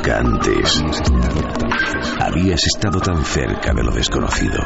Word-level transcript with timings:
Nunca 0.00 0.18
antes 0.18 0.82
habías 2.18 2.60
estado 2.74 3.00
tan 3.00 3.22
cerca 3.22 3.74
de 3.74 3.82
lo 3.82 3.92
desconocido. 3.92 4.58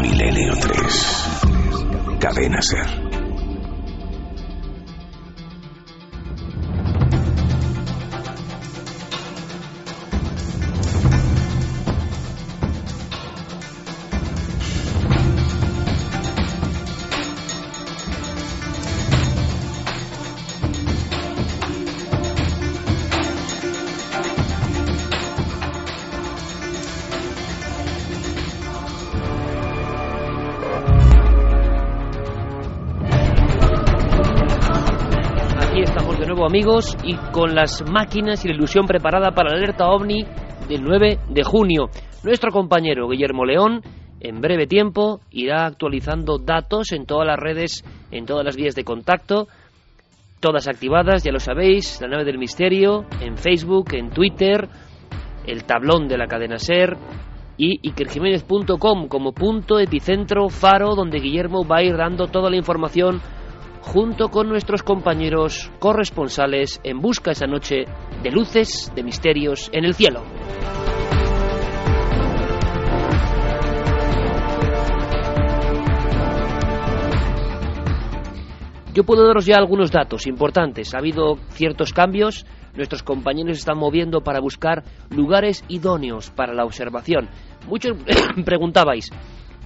Milenio 0.00 0.52
3. 0.60 2.18
Cadena 2.20 2.62
Ser. 2.62 3.03
Amigos 36.54 36.96
y 37.02 37.16
con 37.32 37.56
las 37.56 37.82
máquinas 37.90 38.44
y 38.44 38.48
la 38.48 38.54
ilusión 38.54 38.86
preparada 38.86 39.32
para 39.32 39.50
la 39.50 39.56
alerta 39.56 39.88
ovni 39.88 40.24
del 40.68 40.84
9 40.84 41.18
de 41.28 41.42
junio. 41.42 41.90
Nuestro 42.22 42.52
compañero 42.52 43.08
Guillermo 43.08 43.44
León 43.44 43.82
en 44.20 44.40
breve 44.40 44.68
tiempo 44.68 45.18
irá 45.32 45.66
actualizando 45.66 46.38
datos 46.38 46.92
en 46.92 47.06
todas 47.06 47.26
las 47.26 47.40
redes, 47.40 47.82
en 48.12 48.24
todas 48.24 48.44
las 48.44 48.54
vías 48.54 48.76
de 48.76 48.84
contacto, 48.84 49.48
todas 50.38 50.68
activadas, 50.68 51.24
ya 51.24 51.32
lo 51.32 51.40
sabéis, 51.40 52.00
la 52.00 52.06
nave 52.06 52.24
del 52.24 52.38
misterio, 52.38 53.04
en 53.20 53.36
Facebook, 53.36 53.92
en 53.92 54.10
Twitter, 54.10 54.68
el 55.48 55.64
tablón 55.64 56.06
de 56.06 56.18
la 56.18 56.28
cadena 56.28 56.58
SER 56.58 56.96
y 57.56 57.80
ikerjiménez.com 57.82 59.08
como 59.08 59.32
punto 59.32 59.80
epicentro 59.80 60.48
faro 60.50 60.94
donde 60.94 61.18
Guillermo 61.18 61.66
va 61.66 61.78
a 61.78 61.82
ir 61.82 61.96
dando 61.96 62.28
toda 62.28 62.48
la 62.48 62.56
información 62.56 63.20
junto 63.84 64.30
con 64.30 64.48
nuestros 64.48 64.82
compañeros 64.82 65.70
corresponsales 65.78 66.80
en 66.84 67.00
busca 67.00 67.32
esa 67.32 67.46
noche 67.46 67.84
de 68.22 68.30
luces, 68.30 68.90
de 68.94 69.02
misterios 69.02 69.68
en 69.72 69.84
el 69.84 69.94
cielo. 69.94 70.22
Yo 78.94 79.04
puedo 79.04 79.26
daros 79.26 79.44
ya 79.44 79.56
algunos 79.56 79.90
datos 79.90 80.26
importantes. 80.26 80.94
Ha 80.94 80.98
habido 80.98 81.36
ciertos 81.50 81.92
cambios. 81.92 82.46
Nuestros 82.74 83.02
compañeros 83.02 83.58
están 83.58 83.76
moviendo 83.76 84.22
para 84.22 84.40
buscar 84.40 84.82
lugares 85.10 85.64
idóneos 85.68 86.30
para 86.30 86.54
la 86.54 86.64
observación. 86.64 87.28
Muchos 87.68 87.96
preguntabais, 88.44 89.10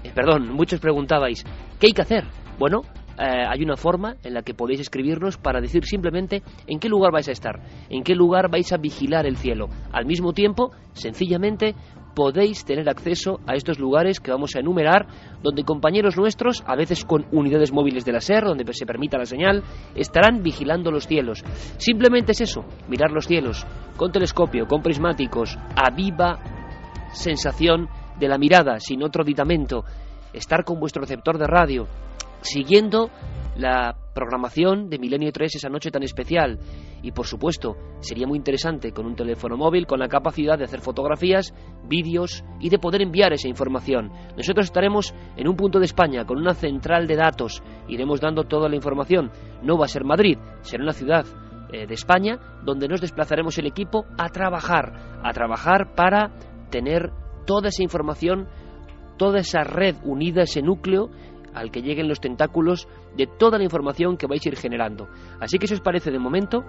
eh, 0.02 0.10
perdón, 0.14 0.50
muchos 0.52 0.80
preguntabais, 0.80 1.44
¿qué 1.78 1.88
hay 1.88 1.92
que 1.92 2.02
hacer? 2.02 2.24
Bueno, 2.58 2.82
eh, 3.18 3.44
hay 3.48 3.62
una 3.62 3.76
forma 3.76 4.16
en 4.22 4.34
la 4.34 4.42
que 4.42 4.54
podéis 4.54 4.80
escribirnos 4.80 5.38
para 5.38 5.60
decir 5.60 5.84
simplemente 5.84 6.42
en 6.66 6.78
qué 6.78 6.88
lugar 6.88 7.12
vais 7.12 7.28
a 7.28 7.32
estar, 7.32 7.60
en 7.90 8.04
qué 8.04 8.14
lugar 8.14 8.48
vais 8.50 8.72
a 8.72 8.76
vigilar 8.76 9.26
el 9.26 9.36
cielo. 9.36 9.68
Al 9.92 10.06
mismo 10.06 10.32
tiempo, 10.32 10.70
sencillamente, 10.92 11.74
podéis 12.14 12.64
tener 12.64 12.88
acceso 12.88 13.40
a 13.46 13.54
estos 13.54 13.78
lugares 13.78 14.20
que 14.20 14.30
vamos 14.30 14.54
a 14.54 14.60
enumerar, 14.60 15.06
donde 15.42 15.64
compañeros 15.64 16.16
nuestros, 16.16 16.62
a 16.66 16.76
veces 16.76 17.04
con 17.04 17.26
unidades 17.32 17.72
móviles 17.72 18.04
de 18.04 18.12
la 18.12 18.20
SER, 18.20 18.44
donde 18.44 18.72
se 18.72 18.86
permita 18.86 19.18
la 19.18 19.24
señal, 19.24 19.62
estarán 19.94 20.42
vigilando 20.42 20.90
los 20.90 21.06
cielos. 21.06 21.44
Simplemente 21.76 22.32
es 22.32 22.40
eso, 22.40 22.64
mirar 22.88 23.10
los 23.10 23.26
cielos, 23.26 23.66
con 23.96 24.12
telescopio, 24.12 24.66
con 24.66 24.82
prismáticos, 24.82 25.56
a 25.76 25.94
viva 25.94 26.38
sensación 27.12 27.88
de 28.18 28.28
la 28.28 28.38
mirada, 28.38 28.80
sin 28.80 29.02
otro 29.02 29.22
aditamento, 29.22 29.84
estar 30.32 30.64
con 30.64 30.80
vuestro 30.80 31.02
receptor 31.02 31.38
de 31.38 31.46
radio, 31.46 31.86
siguiendo 32.40 33.10
la 33.56 33.96
programación 34.14 34.88
de 34.88 34.98
Milenio 34.98 35.32
3 35.32 35.56
esa 35.56 35.68
noche 35.68 35.90
tan 35.90 36.02
especial. 36.02 36.58
Y 37.02 37.12
por 37.12 37.26
supuesto, 37.26 37.76
sería 38.00 38.26
muy 38.26 38.36
interesante 38.36 38.92
con 38.92 39.06
un 39.06 39.14
teléfono 39.14 39.56
móvil 39.56 39.86
con 39.86 40.00
la 40.00 40.08
capacidad 40.08 40.58
de 40.58 40.64
hacer 40.64 40.80
fotografías, 40.80 41.54
vídeos 41.84 42.44
y 42.60 42.68
de 42.70 42.78
poder 42.78 43.02
enviar 43.02 43.32
esa 43.32 43.48
información. 43.48 44.10
Nosotros 44.36 44.66
estaremos 44.66 45.14
en 45.36 45.48
un 45.48 45.56
punto 45.56 45.78
de 45.78 45.84
España 45.84 46.24
con 46.24 46.38
una 46.38 46.54
central 46.54 47.06
de 47.06 47.16
datos. 47.16 47.62
Iremos 47.88 48.20
dando 48.20 48.44
toda 48.44 48.68
la 48.68 48.76
información. 48.76 49.30
No 49.62 49.78
va 49.78 49.84
a 49.84 49.88
ser 49.88 50.04
Madrid, 50.04 50.38
será 50.62 50.82
una 50.82 50.92
ciudad 50.92 51.24
eh, 51.72 51.86
de 51.86 51.94
España 51.94 52.38
donde 52.64 52.88
nos 52.88 53.00
desplazaremos 53.00 53.58
el 53.58 53.66
equipo 53.66 54.04
a 54.18 54.28
trabajar, 54.30 55.20
a 55.22 55.32
trabajar 55.32 55.94
para 55.94 56.32
tener 56.70 57.12
toda 57.46 57.68
esa 57.68 57.82
información, 57.82 58.48
toda 59.16 59.40
esa 59.40 59.62
red 59.62 59.96
unida, 60.04 60.42
ese 60.42 60.62
núcleo 60.62 61.10
al 61.54 61.70
que 61.70 61.82
lleguen 61.82 62.08
los 62.08 62.20
tentáculos 62.20 62.88
de 63.16 63.26
toda 63.26 63.58
la 63.58 63.64
información 63.64 64.16
que 64.16 64.26
vais 64.26 64.44
a 64.44 64.48
ir 64.48 64.56
generando. 64.56 65.08
Así 65.40 65.58
que 65.58 65.66
si 65.66 65.74
os 65.74 65.80
parece 65.80 66.10
de 66.10 66.18
momento, 66.18 66.64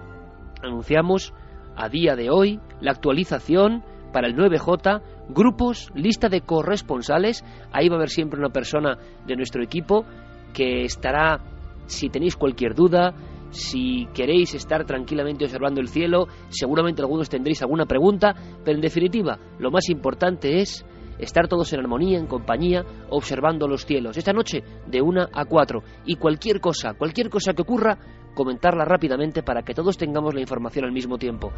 anunciamos 0.62 1.32
a 1.76 1.88
día 1.88 2.16
de 2.16 2.30
hoy 2.30 2.60
la 2.80 2.92
actualización 2.92 3.82
para 4.12 4.26
el 4.26 4.36
9J, 4.36 5.02
grupos, 5.28 5.90
lista 5.94 6.28
de 6.28 6.40
corresponsales, 6.40 7.44
ahí 7.72 7.88
va 7.88 7.94
a 7.94 7.98
haber 7.98 8.10
siempre 8.10 8.40
una 8.40 8.50
persona 8.50 8.98
de 9.26 9.36
nuestro 9.36 9.62
equipo 9.62 10.04
que 10.52 10.82
estará, 10.82 11.40
si 11.86 12.08
tenéis 12.08 12.36
cualquier 12.36 12.74
duda, 12.74 13.14
si 13.50 14.06
queréis 14.14 14.54
estar 14.54 14.84
tranquilamente 14.84 15.44
observando 15.44 15.80
el 15.80 15.88
cielo, 15.88 16.26
seguramente 16.48 17.02
algunos 17.02 17.28
tendréis 17.28 17.62
alguna 17.62 17.86
pregunta, 17.86 18.34
pero 18.64 18.76
en 18.76 18.82
definitiva, 18.82 19.38
lo 19.58 19.70
más 19.70 19.88
importante 19.88 20.60
es 20.60 20.84
estar 21.20 21.48
todos 21.48 21.72
en 21.72 21.80
armonía, 21.80 22.18
en 22.18 22.26
compañía, 22.26 22.84
observando 23.08 23.68
los 23.68 23.84
cielos. 23.84 24.16
Esta 24.16 24.32
noche 24.32 24.62
de 24.86 25.00
una 25.00 25.28
a 25.32 25.44
cuatro. 25.44 25.82
Y 26.04 26.16
cualquier 26.16 26.60
cosa, 26.60 26.94
cualquier 26.94 27.30
cosa 27.30 27.52
que 27.52 27.62
ocurra, 27.62 27.98
comentarla 28.34 28.84
rápidamente 28.84 29.42
para 29.42 29.62
que 29.62 29.74
todos 29.74 29.96
tengamos 29.96 30.34
la 30.34 30.40
información 30.40 30.84
al 30.84 30.92
mismo 30.92 31.18
tiempo. 31.18 31.52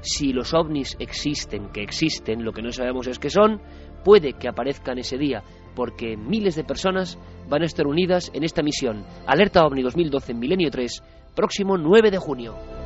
Si 0.00 0.32
los 0.32 0.54
ovnis 0.54 0.96
existen, 0.98 1.70
que 1.70 1.82
existen, 1.82 2.44
lo 2.44 2.52
que 2.52 2.62
no 2.62 2.72
sabemos 2.72 3.06
es 3.06 3.18
que 3.18 3.30
son, 3.30 3.60
puede 4.04 4.34
que 4.34 4.48
aparezcan 4.48 4.98
ese 4.98 5.18
día, 5.18 5.42
porque 5.74 6.16
miles 6.16 6.56
de 6.56 6.64
personas 6.64 7.18
van 7.48 7.62
a 7.62 7.66
estar 7.66 7.86
unidas 7.86 8.30
en 8.34 8.44
esta 8.44 8.62
misión. 8.62 9.04
Alerta 9.26 9.64
OVNI 9.64 9.82
2012 9.82 10.32
en 10.32 10.38
Milenio 10.38 10.70
3, 10.70 11.02
próximo 11.34 11.76
9 11.76 12.10
de 12.10 12.18
junio. 12.18 12.81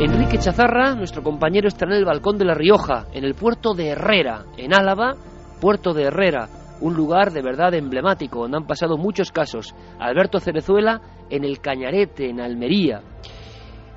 Enrique 0.00 0.38
Chazarra, 0.38 0.96
nuestro 0.96 1.22
compañero, 1.22 1.68
está 1.68 1.86
en 1.86 1.92
el 1.92 2.04
balcón 2.04 2.36
de 2.36 2.44
La 2.44 2.54
Rioja, 2.54 3.06
en 3.12 3.24
el 3.24 3.34
puerto 3.34 3.74
de 3.74 3.90
Herrera, 3.90 4.44
en 4.56 4.74
Álava, 4.74 5.14
puerto 5.60 5.94
de 5.94 6.04
Herrera, 6.04 6.48
un 6.80 6.94
lugar 6.94 7.30
de 7.30 7.42
verdad 7.42 7.72
emblemático, 7.74 8.40
donde 8.40 8.56
han 8.56 8.66
pasado 8.66 8.98
muchos 8.98 9.30
casos. 9.30 9.72
Alberto 10.00 10.40
Cerezuela 10.40 11.00
en 11.30 11.44
el 11.44 11.60
Cañarete, 11.60 12.28
en 12.28 12.40
Almería. 12.40 13.02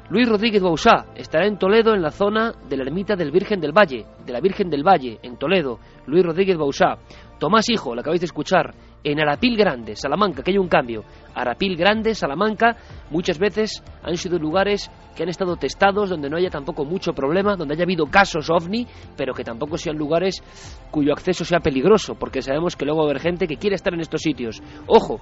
Luis 0.09 0.29
Rodríguez 0.29 0.61
Bausá 0.61 1.07
estará 1.15 1.47
en 1.47 1.57
Toledo, 1.57 1.95
en 1.95 2.03
la 2.03 2.11
zona 2.11 2.53
de 2.69 2.77
la 2.77 2.83
ermita 2.83 3.15
del 3.15 3.31
Virgen 3.31 3.59
del 3.59 3.73
Valle, 3.73 4.05
de 4.23 4.31
la 4.31 4.39
Virgen 4.39 4.69
del 4.69 4.87
Valle, 4.87 5.19
en 5.23 5.37
Toledo. 5.37 5.79
Luis 6.05 6.23
Rodríguez 6.23 6.57
Bausá. 6.57 6.99
Tomás 7.39 7.69
Hijo, 7.69 7.93
lo 7.93 8.01
acabáis 8.01 8.21
de 8.21 8.25
escuchar, 8.25 8.73
en 9.11 9.21
Arapil 9.21 9.55
Grande, 9.55 9.95
Salamanca, 9.95 10.43
que 10.43 10.51
hay 10.51 10.57
un 10.57 10.67
cambio. 10.67 11.05
Arapil 11.33 11.77
Grande, 11.77 12.13
Salamanca, 12.13 12.75
muchas 13.09 13.39
veces 13.39 13.81
han 14.03 14.17
sido 14.17 14.37
lugares 14.37 14.91
que 15.15 15.23
han 15.23 15.29
estado 15.29 15.55
testados, 15.55 16.09
donde 16.09 16.29
no 16.29 16.35
haya 16.35 16.49
tampoco 16.49 16.83
mucho 16.83 17.13
problema, 17.13 17.55
donde 17.55 17.75
haya 17.75 17.83
habido 17.83 18.07
casos 18.07 18.49
ovni, 18.49 18.85
pero 19.15 19.33
que 19.33 19.45
tampoco 19.45 19.77
sean 19.77 19.97
lugares 19.97 20.43
cuyo 20.91 21.13
acceso 21.13 21.45
sea 21.45 21.61
peligroso, 21.61 22.15
porque 22.15 22.41
sabemos 22.41 22.75
que 22.75 22.83
luego 22.83 22.99
va 22.99 23.07
a 23.07 23.11
haber 23.11 23.21
gente 23.21 23.47
que 23.47 23.55
quiere 23.55 23.77
estar 23.77 23.93
en 23.93 24.01
estos 24.01 24.21
sitios. 24.21 24.61
Ojo, 24.87 25.21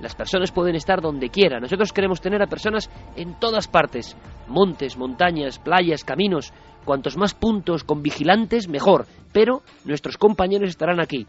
las 0.00 0.14
personas 0.14 0.52
pueden 0.52 0.74
estar 0.74 1.00
donde 1.00 1.30
quieran. 1.30 1.62
Nosotros 1.62 1.92
queremos 1.92 2.20
tener 2.20 2.42
a 2.42 2.48
personas 2.48 2.90
en 3.16 3.38
todas 3.38 3.66
partes. 3.66 4.14
Montes, 4.46 4.98
montañas, 4.98 5.58
playas, 5.58 6.04
caminos. 6.04 6.52
Cuantos 6.84 7.16
más 7.16 7.32
puntos 7.34 7.84
con 7.84 8.02
vigilantes, 8.02 8.68
mejor. 8.68 9.06
Pero 9.32 9.62
nuestros 9.84 10.18
compañeros 10.18 10.68
estarán 10.68 11.00
aquí. 11.00 11.26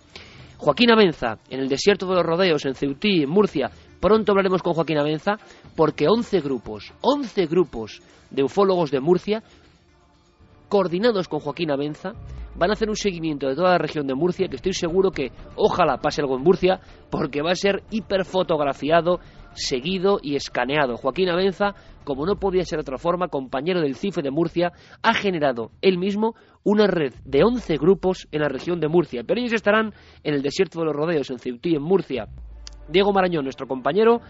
Joaquín 0.63 0.93
Abenza, 0.93 1.39
en 1.49 1.59
el 1.59 1.67
desierto 1.67 2.07
de 2.07 2.15
los 2.15 2.25
rodeos, 2.25 2.63
en 2.63 2.73
Ceutí, 2.73 3.23
en 3.23 3.29
Murcia. 3.29 3.69
Pronto 3.99 4.31
hablaremos 4.31 4.63
con 4.63 4.71
Joaquín 4.73 4.97
Abenza 4.97 5.33
porque 5.75 6.07
11 6.07 6.39
grupos, 6.39 6.93
11 7.01 7.47
grupos 7.47 8.01
de 8.31 8.43
ufólogos 8.45 8.89
de 8.89 9.01
Murcia, 9.01 9.43
coordinados 10.69 11.27
con 11.27 11.41
Joaquín 11.41 11.69
Abenza, 11.69 12.13
van 12.55 12.69
a 12.69 12.73
hacer 12.75 12.87
un 12.87 12.95
seguimiento 12.95 13.49
de 13.49 13.55
toda 13.55 13.71
la 13.71 13.77
región 13.77 14.07
de 14.07 14.15
Murcia, 14.15 14.47
que 14.47 14.55
estoy 14.55 14.71
seguro 14.71 15.11
que 15.11 15.33
ojalá 15.57 15.97
pase 15.97 16.21
algo 16.21 16.37
en 16.37 16.43
Murcia, 16.43 16.79
porque 17.11 17.41
va 17.41 17.51
a 17.51 17.55
ser 17.55 17.83
hiperfotografiado, 17.91 19.19
seguido 19.55 20.19
y 20.21 20.35
escaneado. 20.35 20.97
Joaquín 20.97 21.29
Abenza, 21.29 21.75
como 22.03 22.25
no 22.25 22.35
podía 22.35 22.65
ser 22.65 22.77
de 22.77 22.81
otra 22.81 22.97
forma, 22.97 23.27
compañero 23.27 23.81
del 23.81 23.95
CIFE 23.95 24.21
de 24.21 24.31
Murcia, 24.31 24.71
ha 25.01 25.13
generado 25.13 25.71
él 25.81 25.97
mismo 25.97 26.35
una 26.63 26.87
red 26.87 27.13
de 27.25 27.43
11 27.43 27.77
grupos 27.77 28.27
en 28.31 28.41
la 28.41 28.49
región 28.49 28.79
de 28.79 28.87
Murcia, 28.87 29.23
pero 29.25 29.39
ellos 29.39 29.53
estarán 29.53 29.93
en 30.23 30.33
el 30.33 30.41
desierto 30.41 30.79
de 30.79 30.85
los 30.85 30.95
rodeos, 30.95 31.29
en 31.29 31.39
Ceutí, 31.39 31.75
en 31.75 31.81
Murcia. 31.81 32.27
Diego 32.87 33.13
Marañón, 33.13 33.45
nuestro 33.45 33.67
compañero, 33.67 34.21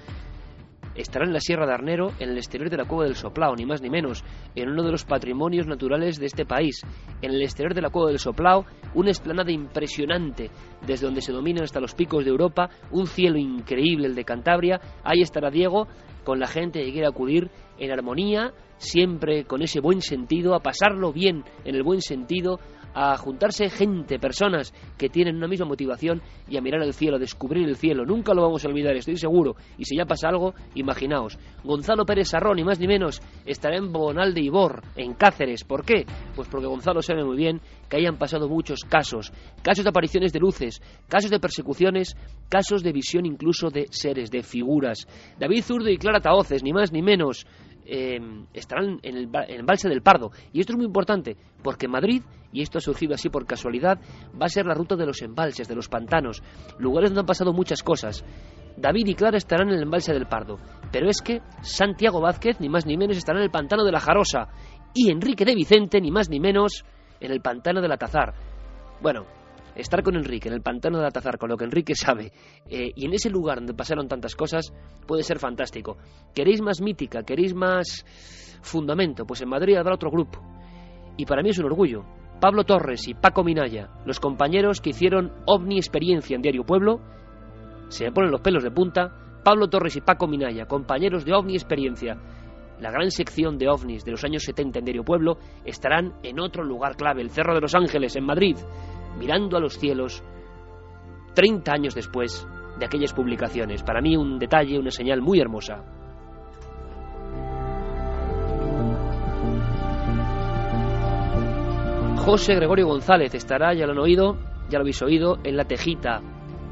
estará 0.95 1.25
en 1.25 1.33
la 1.33 1.39
Sierra 1.39 1.65
de 1.65 1.73
Arnero, 1.73 2.11
en 2.19 2.29
el 2.29 2.37
exterior 2.37 2.69
de 2.69 2.77
la 2.77 2.85
Cueva 2.85 3.05
del 3.05 3.15
Soplao, 3.15 3.55
ni 3.55 3.65
más 3.65 3.81
ni 3.81 3.89
menos, 3.89 4.23
en 4.55 4.69
uno 4.69 4.83
de 4.83 4.91
los 4.91 5.05
patrimonios 5.05 5.67
naturales 5.67 6.19
de 6.19 6.25
este 6.25 6.45
país. 6.45 6.81
En 7.21 7.31
el 7.31 7.41
exterior 7.41 7.73
de 7.73 7.81
la 7.81 7.89
Cueva 7.89 8.09
del 8.09 8.19
Soplao, 8.19 8.65
una 8.93 9.11
esplanada 9.11 9.51
impresionante, 9.51 10.49
desde 10.85 11.05
donde 11.05 11.21
se 11.21 11.31
dominan 11.31 11.63
hasta 11.63 11.79
los 11.79 11.95
picos 11.95 12.23
de 12.23 12.31
Europa, 12.31 12.69
un 12.91 13.07
cielo 13.07 13.37
increíble, 13.37 14.07
el 14.07 14.15
de 14.15 14.25
Cantabria. 14.25 14.79
Ahí 15.03 15.21
estará 15.21 15.49
Diego, 15.49 15.87
con 16.23 16.39
la 16.39 16.47
gente 16.47 16.83
que 16.83 16.91
quiere 16.91 17.07
acudir 17.07 17.49
en 17.77 17.91
armonía, 17.91 18.53
siempre 18.77 19.45
con 19.45 19.61
ese 19.61 19.79
buen 19.79 20.01
sentido, 20.01 20.55
a 20.55 20.59
pasarlo 20.59 21.11
bien 21.11 21.43
en 21.65 21.75
el 21.75 21.83
buen 21.83 22.01
sentido, 22.01 22.59
a 22.93 23.17
juntarse 23.17 23.69
gente, 23.69 24.19
personas 24.19 24.73
que 24.97 25.09
tienen 25.09 25.37
una 25.37 25.47
misma 25.47 25.65
motivación 25.65 26.21
y 26.47 26.57
a 26.57 26.61
mirar 26.61 26.81
el 26.81 26.93
cielo, 26.93 27.17
a 27.17 27.19
descubrir 27.19 27.67
el 27.67 27.75
cielo. 27.75 28.05
Nunca 28.05 28.33
lo 28.33 28.41
vamos 28.41 28.63
a 28.63 28.67
olvidar, 28.67 28.95
estoy 28.95 29.17
seguro. 29.17 29.55
Y 29.77 29.85
si 29.85 29.97
ya 29.97 30.05
pasa 30.05 30.29
algo, 30.29 30.53
imaginaos. 30.75 31.37
Gonzalo 31.63 32.05
Pérez 32.05 32.29
Sarrón, 32.29 32.57
ni 32.57 32.63
más 32.63 32.79
ni 32.79 32.87
menos, 32.87 33.21
estará 33.45 33.77
en 33.77 33.91
Bonal 33.91 34.33
de 34.33 34.41
Ibor, 34.41 34.81
en 34.95 35.13
Cáceres. 35.13 35.63
¿Por 35.63 35.85
qué? 35.85 36.05
Pues 36.35 36.47
porque 36.47 36.67
Gonzalo 36.67 37.01
sabe 37.01 37.23
muy 37.23 37.37
bien 37.37 37.61
que 37.89 37.97
hayan 37.97 38.17
pasado 38.17 38.47
muchos 38.47 38.83
casos. 38.83 39.31
Casos 39.61 39.83
de 39.83 39.89
apariciones 39.89 40.33
de 40.33 40.39
luces, 40.39 40.81
casos 41.07 41.31
de 41.31 41.39
persecuciones, 41.39 42.15
casos 42.49 42.83
de 42.83 42.91
visión 42.91 43.25
incluso 43.25 43.69
de 43.69 43.87
seres, 43.89 44.31
de 44.31 44.43
figuras. 44.43 45.07
David 45.39 45.63
Zurdo 45.63 45.89
y 45.89 45.97
Clara 45.97 46.21
Taoces, 46.21 46.63
ni 46.63 46.73
más 46.73 46.91
ni 46.91 47.01
menos. 47.01 47.45
Eh, 47.85 48.19
estarán 48.53 48.99
en 49.03 49.17
el, 49.17 49.29
en 49.33 49.59
el 49.59 49.63
Balse 49.63 49.89
del 49.89 50.01
Pardo. 50.01 50.31
Y 50.51 50.59
esto 50.59 50.73
es 50.73 50.77
muy 50.77 50.85
importante, 50.85 51.35
porque 51.61 51.87
Madrid, 51.87 52.23
y 52.51 52.61
esto 52.61 52.77
ha 52.77 52.81
surgido 52.81 53.13
así 53.13 53.29
por 53.29 53.45
casualidad, 53.45 53.99
va 54.39 54.45
a 54.45 54.49
ser 54.49 54.65
la 54.65 54.73
ruta 54.73 54.95
de 54.95 55.05
los 55.05 55.21
embalses, 55.21 55.67
de 55.67 55.75
los 55.75 55.89
pantanos, 55.89 56.41
lugares 56.79 57.09
donde 57.09 57.21
han 57.21 57.25
pasado 57.25 57.53
muchas 57.53 57.83
cosas. 57.83 58.23
David 58.77 59.07
y 59.07 59.15
Clara 59.15 59.37
estarán 59.37 59.69
en 59.69 59.75
el 59.75 59.83
embalse 59.83 60.13
del 60.13 60.27
Pardo, 60.27 60.57
pero 60.91 61.09
es 61.09 61.21
que 61.21 61.41
Santiago 61.61 62.21
Vázquez, 62.21 62.59
ni 62.59 62.69
más 62.69 62.85
ni 62.85 62.97
menos, 62.97 63.17
estará 63.17 63.39
en 63.39 63.45
el 63.45 63.51
pantano 63.51 63.83
de 63.83 63.91
la 63.91 63.99
Jarosa, 63.99 64.47
y 64.93 65.11
Enrique 65.11 65.45
de 65.45 65.55
Vicente, 65.55 65.99
ni 66.01 66.11
más 66.11 66.29
ni 66.29 66.39
menos, 66.39 66.85
en 67.19 67.31
el 67.31 67.41
pantano 67.41 67.81
del 67.81 67.91
Atazar. 67.91 68.33
Bueno, 69.01 69.25
estar 69.75 70.03
con 70.03 70.15
Enrique 70.15 70.49
en 70.49 70.55
el 70.55 70.61
pantano 70.61 70.99
de 70.99 71.07
Atazar, 71.07 71.37
con 71.37 71.49
lo 71.49 71.57
que 71.57 71.65
Enrique 71.65 71.95
sabe, 71.95 72.31
eh, 72.69 72.91
y 72.95 73.05
en 73.05 73.13
ese 73.13 73.29
lugar 73.29 73.57
donde 73.57 73.73
pasaron 73.73 74.07
tantas 74.07 74.35
cosas, 74.35 74.73
puede 75.07 75.23
ser 75.23 75.39
fantástico. 75.39 75.97
¿Queréis 76.33 76.61
más 76.61 76.81
mítica? 76.81 77.23
¿Queréis 77.23 77.53
más 77.53 78.05
fundamento? 78.61 79.25
Pues 79.25 79.41
en 79.41 79.49
Madrid 79.49 79.75
habrá 79.75 79.95
otro 79.95 80.11
grupo. 80.11 80.39
Y 81.17 81.25
para 81.25 81.43
mí 81.43 81.49
es 81.49 81.59
un 81.59 81.65
orgullo. 81.65 82.03
Pablo 82.39 82.63
Torres 82.65 83.07
y 83.07 83.13
Paco 83.13 83.43
Minaya, 83.43 83.89
los 84.05 84.19
compañeros 84.19 84.81
que 84.81 84.89
hicieron 84.89 85.31
OVNI 85.45 85.77
Experiencia 85.77 86.35
en 86.35 86.41
Diario 86.41 86.65
Pueblo, 86.65 86.99
se 87.87 88.05
me 88.05 88.11
ponen 88.11 88.31
los 88.31 88.41
pelos 88.41 88.63
de 88.63 88.71
punta. 88.71 89.19
Pablo 89.43 89.69
Torres 89.69 89.95
y 89.95 90.01
Paco 90.01 90.27
Minaya, 90.27 90.65
compañeros 90.65 91.25
de 91.25 91.33
OVNI 91.33 91.53
Experiencia, 91.53 92.17
la 92.79 92.91
gran 92.91 93.11
sección 93.11 93.57
de 93.57 93.69
ovnis 93.69 94.03
de 94.03 94.11
los 94.11 94.23
años 94.23 94.43
70 94.43 94.79
en 94.79 94.85
Diario 94.85 95.03
Pueblo, 95.03 95.37
estarán 95.63 96.13
en 96.23 96.39
otro 96.39 96.63
lugar 96.63 96.95
clave, 96.95 97.21
el 97.21 97.29
Cerro 97.29 97.53
de 97.53 97.61
los 97.61 97.75
Ángeles, 97.75 98.15
en 98.15 98.25
Madrid 98.25 98.57
mirando 99.17 99.57
a 99.57 99.59
los 99.59 99.77
cielos 99.77 100.23
30 101.35 101.71
años 101.71 101.95
después 101.95 102.47
de 102.79 102.85
aquellas 102.85 103.13
publicaciones. 103.13 103.83
Para 103.83 104.01
mí 104.01 104.15
un 104.17 104.39
detalle, 104.39 104.79
una 104.79 104.91
señal 104.91 105.21
muy 105.21 105.39
hermosa. 105.39 105.83
José 112.17 112.55
Gregorio 112.55 112.87
González 112.87 113.35
estará, 113.35 113.73
ya 113.73 113.85
lo 113.85 113.91
han 113.91 113.99
oído, 113.99 114.37
ya 114.69 114.77
lo 114.77 114.83
habéis 114.83 115.01
oído, 115.01 115.39
en 115.43 115.57
La 115.57 115.65
Tejita, 115.65 116.21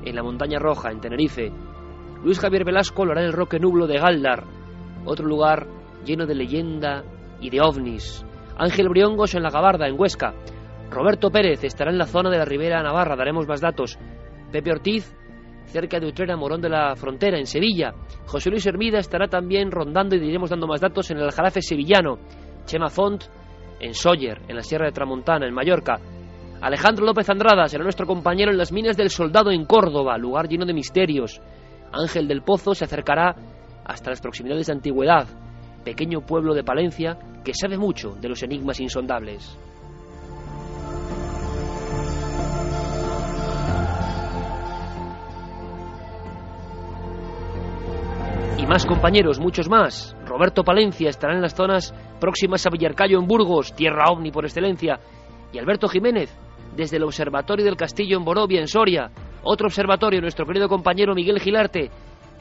en 0.06 0.16
la 0.16 0.24
Montaña 0.24 0.60
Roja, 0.60 0.92
en 0.92 1.02
Tenerife. 1.02 1.52
Luis 2.24 2.40
Javier 2.40 2.64
Velasco 2.64 3.04
lo 3.04 3.12
hará 3.12 3.22
en 3.22 3.28
el 3.28 3.34
Roque 3.34 3.60
Nublo 3.60 3.86
de 3.86 3.98
Galdar, 3.98 4.46
otro 5.06 5.28
lugar 5.28 5.68
lleno 6.06 6.26
de 6.26 6.36
leyenda 6.36 7.04
y 7.42 7.50
de 7.50 7.60
ovnis. 7.62 8.26
Ángel 8.58 8.90
Briongos 8.90 9.36
en 9.36 9.44
La 9.44 9.50
Gabarda, 9.50 9.88
en 9.88 10.00
Huesca. 10.00 10.34
Roberto 10.92 11.32
Pérez 11.32 11.64
estará 11.64 11.90
en 11.90 11.98
la 11.98 12.06
zona 12.06 12.30
de 12.30 12.38
la 12.38 12.44
Ribera 12.44 12.84
Navarra, 12.84 13.16
daremos 13.16 13.48
más 13.48 13.62
datos. 13.62 13.98
Pepe 14.52 14.72
Ortiz, 14.72 15.16
cerca 15.68 16.02
de 16.02 16.08
Utrera, 16.08 16.36
Morón 16.36 16.60
de 16.60 16.68
la 16.68 16.98
Frontera, 16.98 17.40
en 17.40 17.46
Sevilla. 17.46 17.94
José 18.26 18.50
Luis 18.50 18.66
Hermida 18.66 19.00
estará 19.00 19.30
también 19.30 19.72
rondando 19.72 20.18
y 20.18 20.20
diremos 20.20 20.50
dando 20.50 20.68
más 20.68 20.82
datos 20.82 21.10
en 21.10 21.18
el 21.18 21.24
Aljarafe 21.24 21.62
sevillano. 21.62 22.20
Chema 22.66 22.90
Font 22.90 23.24
en 23.80 23.94
Sóller, 23.94 24.42
en 24.50 24.58
la 24.58 24.64
Sierra 24.64 24.86
de 24.86 24.92
Tramontana, 24.92 25.48
en 25.48 25.54
Mallorca. 25.54 25.98
Alejandro 26.60 27.06
López 27.06 27.30
Andrada 27.30 27.70
será 27.70 27.84
nuestro 27.84 28.06
compañero 28.06 28.52
en 28.52 28.58
las 28.58 28.74
minas 28.74 28.98
del 28.98 29.10
Soldado 29.10 29.50
en 29.50 29.66
Córdoba, 29.66 30.18
lugar 30.18 30.50
lleno 30.50 30.66
de 30.66 30.74
misterios. 30.74 31.42
Ángel 31.94 32.28
del 32.28 32.44
Pozo 32.44 32.76
se 32.76 32.84
acercará 32.84 33.34
hasta 33.86 34.10
las 34.10 34.20
proximidades 34.20 34.68
de 34.68 34.74
Antigüedad, 34.74 35.26
pequeño 35.86 36.20
pueblo 36.20 36.54
de 36.54 36.66
Palencia 36.66 37.18
que 37.46 37.54
sabe 37.54 37.78
mucho 37.78 38.10
de 38.10 38.28
los 38.28 38.44
enigmas 38.44 38.82
insondables. 38.82 39.58
Y 48.58 48.66
más 48.66 48.86
compañeros, 48.86 49.40
muchos 49.40 49.70
más. 49.70 50.16
Roberto 50.26 50.64
Palencia 50.64 51.10
estará 51.10 51.34
en 51.34 51.42
las 51.42 51.56
zonas 51.56 51.94
próximas 52.20 52.66
a 52.66 52.70
Villarcayo 52.70 53.20
en 53.20 53.28
Burgos, 53.28 53.74
tierra 53.76 54.06
ovni 54.12 54.32
por 54.32 54.46
excelencia. 54.46 55.00
Y 55.52 55.60
Alberto 55.60 55.88
Jiménez, 55.88 56.36
desde 56.76 56.98
el 56.98 57.04
Observatorio 57.04 57.66
del 57.66 57.76
Castillo 57.76 58.18
en 58.18 58.26
Borovia, 58.26 58.60
en 58.60 58.68
Soria. 58.68 59.12
Otro 59.44 59.68
observatorio, 59.68 60.22
nuestro 60.22 60.46
querido 60.46 60.70
compañero 60.70 61.16
Miguel 61.16 61.40
Gilarte, 61.40 61.90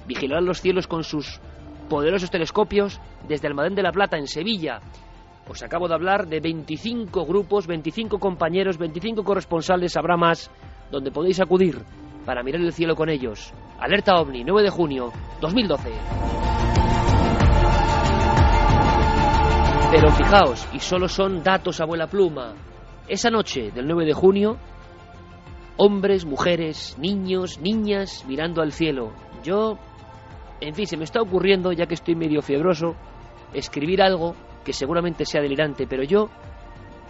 vigilará 0.07 0.41
los 0.41 0.61
cielos 0.61 0.87
con 0.87 1.05
sus 1.05 1.41
poderosos 1.89 2.31
telescopios 2.31 3.01
desde 3.27 3.49
Almadén 3.49 3.75
de 3.75 3.83
la 3.83 3.93
Plata, 3.93 4.17
en 4.17 4.27
Sevilla. 4.27 4.81
Os 5.49 5.63
acabo 5.63 5.89
de 5.89 5.95
hablar 5.95 6.27
de 6.27 6.41
25 6.41 7.25
grupos, 7.25 7.67
25 7.67 8.19
compañeros, 8.19 8.79
25 8.79 9.25
corresponsales, 9.25 9.97
habrá 9.97 10.17
más, 10.17 10.51
donde 10.91 11.11
podéis 11.11 11.41
acudir 11.41 11.79
para 12.25 12.43
mirar 12.43 12.61
el 12.61 12.72
cielo 12.72 12.94
con 12.94 13.08
ellos. 13.08 13.52
Alerta 13.78 14.14
OVNI, 14.20 14.44
9 14.44 14.62
de 14.62 14.70
junio 14.70 15.12
2012. 15.40 15.90
Pero 19.90 20.11
fijaos, 20.12 20.69
y 20.72 20.78
solo 20.78 21.08
son 21.08 21.43
datos 21.43 21.81
abuela 21.81 22.06
pluma. 22.06 22.55
Esa 23.08 23.28
noche 23.28 23.72
del 23.72 23.88
9 23.88 24.05
de 24.06 24.12
junio, 24.12 24.56
hombres, 25.76 26.25
mujeres, 26.25 26.96
niños, 26.99 27.58
niñas 27.58 28.25
mirando 28.28 28.62
al 28.62 28.72
cielo. 28.72 29.12
Yo, 29.43 29.78
en 30.61 30.75
fin, 30.75 30.87
se 30.87 30.96
me 30.96 31.05
está 31.05 31.20
ocurriendo, 31.20 31.72
ya 31.72 31.86
que 31.86 31.94
estoy 31.94 32.15
medio 32.15 32.41
fiebroso, 32.41 32.94
escribir 33.53 34.03
algo 34.03 34.36
que 34.65 34.72
seguramente 34.72 35.24
sea 35.24 35.41
delirante, 35.41 35.86
pero 35.86 36.05
yo, 36.05 36.29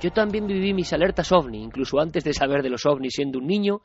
yo 0.01 0.11
también 0.13 0.47
viví 0.47 0.73
mis 0.73 0.93
alertas 0.93 1.33
ovni, 1.33 1.63
incluso 1.63 2.01
antes 2.01 2.25
de 2.25 2.33
saber 2.33 2.63
de 2.63 2.71
los 2.71 2.87
ovnis 2.87 3.15
siendo 3.15 3.39
un 3.39 3.47
niño, 3.47 3.81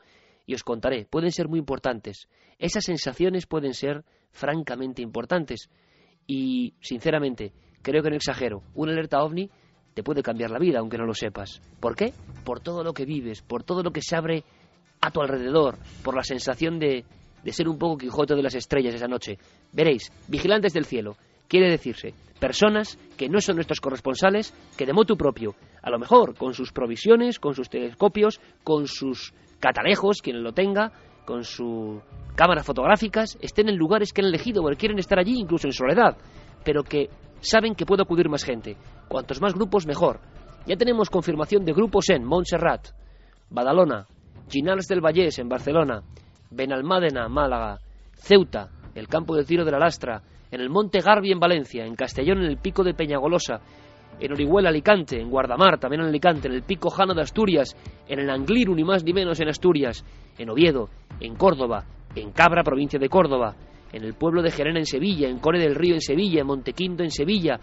y 0.46 0.54
os 0.54 0.62
contaré, 0.62 1.04
pueden 1.04 1.32
ser 1.32 1.48
muy 1.48 1.58
importantes. 1.58 2.28
Esas 2.58 2.84
sensaciones 2.84 3.46
pueden 3.46 3.74
ser 3.74 4.04
francamente 4.30 5.02
importantes. 5.02 5.68
Y, 6.26 6.74
sinceramente, 6.80 7.52
creo 7.82 8.02
que 8.02 8.10
no 8.10 8.16
exagero. 8.16 8.62
Una 8.74 8.92
alerta 8.92 9.22
ovni 9.22 9.50
te 9.94 10.02
puede 10.02 10.22
cambiar 10.22 10.50
la 10.50 10.58
vida, 10.58 10.78
aunque 10.78 10.98
no 10.98 11.04
lo 11.04 11.14
sepas. 11.14 11.60
¿Por 11.80 11.96
qué? 11.96 12.12
Por 12.44 12.60
todo 12.60 12.84
lo 12.84 12.92
que 12.92 13.04
vives, 13.04 13.42
por 13.42 13.64
todo 13.64 13.82
lo 13.82 13.90
que 13.90 14.02
se 14.02 14.16
abre 14.16 14.44
a 15.00 15.10
tu 15.10 15.20
alrededor, 15.20 15.78
por 16.02 16.14
la 16.14 16.22
sensación 16.22 16.78
de, 16.78 17.04
de 17.42 17.52
ser 17.52 17.68
un 17.68 17.78
poco 17.78 17.98
Quijote 17.98 18.34
de 18.34 18.42
las 18.42 18.54
estrellas 18.54 18.94
esa 18.94 19.08
noche. 19.08 19.38
Veréis, 19.72 20.12
vigilantes 20.28 20.72
del 20.72 20.84
cielo, 20.84 21.16
quiere 21.48 21.70
decirse 21.70 22.14
personas 22.38 22.98
que 23.16 23.28
no 23.28 23.40
son 23.40 23.56
nuestros 23.56 23.80
corresponsales, 23.80 24.52
que 24.76 24.86
de 24.86 24.92
motu 24.92 25.16
propio, 25.16 25.54
a 25.82 25.90
lo 25.90 25.98
mejor 25.98 26.36
con 26.36 26.52
sus 26.52 26.72
provisiones, 26.72 27.38
con 27.38 27.54
sus 27.54 27.68
telescopios, 27.68 28.40
con 28.62 28.86
sus 28.86 29.32
catalejos, 29.58 30.20
quien 30.22 30.42
lo 30.42 30.52
tenga, 30.52 30.92
con 31.24 31.44
sus 31.44 32.02
cámaras 32.34 32.66
fotográficas, 32.66 33.38
estén 33.40 33.68
en 33.68 33.76
lugares 33.76 34.12
que 34.12 34.20
han 34.20 34.28
elegido 34.28 34.62
o 34.62 34.70
quieren 34.76 34.98
estar 34.98 35.18
allí, 35.18 35.38
incluso 35.38 35.66
en 35.66 35.72
soledad, 35.72 36.16
pero 36.64 36.82
que 36.82 37.08
saben 37.40 37.74
que 37.74 37.86
puede 37.86 38.02
acudir 38.02 38.28
más 38.28 38.44
gente. 38.44 38.76
Cuantos 39.08 39.40
más 39.40 39.54
grupos, 39.54 39.86
mejor. 39.86 40.20
Ya 40.66 40.76
tenemos 40.76 41.10
confirmación 41.10 41.64
de 41.64 41.72
grupos 41.72 42.10
en 42.10 42.24
Montserrat, 42.24 42.88
Badalona, 43.50 44.06
Ginals 44.48 44.86
del 44.86 45.00
Vallés 45.00 45.38
en 45.38 45.48
Barcelona, 45.48 46.02
Benalmádena, 46.50 47.28
Málaga, 47.28 47.78
Ceuta, 48.14 48.68
el 48.94 49.08
campo 49.08 49.36
del 49.36 49.46
tiro 49.46 49.64
de 49.64 49.70
la 49.70 49.78
Lastra, 49.78 50.22
en 50.50 50.60
el 50.60 50.70
Monte 50.70 51.00
Garbi 51.00 51.32
en 51.32 51.40
Valencia, 51.40 51.84
en 51.84 51.94
Castellón 51.94 52.38
en 52.38 52.50
el 52.50 52.58
pico 52.58 52.84
de 52.84 52.94
Peñagolosa, 52.94 53.60
en 54.18 54.32
Orihuela, 54.32 54.70
Alicante, 54.70 55.20
en 55.20 55.30
Guardamar, 55.30 55.78
también 55.78 56.02
en 56.02 56.08
Alicante, 56.08 56.48
en 56.48 56.54
el 56.54 56.62
Pico 56.62 56.90
Jano 56.90 57.14
de 57.14 57.22
Asturias, 57.22 57.76
en 58.08 58.18
el 58.18 58.30
Angliru, 58.30 58.74
ni 58.74 58.84
más 58.84 59.04
ni 59.04 59.12
menos 59.12 59.40
en 59.40 59.48
Asturias, 59.48 60.04
en 60.38 60.50
Oviedo, 60.50 60.88
en 61.20 61.36
Córdoba, 61.36 61.84
en 62.14 62.32
Cabra, 62.32 62.62
provincia 62.62 62.98
de 62.98 63.08
Córdoba, 63.08 63.54
en 63.92 64.04
el 64.04 64.14
pueblo 64.14 64.42
de 64.42 64.50
Gerena 64.50 64.78
en 64.78 64.86
Sevilla, 64.86 65.28
en 65.28 65.38
Core 65.38 65.58
del 65.58 65.74
Río 65.74 65.94
en 65.94 66.00
Sevilla, 66.00 66.40
en 66.40 66.46
Montequinto 66.46 67.02
en 67.02 67.10
Sevilla, 67.10 67.60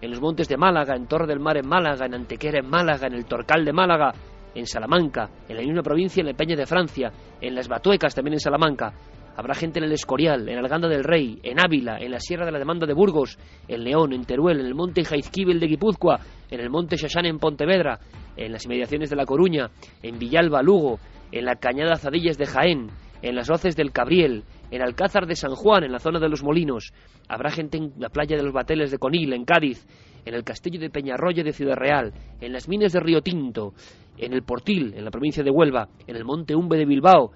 en 0.00 0.10
los 0.10 0.20
montes 0.20 0.48
de 0.48 0.56
Málaga, 0.56 0.96
en 0.96 1.06
Torre 1.06 1.26
del 1.26 1.40
Mar 1.40 1.56
en 1.56 1.68
Málaga, 1.68 2.06
en 2.06 2.14
Antequera 2.14 2.58
en 2.58 2.68
Málaga, 2.68 3.06
en 3.06 3.14
el 3.14 3.24
Torcal 3.24 3.64
de 3.64 3.72
Málaga, 3.72 4.12
en 4.54 4.66
Salamanca, 4.66 5.28
en 5.48 5.56
la 5.56 5.62
misma 5.62 5.82
provincia, 5.82 6.20
en 6.20 6.28
el 6.28 6.34
Peña 6.34 6.56
de 6.56 6.66
Francia, 6.66 7.10
en 7.40 7.54
las 7.54 7.68
Batuecas 7.68 8.14
también 8.14 8.34
en 8.34 8.40
Salamanca. 8.40 8.92
Habrá 9.36 9.54
gente 9.54 9.80
en 9.80 9.84
el 9.84 9.92
Escorial, 9.92 10.48
en 10.48 10.58
Alganda 10.58 10.88
del 10.88 11.02
Rey, 11.02 11.40
en 11.42 11.58
Ávila, 11.58 11.98
en 11.98 12.12
la 12.12 12.20
Sierra 12.20 12.46
de 12.46 12.52
la 12.52 12.58
Demanda 12.58 12.86
de 12.86 12.94
Burgos, 12.94 13.36
en 13.66 13.82
León, 13.82 14.12
en 14.12 14.24
Teruel, 14.24 14.60
en 14.60 14.66
el 14.66 14.74
monte 14.74 15.04
Jaizquíbel 15.04 15.58
de 15.58 15.66
Guipúzcoa, 15.66 16.20
en 16.50 16.60
el 16.60 16.70
monte 16.70 16.96
Xaxán 16.96 17.26
en 17.26 17.38
Pontevedra, 17.38 17.98
en 18.36 18.52
las 18.52 18.64
inmediaciones 18.64 19.10
de 19.10 19.16
La 19.16 19.26
Coruña, 19.26 19.70
en 20.02 20.18
Villalba, 20.18 20.62
Lugo, 20.62 21.00
en 21.32 21.44
la 21.44 21.56
Cañada 21.56 21.96
Zadillas 21.96 22.38
de 22.38 22.46
Jaén, 22.46 22.90
en 23.22 23.34
las 23.34 23.50
hoces 23.50 23.74
del 23.74 23.90
Cabriel, 23.90 24.44
en 24.70 24.82
Alcázar 24.82 25.26
de 25.26 25.34
San 25.34 25.54
Juan, 25.54 25.82
en 25.82 25.92
la 25.92 25.98
zona 25.98 26.20
de 26.20 26.28
los 26.28 26.44
Molinos. 26.44 26.92
Habrá 27.28 27.50
gente 27.50 27.78
en 27.78 27.92
la 27.98 28.10
playa 28.10 28.36
de 28.36 28.42
los 28.42 28.52
Bateles 28.52 28.90
de 28.90 28.98
Conil, 28.98 29.32
en 29.32 29.44
Cádiz, 29.44 29.86
en 30.24 30.34
el 30.34 30.44
castillo 30.44 30.78
de 30.78 30.90
Peñarroya 30.90 31.42
de 31.42 31.52
Ciudad 31.52 31.76
Real, 31.76 32.12
en 32.40 32.52
las 32.52 32.68
minas 32.68 32.92
de 32.92 33.00
Río 33.00 33.20
Tinto, 33.20 33.72
en 34.16 34.32
el 34.32 34.42
Portil, 34.42 34.94
en 34.94 35.04
la 35.04 35.10
provincia 35.10 35.42
de 35.42 35.50
Huelva, 35.50 35.88
en 36.06 36.16
el 36.16 36.24
monte 36.24 36.54
Umbe 36.54 36.76
de 36.76 36.86
Bilbao, 36.86 37.32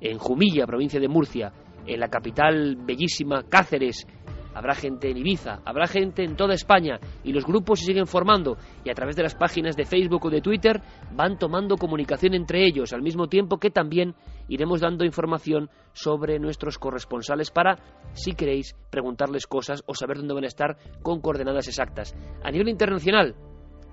en 0.00 0.18
Jumilla, 0.18 0.66
provincia 0.66 1.00
de 1.00 1.08
Murcia, 1.08 1.52
en 1.86 2.00
la 2.00 2.08
capital 2.08 2.76
bellísima 2.76 3.44
Cáceres, 3.48 4.06
habrá 4.54 4.74
gente 4.74 5.10
en 5.10 5.16
Ibiza, 5.16 5.60
habrá 5.64 5.86
gente 5.86 6.24
en 6.24 6.36
toda 6.36 6.54
España 6.54 6.98
y 7.22 7.32
los 7.32 7.44
grupos 7.44 7.80
se 7.80 7.86
siguen 7.86 8.06
formando 8.06 8.56
y 8.84 8.90
a 8.90 8.94
través 8.94 9.14
de 9.14 9.22
las 9.22 9.34
páginas 9.34 9.76
de 9.76 9.84
Facebook 9.84 10.26
o 10.26 10.30
de 10.30 10.40
Twitter 10.40 10.80
van 11.12 11.38
tomando 11.38 11.76
comunicación 11.76 12.34
entre 12.34 12.66
ellos, 12.66 12.92
al 12.92 13.02
mismo 13.02 13.28
tiempo 13.28 13.58
que 13.58 13.70
también 13.70 14.14
iremos 14.48 14.80
dando 14.80 15.04
información 15.04 15.70
sobre 15.92 16.38
nuestros 16.38 16.78
corresponsales 16.78 17.50
para, 17.50 17.78
si 18.14 18.32
queréis, 18.32 18.74
preguntarles 18.90 19.46
cosas 19.46 19.84
o 19.86 19.94
saber 19.94 20.18
dónde 20.18 20.34
van 20.34 20.44
a 20.44 20.48
estar 20.48 20.76
con 21.02 21.20
coordenadas 21.20 21.68
exactas. 21.68 22.16
A 22.42 22.50
nivel 22.50 22.68
internacional, 22.68 23.36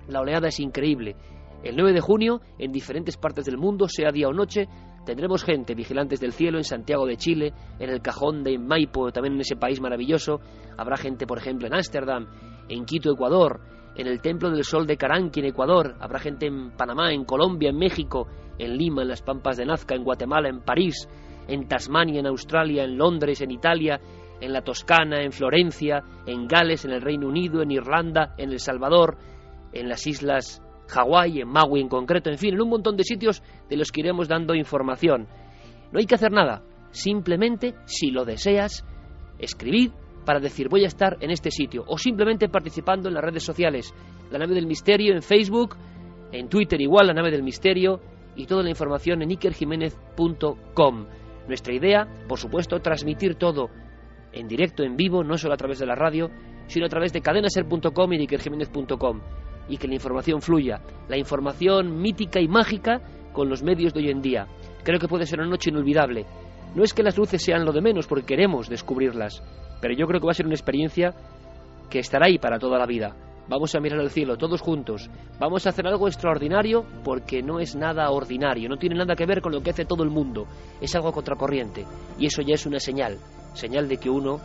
la 0.08 0.20
oleada 0.20 0.48
es 0.48 0.60
increíble. 0.60 1.16
El 1.62 1.76
9 1.76 1.92
de 1.92 2.00
junio, 2.00 2.40
en 2.58 2.72
diferentes 2.72 3.16
partes 3.16 3.44
del 3.44 3.58
mundo, 3.58 3.88
sea 3.88 4.10
día 4.12 4.28
o 4.28 4.32
noche, 4.32 4.68
Tendremos 5.06 5.44
gente, 5.44 5.76
vigilantes 5.76 6.18
del 6.18 6.32
cielo, 6.32 6.58
en 6.58 6.64
Santiago 6.64 7.06
de 7.06 7.16
Chile, 7.16 7.52
en 7.78 7.90
el 7.90 8.02
cajón 8.02 8.42
de 8.42 8.58
Maipo, 8.58 9.12
también 9.12 9.34
en 9.34 9.40
ese 9.40 9.54
país 9.54 9.80
maravilloso. 9.80 10.40
Habrá 10.76 10.96
gente, 10.96 11.28
por 11.28 11.38
ejemplo, 11.38 11.68
en 11.68 11.74
Ámsterdam, 11.74 12.26
en 12.68 12.84
Quito, 12.84 13.12
Ecuador, 13.12 13.60
en 13.94 14.08
el 14.08 14.20
Templo 14.20 14.50
del 14.50 14.64
Sol 14.64 14.84
de 14.84 14.96
Caranqui, 14.96 15.38
en 15.38 15.46
Ecuador. 15.46 15.94
Habrá 16.00 16.18
gente 16.18 16.46
en 16.48 16.72
Panamá, 16.72 17.12
en 17.12 17.24
Colombia, 17.24 17.70
en 17.70 17.78
México, 17.78 18.26
en 18.58 18.76
Lima, 18.76 19.02
en 19.02 19.08
las 19.08 19.22
Pampas 19.22 19.56
de 19.56 19.66
Nazca, 19.66 19.94
en 19.94 20.02
Guatemala, 20.02 20.48
en 20.48 20.62
París, 20.62 21.08
en 21.46 21.68
Tasmania, 21.68 22.18
en 22.18 22.26
Australia, 22.26 22.82
en 22.82 22.98
Londres, 22.98 23.40
en 23.40 23.52
Italia, 23.52 24.00
en 24.40 24.52
la 24.52 24.62
Toscana, 24.62 25.22
en 25.22 25.30
Florencia, 25.30 26.02
en 26.26 26.48
Gales, 26.48 26.84
en 26.84 26.90
el 26.90 27.00
Reino 27.00 27.28
Unido, 27.28 27.62
en 27.62 27.70
Irlanda, 27.70 28.34
en 28.38 28.50
El 28.50 28.58
Salvador, 28.58 29.18
en 29.72 29.88
las 29.88 30.04
Islas 30.08 30.65
Hawái, 30.88 31.40
en 31.40 31.48
Maui 31.48 31.80
en 31.80 31.88
concreto, 31.88 32.30
en 32.30 32.38
fin, 32.38 32.54
en 32.54 32.62
un 32.62 32.70
montón 32.70 32.96
de 32.96 33.04
sitios 33.04 33.42
de 33.68 33.76
los 33.76 33.90
que 33.90 34.00
iremos 34.00 34.28
dando 34.28 34.54
información. 34.54 35.26
No 35.92 35.98
hay 35.98 36.06
que 36.06 36.14
hacer 36.14 36.32
nada, 36.32 36.62
simplemente, 36.90 37.74
si 37.84 38.10
lo 38.10 38.24
deseas, 38.24 38.84
escribid 39.38 39.90
para 40.24 40.40
decir 40.40 40.68
voy 40.68 40.84
a 40.84 40.88
estar 40.88 41.16
en 41.20 41.30
este 41.30 41.50
sitio, 41.50 41.84
o 41.86 41.98
simplemente 41.98 42.48
participando 42.48 43.08
en 43.08 43.14
las 43.14 43.24
redes 43.24 43.44
sociales, 43.44 43.94
la 44.30 44.38
nave 44.38 44.54
del 44.54 44.66
misterio 44.66 45.14
en 45.14 45.22
Facebook, 45.22 45.76
en 46.32 46.48
Twitter 46.48 46.80
igual, 46.80 47.06
la 47.06 47.14
nave 47.14 47.30
del 47.30 47.42
misterio, 47.42 48.00
y 48.34 48.46
toda 48.46 48.62
la 48.62 48.70
información 48.70 49.22
en 49.22 49.30
ikerjiménez.com. 49.30 51.06
Nuestra 51.48 51.74
idea, 51.74 52.06
por 52.28 52.38
supuesto, 52.38 52.80
transmitir 52.80 53.36
todo 53.36 53.70
en 54.32 54.48
directo, 54.48 54.82
en 54.82 54.96
vivo, 54.96 55.24
no 55.24 55.38
solo 55.38 55.54
a 55.54 55.56
través 55.56 55.78
de 55.78 55.86
la 55.86 55.94
radio, 55.94 56.30
sino 56.66 56.86
a 56.86 56.88
través 56.88 57.12
de 57.12 57.22
cadenaser.com 57.22 58.12
y 58.12 58.18
de 58.18 58.24
y 59.68 59.78
que 59.78 59.88
la 59.88 59.94
información 59.94 60.40
fluya, 60.42 60.80
la 61.08 61.16
información 61.16 62.00
mítica 62.00 62.40
y 62.40 62.48
mágica 62.48 63.00
con 63.32 63.48
los 63.48 63.62
medios 63.62 63.92
de 63.92 64.00
hoy 64.00 64.10
en 64.10 64.22
día. 64.22 64.46
Creo 64.82 64.98
que 64.98 65.08
puede 65.08 65.26
ser 65.26 65.40
una 65.40 65.50
noche 65.50 65.70
inolvidable. 65.70 66.26
No 66.74 66.82
es 66.82 66.92
que 66.92 67.02
las 67.02 67.16
luces 67.16 67.42
sean 67.42 67.64
lo 67.64 67.72
de 67.72 67.80
menos, 67.80 68.06
porque 68.06 68.26
queremos 68.26 68.68
descubrirlas, 68.68 69.42
pero 69.80 69.94
yo 69.94 70.06
creo 70.06 70.20
que 70.20 70.26
va 70.26 70.32
a 70.32 70.34
ser 70.34 70.46
una 70.46 70.54
experiencia 70.54 71.14
que 71.90 71.98
estará 71.98 72.26
ahí 72.26 72.38
para 72.38 72.58
toda 72.58 72.78
la 72.78 72.86
vida. 72.86 73.14
Vamos 73.48 73.74
a 73.74 73.80
mirar 73.80 74.00
al 74.00 74.10
cielo 74.10 74.36
todos 74.36 74.60
juntos. 74.60 75.08
Vamos 75.38 75.66
a 75.66 75.70
hacer 75.70 75.86
algo 75.86 76.08
extraordinario 76.08 76.84
porque 77.04 77.42
no 77.42 77.60
es 77.60 77.76
nada 77.76 78.10
ordinario, 78.10 78.68
no 78.68 78.76
tiene 78.76 78.96
nada 78.96 79.14
que 79.14 79.26
ver 79.26 79.40
con 79.40 79.52
lo 79.52 79.62
que 79.62 79.70
hace 79.70 79.84
todo 79.84 80.02
el 80.02 80.10
mundo. 80.10 80.46
Es 80.80 80.94
algo 80.96 81.12
contracorriente 81.12 81.84
y 82.18 82.26
eso 82.26 82.42
ya 82.42 82.54
es 82.54 82.66
una 82.66 82.80
señal, 82.80 83.18
señal 83.54 83.88
de 83.88 83.98
que 83.98 84.10
uno 84.10 84.40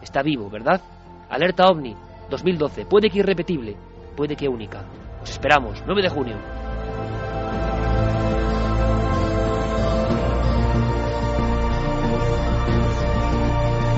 está 0.00 0.22
vivo, 0.22 0.48
¿verdad? 0.48 0.80
Alerta 1.28 1.66
OVNI 1.66 1.94
2012, 2.30 2.86
puede 2.86 3.10
que 3.10 3.18
irrepetible, 3.18 3.76
puede 4.16 4.34
que 4.34 4.48
única. 4.48 4.82
Os 5.22 5.30
esperamos, 5.30 5.82
9 5.86 6.02
de 6.02 6.08
junio. 6.08 6.36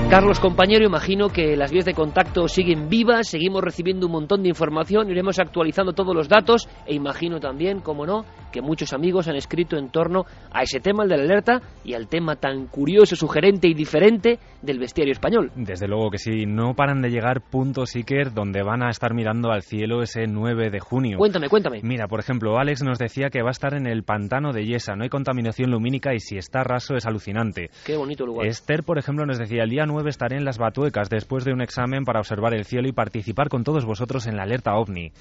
Carlos, 0.09 0.39
compañero, 0.39 0.83
imagino 0.87 1.29
que 1.29 1.55
las 1.55 1.71
vías 1.71 1.85
de 1.85 1.93
contacto 1.93 2.47
siguen 2.47 2.89
vivas, 2.89 3.27
seguimos 3.27 3.63
recibiendo 3.63 4.07
un 4.07 4.13
montón 4.13 4.41
de 4.41 4.49
información, 4.49 5.07
iremos 5.11 5.37
actualizando 5.37 5.93
todos 5.93 6.15
los 6.15 6.27
datos 6.27 6.67
e 6.87 6.95
imagino 6.95 7.39
también, 7.39 7.81
como 7.81 8.07
no, 8.07 8.25
que 8.51 8.59
muchos 8.59 8.91
amigos 8.93 9.27
han 9.27 9.35
escrito 9.35 9.77
en 9.77 9.91
torno 9.91 10.25
a 10.51 10.63
ese 10.63 10.79
tema, 10.79 11.03
el 11.03 11.09
de 11.09 11.17
la 11.17 11.23
alerta, 11.25 11.61
y 11.83 11.93
al 11.93 12.07
tema 12.07 12.37
tan 12.37 12.65
curioso, 12.65 13.15
sugerente 13.15 13.67
y 13.67 13.75
diferente 13.75 14.39
del 14.63 14.79
bestiario 14.79 15.11
español. 15.11 15.51
Desde 15.55 15.87
luego 15.87 16.09
que 16.09 16.17
sí, 16.17 16.47
no 16.47 16.73
paran 16.73 17.01
de 17.03 17.11
llegar 17.11 17.41
puntos 17.41 17.95
Iker 17.95 18.33
donde 18.33 18.63
van 18.63 18.81
a 18.81 18.89
estar 18.89 19.13
mirando 19.13 19.51
al 19.51 19.61
cielo 19.61 20.01
ese 20.01 20.25
9 20.25 20.71
de 20.71 20.79
junio. 20.79 21.19
Cuéntame, 21.19 21.49
cuéntame. 21.49 21.81
Mira, 21.83 22.07
por 22.07 22.19
ejemplo, 22.19 22.57
Alex 22.57 22.81
nos 22.81 22.97
decía 22.97 23.29
que 23.29 23.43
va 23.43 23.49
a 23.49 23.51
estar 23.51 23.75
en 23.75 23.85
el 23.85 24.01
pantano 24.01 24.53
de 24.53 24.65
Yesa, 24.65 24.95
no 24.95 25.03
hay 25.03 25.09
contaminación 25.09 25.69
lumínica 25.69 26.15
y 26.15 26.19
si 26.19 26.35
está 26.35 26.63
raso 26.63 26.95
es 26.95 27.05
alucinante. 27.05 27.69
Qué 27.85 27.95
bonito 27.95 28.25
lugar. 28.25 28.47
Esther, 28.47 28.81
por 28.81 28.97
ejemplo, 28.97 29.27
nos 29.27 29.37
decía, 29.37 29.61
el 29.61 29.69
día 29.69 29.85
9 29.85 29.98
estaré 30.07 30.37
en 30.37 30.45
las 30.45 30.57
Batuecas 30.57 31.09
después 31.09 31.43
de 31.43 31.53
un 31.53 31.61
examen 31.61 32.05
para 32.05 32.19
observar 32.19 32.53
el 32.53 32.65
cielo 32.65 32.87
y 32.87 32.93
participar 32.93 33.49
con 33.49 33.63
todos 33.63 33.85
vosotros 33.85 34.27
en 34.27 34.37
la 34.37 34.43
alerta 34.43 34.75
OVNI. 34.75 35.11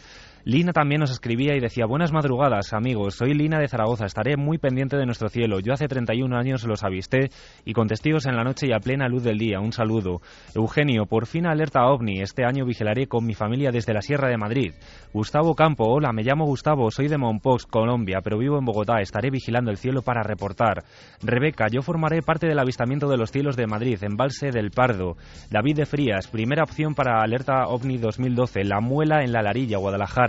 Lina 0.45 0.73
también 0.73 1.01
nos 1.01 1.11
escribía 1.11 1.55
y 1.57 1.61
decía, 1.61 1.85
buenas 1.87 2.13
madrugadas 2.13 2.73
amigos, 2.73 3.17
soy 3.17 3.35
Lina 3.35 3.59
de 3.59 3.69
Zaragoza, 3.69 4.07
estaré 4.07 4.37
muy 4.37 4.59
pendiente 4.59 4.97
de 4.97 5.05
nuestro 5.05 5.29
cielo. 5.29 5.59
Yo 5.61 5.73
hace 5.73 5.89
31 5.89 6.37
años 6.37 6.65
los 6.65 6.85
avisté 6.85 7.31
y 7.65 7.73
con 7.73 7.89
testigos 7.89 8.27
en 8.27 8.37
la 8.37 8.45
noche 8.45 8.67
y 8.69 8.73
a 8.73 8.79
plena 8.79 9.09
luz 9.09 9.25
del 9.25 9.37
día. 9.37 9.61
Un 9.61 9.73
saludo. 9.73 10.21
Eugenio, 10.55 11.07
por 11.07 11.27
fin 11.27 11.47
alerta 11.47 11.87
OVNI, 11.87 12.21
este 12.21 12.45
año 12.45 12.65
vigilaré 12.65 13.09
con 13.09 13.27
mi 13.27 13.35
familia 13.35 13.71
desde 13.73 13.93
la 13.93 14.01
Sierra 14.01 14.29
de 14.29 14.39
Madrid. 14.39 14.73
Gustavo 15.13 15.55
Campo, 15.55 15.85
hola, 15.89 16.13
me 16.13 16.23
llamo 16.23 16.47
Gustavo, 16.47 16.91
soy 16.91 17.09
de 17.09 17.19
Monpox, 17.19 17.67
Colombia, 17.67 18.21
pero 18.23 18.39
vivo 18.39 18.59
en 18.59 18.65
Bogotá, 18.65 19.01
estaré 19.01 19.31
vigilando 19.31 19.71
el 19.71 19.77
cielo 19.77 20.03
para 20.03 20.23
reportar. 20.23 20.85
Rebeca, 21.21 21.67
yo 21.71 21.83
formaré 21.83 22.23
parte 22.23 22.47
del 22.47 22.59
avistamiento 22.59 23.09
de 23.09 23.17
los 23.17 23.33
cielos 23.33 23.57
de 23.57 23.67
Madrid, 23.67 23.99
embalse 24.03 24.51
del 24.51 24.71
Pardo. 24.71 25.17
David 25.51 25.77
de 25.77 25.87
Frías, 25.87 26.29
primera 26.29 26.63
opción 26.63 26.95
para 26.95 27.23
alerta 27.23 27.67
OVNI 27.67 27.99
2012, 27.99 28.65
La 28.65 28.81
Muela 28.81 29.23
en 29.25 29.33
la 29.33 29.43
Larilla, 29.43 29.79
Guadalajara. 29.79 30.28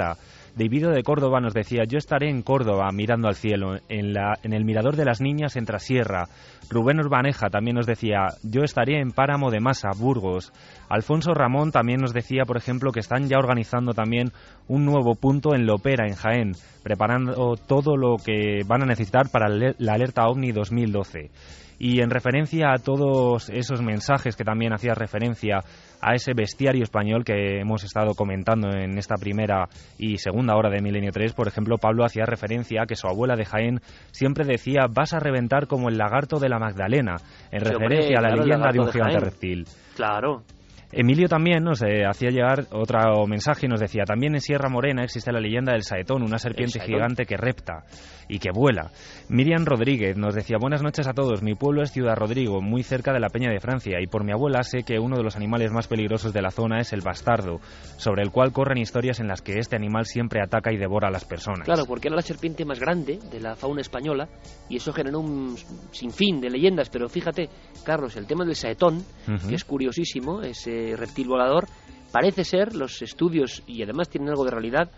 David 0.56 0.88
de 0.88 1.03
Córdoba 1.03 1.39
nos 1.39 1.53
decía, 1.53 1.84
yo 1.88 1.98
estaré 1.98 2.29
en 2.29 2.41
Córdoba 2.41 2.89
mirando 2.91 3.27
al 3.27 3.36
cielo, 3.36 3.77
en, 3.88 4.13
la, 4.13 4.34
en 4.44 4.53
el 4.53 4.65
mirador 4.65 4.96
de 4.96 5.06
las 5.06 5.22
niñas 5.22 5.56
en 5.56 5.65
Trasierra. 5.65 6.27
Rubén 6.70 7.00
Urbaneja 7.00 7.50
también 7.50 7.75
nos 7.75 7.86
decía, 7.86 8.27
yo 8.44 8.63
estaré 8.63 9.00
en 9.00 9.12
Páramo 9.12 9.51
de 9.51 9.60
Masa, 9.60 9.89
Burgos. 9.98 10.51
Alfonso 10.89 11.34
Ramón 11.34 11.72
también 11.72 12.01
nos 12.01 12.13
decía, 12.13 12.44
por 12.46 12.58
ejemplo, 12.58 12.91
que 12.91 13.00
están 13.00 13.27
ya 13.27 13.38
organizando 13.38 13.94
también 13.94 14.32
un 14.68 14.86
nuevo 14.86 15.15
punto 15.15 15.56
en 15.56 15.65
Lopera, 15.65 16.06
en 16.08 16.15
Jaén, 16.15 16.51
preparando 16.84 17.56
todo 17.56 17.96
lo 17.96 18.18
que 18.18 18.62
van 18.65 18.84
a 18.84 18.88
necesitar 18.88 19.29
para 19.32 19.48
la 19.50 19.94
alerta 19.94 20.27
OVNI 20.27 20.51
2012. 20.51 21.32
Y 21.79 22.01
en 22.01 22.10
referencia 22.10 22.74
a 22.74 22.77
todos 22.77 23.50
esos 23.50 23.82
mensajes 23.82 24.36
que 24.36 24.44
también 24.44 24.74
hacía 24.74 24.94
referencia 24.94 25.63
a 26.01 26.13
ese 26.13 26.34
bestiario 26.34 26.84
español 26.84 27.24
que 27.24 27.60
hemos 27.60 27.84
estado 27.84 28.13
comentando 28.13 28.70
en 28.70 28.98
esta 28.98 29.15
primera 29.15 29.68
y 29.98 30.18
segunda 30.18 30.56
hora 30.56 30.70
de 30.70 30.82
Milenio 30.82 31.12
3, 31.12 31.34
por 31.34 31.48
ejemplo, 31.48 31.77
Pablo 31.77 32.06
hacía 32.06 32.25
referencia 32.25 32.84
a 32.84 32.86
que 32.86 32.96
su 32.96 33.08
abuela 33.08 33.36
de 33.36 33.46
Jaén 33.46 33.79
siempre 34.12 34.46
decía 34.46 34.88
vas 34.89 35.13
a 35.13 35.20
reventar 35.20 35.68
como 35.68 35.89
el 35.89 35.98
lagarto 35.98 36.39
de 36.39 36.50
la 36.50 36.60
Magdalena, 36.60 37.15
en 37.51 37.62
referencia 37.62 38.20
a 38.20 38.22
la 38.22 38.36
leyenda 38.36 38.72
de 38.72 38.79
un 38.79 38.91
gigante 38.91 39.20
reptil. 39.20 39.65
Claro. 39.96 40.44
Emilio 40.91 41.27
también 41.27 41.63
nos 41.63 41.84
eh, 41.84 42.03
hacía 42.05 42.29
llegar 42.29 42.65
otro 42.72 43.27
mensaje 43.27 43.67
y 43.67 43.69
nos 43.69 43.79
decía, 43.79 44.05
también 44.05 44.34
en 44.34 44.41
Sierra 44.41 44.69
Morena 44.69 45.03
existe 45.03 45.31
la 45.31 45.39
leyenda 45.39 45.74
del 45.74 45.84
saetón, 45.84 46.24
una 46.24 46.39
serpiente 46.39 46.79
gigante 46.79 47.25
que 47.25 47.38
repta 47.38 47.84
y 48.27 48.39
que 48.39 48.50
vuela. 48.51 48.91
Miriam 49.27 49.65
Rodríguez 49.65 50.17
nos 50.17 50.34
decía, 50.34 50.58
buenas 50.60 50.81
noches 50.81 51.08
a 51.08 51.13
todos, 51.13 51.43
mi 51.43 51.55
pueblo 51.55 51.84
es 51.84 51.91
Ciudad 51.91 52.15
Rodrigo, 52.15 52.62
muy 52.62 52.84
cerca 52.84 53.13
de 53.13 53.19
la 53.19 53.29
Peña 53.29 53.51
de 53.51 53.60
Francia, 53.60 54.00
y 54.01 54.08
por 54.08 54.24
mi 54.24 54.31
abuela 54.31 54.63
sé 54.63 54.84
que 54.84 55.00
uno 55.00 55.17
de 55.17 55.24
los 55.24 55.36
animales 55.36 55.72
más 55.72 55.88
peligrosos 55.88 56.34
de 56.34 56.41
la 56.41 56.51
zona 56.51 56.79
es 56.79 56.93
el 56.93 57.01
bastardo, 57.01 57.60
sobre 57.98 58.24
el 58.24 58.31
cual 58.31 58.51
corren 58.51 58.77
historias 58.77 59.19
en 59.19 59.27
las 59.27 59.41
que 59.41 59.60
este 59.60 59.75
animal 59.75 60.05
siempre 60.05 60.41
ataca 60.41 60.72
y 60.72 60.77
devora 60.77 61.10
a 61.10 61.12
las 61.12 61.25
personas. 61.25 61.65
Claro, 61.65 61.86
porque 61.86 62.08
era 62.08 62.15
la 62.15 62.22
serpiente 62.22 62.65
más 62.65 62.79
grande 62.79 63.19
de 63.31 63.39
la 63.39 63.55
fauna 63.55 63.81
española, 63.81 64.27
y 64.69 64.77
eso 64.77 64.93
generó 64.93 65.19
un 65.19 65.55
sinfín 65.91 66.39
de 66.39 66.50
leyendas, 66.50 66.89
pero 66.89 67.10
fíjate, 67.10 67.50
Carlos, 67.84 68.15
el 68.15 68.27
tema 68.27 68.46
del 68.46 68.55
saetón, 68.55 69.03
que 69.48 69.55
es 69.55 69.63
curiosísimo, 69.63 70.41
reptil 70.98 71.27
volador, 71.27 71.67
parece 72.12 72.43
ser, 72.43 72.75
los 72.75 73.01
estudios, 73.01 73.63
y 73.67 73.83
además 73.83 74.09
tienen 74.09 74.29
algo 74.29 74.45
de 74.45 74.51
realidad, 74.51 74.91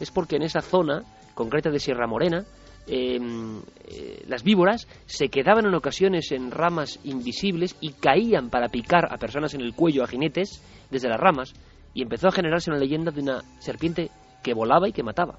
es 0.00 0.10
porque 0.10 0.36
en 0.36 0.42
esa 0.42 0.60
zona 0.60 1.02
concreta 1.34 1.70
de 1.70 1.78
Sierra 1.78 2.06
Morena 2.06 2.44
em, 2.86 3.60
eh, 3.86 4.24
las 4.26 4.42
víboras 4.42 4.88
se 5.06 5.28
quedaban 5.28 5.66
en 5.66 5.74
ocasiones 5.74 6.32
en 6.32 6.50
ramas 6.50 6.98
invisibles 7.04 7.76
y 7.80 7.92
caían 7.92 8.50
para 8.50 8.68
picar 8.68 9.12
a 9.12 9.18
personas 9.18 9.54
en 9.54 9.60
el 9.60 9.74
cuello, 9.74 10.04
a 10.04 10.08
jinetes, 10.08 10.62
desde 10.90 11.08
las 11.08 11.20
ramas, 11.20 11.52
y 11.94 12.02
empezó 12.02 12.28
a 12.28 12.32
generarse 12.32 12.70
una 12.70 12.80
leyenda 12.80 13.10
de 13.10 13.20
una 13.20 13.42
serpiente 13.60 14.10
que 14.42 14.54
volaba 14.54 14.88
y 14.88 14.92
que 14.92 15.02
mataba. 15.02 15.38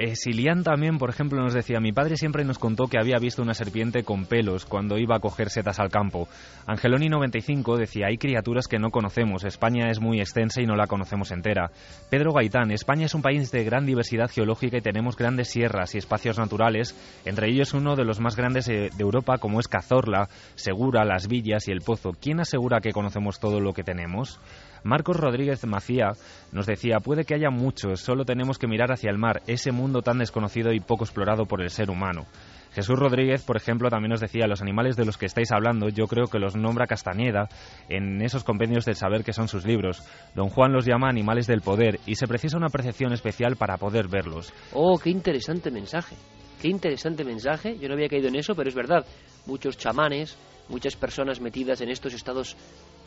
Eh, 0.00 0.14
Silian 0.14 0.62
también, 0.62 0.96
por 0.96 1.10
ejemplo, 1.10 1.42
nos 1.42 1.54
decía, 1.54 1.80
mi 1.80 1.90
padre 1.90 2.16
siempre 2.16 2.44
nos 2.44 2.60
contó 2.60 2.86
que 2.86 3.00
había 3.00 3.18
visto 3.18 3.42
una 3.42 3.52
serpiente 3.52 4.04
con 4.04 4.26
pelos 4.26 4.64
cuando 4.64 4.96
iba 4.96 5.16
a 5.16 5.18
coger 5.18 5.50
setas 5.50 5.80
al 5.80 5.90
campo. 5.90 6.28
Angeloni95 6.68 7.76
decía, 7.76 8.06
hay 8.06 8.16
criaturas 8.16 8.68
que 8.68 8.78
no 8.78 8.90
conocemos, 8.90 9.42
España 9.42 9.90
es 9.90 9.98
muy 9.98 10.20
extensa 10.20 10.62
y 10.62 10.66
no 10.66 10.76
la 10.76 10.86
conocemos 10.86 11.32
entera. 11.32 11.72
Pedro 12.10 12.32
Gaitán, 12.32 12.70
España 12.70 13.06
es 13.06 13.14
un 13.16 13.22
país 13.22 13.50
de 13.50 13.64
gran 13.64 13.86
diversidad 13.86 14.30
geológica 14.30 14.76
y 14.78 14.82
tenemos 14.82 15.16
grandes 15.16 15.48
sierras 15.48 15.96
y 15.96 15.98
espacios 15.98 16.38
naturales, 16.38 16.94
entre 17.24 17.48
ellos 17.48 17.74
uno 17.74 17.96
de 17.96 18.04
los 18.04 18.20
más 18.20 18.36
grandes 18.36 18.66
de 18.66 18.92
Europa 19.00 19.38
como 19.38 19.58
es 19.58 19.66
Cazorla, 19.66 20.28
Segura, 20.54 21.04
Las 21.04 21.26
Villas 21.26 21.66
y 21.66 21.72
El 21.72 21.80
Pozo. 21.80 22.12
¿Quién 22.12 22.38
asegura 22.38 22.80
que 22.80 22.92
conocemos 22.92 23.40
todo 23.40 23.58
lo 23.58 23.72
que 23.72 23.82
tenemos? 23.82 24.38
Marcos 24.84 25.16
Rodríguez 25.16 25.64
Macía 25.66 26.12
nos 26.52 26.66
decía, 26.66 26.98
puede 27.00 27.24
que 27.24 27.34
haya 27.34 27.50
muchos, 27.50 28.00
solo 28.00 28.24
tenemos 28.24 28.58
que 28.58 28.66
mirar 28.66 28.92
hacia 28.92 29.10
el 29.10 29.18
mar, 29.18 29.42
ese 29.46 29.72
mundo 29.72 30.02
tan 30.02 30.18
desconocido 30.18 30.72
y 30.72 30.80
poco 30.80 31.04
explorado 31.04 31.46
por 31.46 31.62
el 31.62 31.70
ser 31.70 31.90
humano. 31.90 32.26
Jesús 32.72 32.98
Rodríguez, 32.98 33.42
por 33.42 33.56
ejemplo, 33.56 33.88
también 33.88 34.10
nos 34.10 34.20
decía, 34.20 34.46
los 34.46 34.62
animales 34.62 34.96
de 34.96 35.04
los 35.04 35.16
que 35.16 35.26
estáis 35.26 35.50
hablando, 35.52 35.88
yo 35.88 36.06
creo 36.06 36.26
que 36.26 36.38
los 36.38 36.54
nombra 36.54 36.86
Castañeda 36.86 37.48
en 37.88 38.22
esos 38.22 38.44
compendios 38.44 38.84
del 38.84 38.94
saber 38.94 39.24
que 39.24 39.32
son 39.32 39.48
sus 39.48 39.64
libros. 39.64 40.02
Don 40.34 40.48
Juan 40.48 40.72
los 40.72 40.84
llama 40.84 41.08
animales 41.08 41.46
del 41.46 41.62
poder 41.62 41.98
y 42.06 42.14
se 42.14 42.28
precisa 42.28 42.56
una 42.56 42.68
percepción 42.68 43.12
especial 43.12 43.56
para 43.56 43.78
poder 43.78 44.08
verlos. 44.08 44.52
Oh, 44.72 44.98
qué 44.98 45.10
interesante 45.10 45.70
mensaje. 45.70 46.14
Qué 46.60 46.68
interesante 46.68 47.24
mensaje. 47.24 47.78
Yo 47.78 47.88
no 47.88 47.94
había 47.94 48.08
caído 48.08 48.28
en 48.28 48.36
eso, 48.36 48.54
pero 48.54 48.68
es 48.68 48.74
verdad. 48.74 49.04
Muchos 49.46 49.78
chamanes, 49.78 50.36
muchas 50.68 50.96
personas 50.96 51.40
metidas 51.40 51.80
en 51.80 51.90
estos 51.90 52.14
estados 52.14 52.56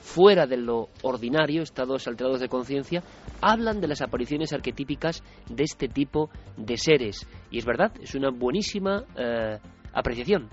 fuera 0.02 0.48
de 0.48 0.58
lo 0.58 0.90
ordinario, 1.04 1.62
estados 1.62 2.08
alterados 2.08 2.40
de 2.40 2.50
conciencia, 2.50 3.04
hablan 3.40 3.80
de 3.80 3.88
las 3.88 4.02
apariciones 4.02 4.52
arquetípicas 4.52 5.24
de 5.48 5.64
este 5.64 5.88
tipo 5.88 6.30
de 6.58 6.78
seres. 6.78 7.28
Y 7.52 7.60
es 7.60 7.66
verdad, 7.66 7.92
es 8.02 8.16
una 8.16 8.32
buenísima 8.32 9.06
eh, 9.16 9.58
apreciación. 9.94 10.50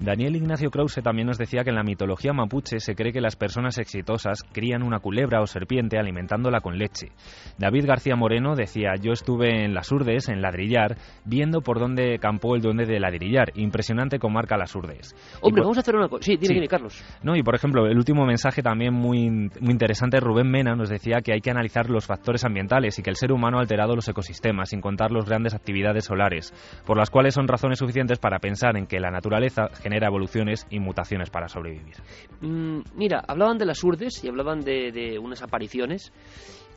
Daniel 0.00 0.36
Ignacio 0.36 0.70
Krause 0.70 1.00
también 1.02 1.26
nos 1.26 1.38
decía 1.38 1.64
que 1.64 1.70
en 1.70 1.76
la 1.76 1.82
mitología 1.82 2.34
mapuche 2.34 2.80
se 2.80 2.94
cree 2.94 3.12
que 3.12 3.22
las 3.22 3.34
personas 3.34 3.78
exitosas 3.78 4.42
crían 4.52 4.82
una 4.82 4.98
culebra 4.98 5.40
o 5.40 5.46
serpiente 5.46 5.98
alimentándola 5.98 6.60
con 6.60 6.76
leche. 6.76 7.12
David 7.58 7.86
García 7.86 8.14
Moreno 8.14 8.54
decía, 8.56 8.94
yo 9.00 9.12
estuve 9.12 9.64
en 9.64 9.72
las 9.72 9.90
Urdes, 9.90 10.28
en 10.28 10.42
Ladrillar, 10.42 10.96
viendo 11.24 11.62
por 11.62 11.80
dónde 11.80 12.18
campó 12.18 12.54
el 12.56 12.60
duende 12.60 12.84
de 12.84 13.00
Ladrillar. 13.00 13.52
Impresionante 13.54 14.18
comarca 14.18 14.58
las 14.58 14.74
Urdes. 14.76 15.14
Hombre, 15.40 15.62
vamos 15.62 15.78
a 15.78 15.80
hacer 15.80 15.96
una 15.96 16.08
cosa. 16.08 16.24
Sí, 16.24 16.36
dime, 16.36 16.68
Carlos. 16.68 17.02
No, 17.22 17.34
y 17.34 17.42
por 17.42 17.54
ejemplo, 17.54 17.86
el 17.86 17.96
último 17.96 18.26
mensaje 18.26 18.62
también 18.62 18.92
muy, 18.92 19.30
muy 19.30 19.70
interesante, 19.70 20.20
Rubén 20.20 20.50
Mena 20.50 20.76
nos 20.76 20.90
decía 20.90 21.20
que 21.22 21.32
hay 21.32 21.40
que 21.40 21.50
analizar 21.50 21.88
los 21.88 22.06
factores 22.06 22.44
ambientales 22.44 22.98
y 22.98 23.02
que 23.02 23.10
el 23.10 23.16
ser 23.16 23.32
humano 23.32 23.56
ha 23.56 23.60
alterado 23.60 23.94
los 23.94 24.08
ecosistemas, 24.08 24.70
sin 24.70 24.82
contar 24.82 25.10
las 25.10 25.24
grandes 25.24 25.54
actividades 25.54 26.04
solares, 26.04 26.52
por 26.84 26.98
las 26.98 27.08
cuales 27.08 27.34
son 27.34 27.48
razones 27.48 27.78
suficientes 27.78 28.18
para 28.18 28.38
pensar 28.40 28.76
en 28.76 28.86
que 28.86 29.00
la 29.00 29.10
naturaleza 29.10 29.68
genera 29.86 30.08
evoluciones 30.08 30.66
y 30.68 30.80
mutaciones 30.80 31.30
para 31.30 31.48
sobrevivir. 31.48 31.94
Mm, 32.40 32.80
mira, 32.96 33.22
hablaban 33.28 33.56
de 33.56 33.66
las 33.66 33.84
urdes 33.84 34.24
y 34.24 34.28
hablaban 34.28 34.60
de, 34.60 35.16
unas 35.22 35.42
apariciones. 35.42 36.12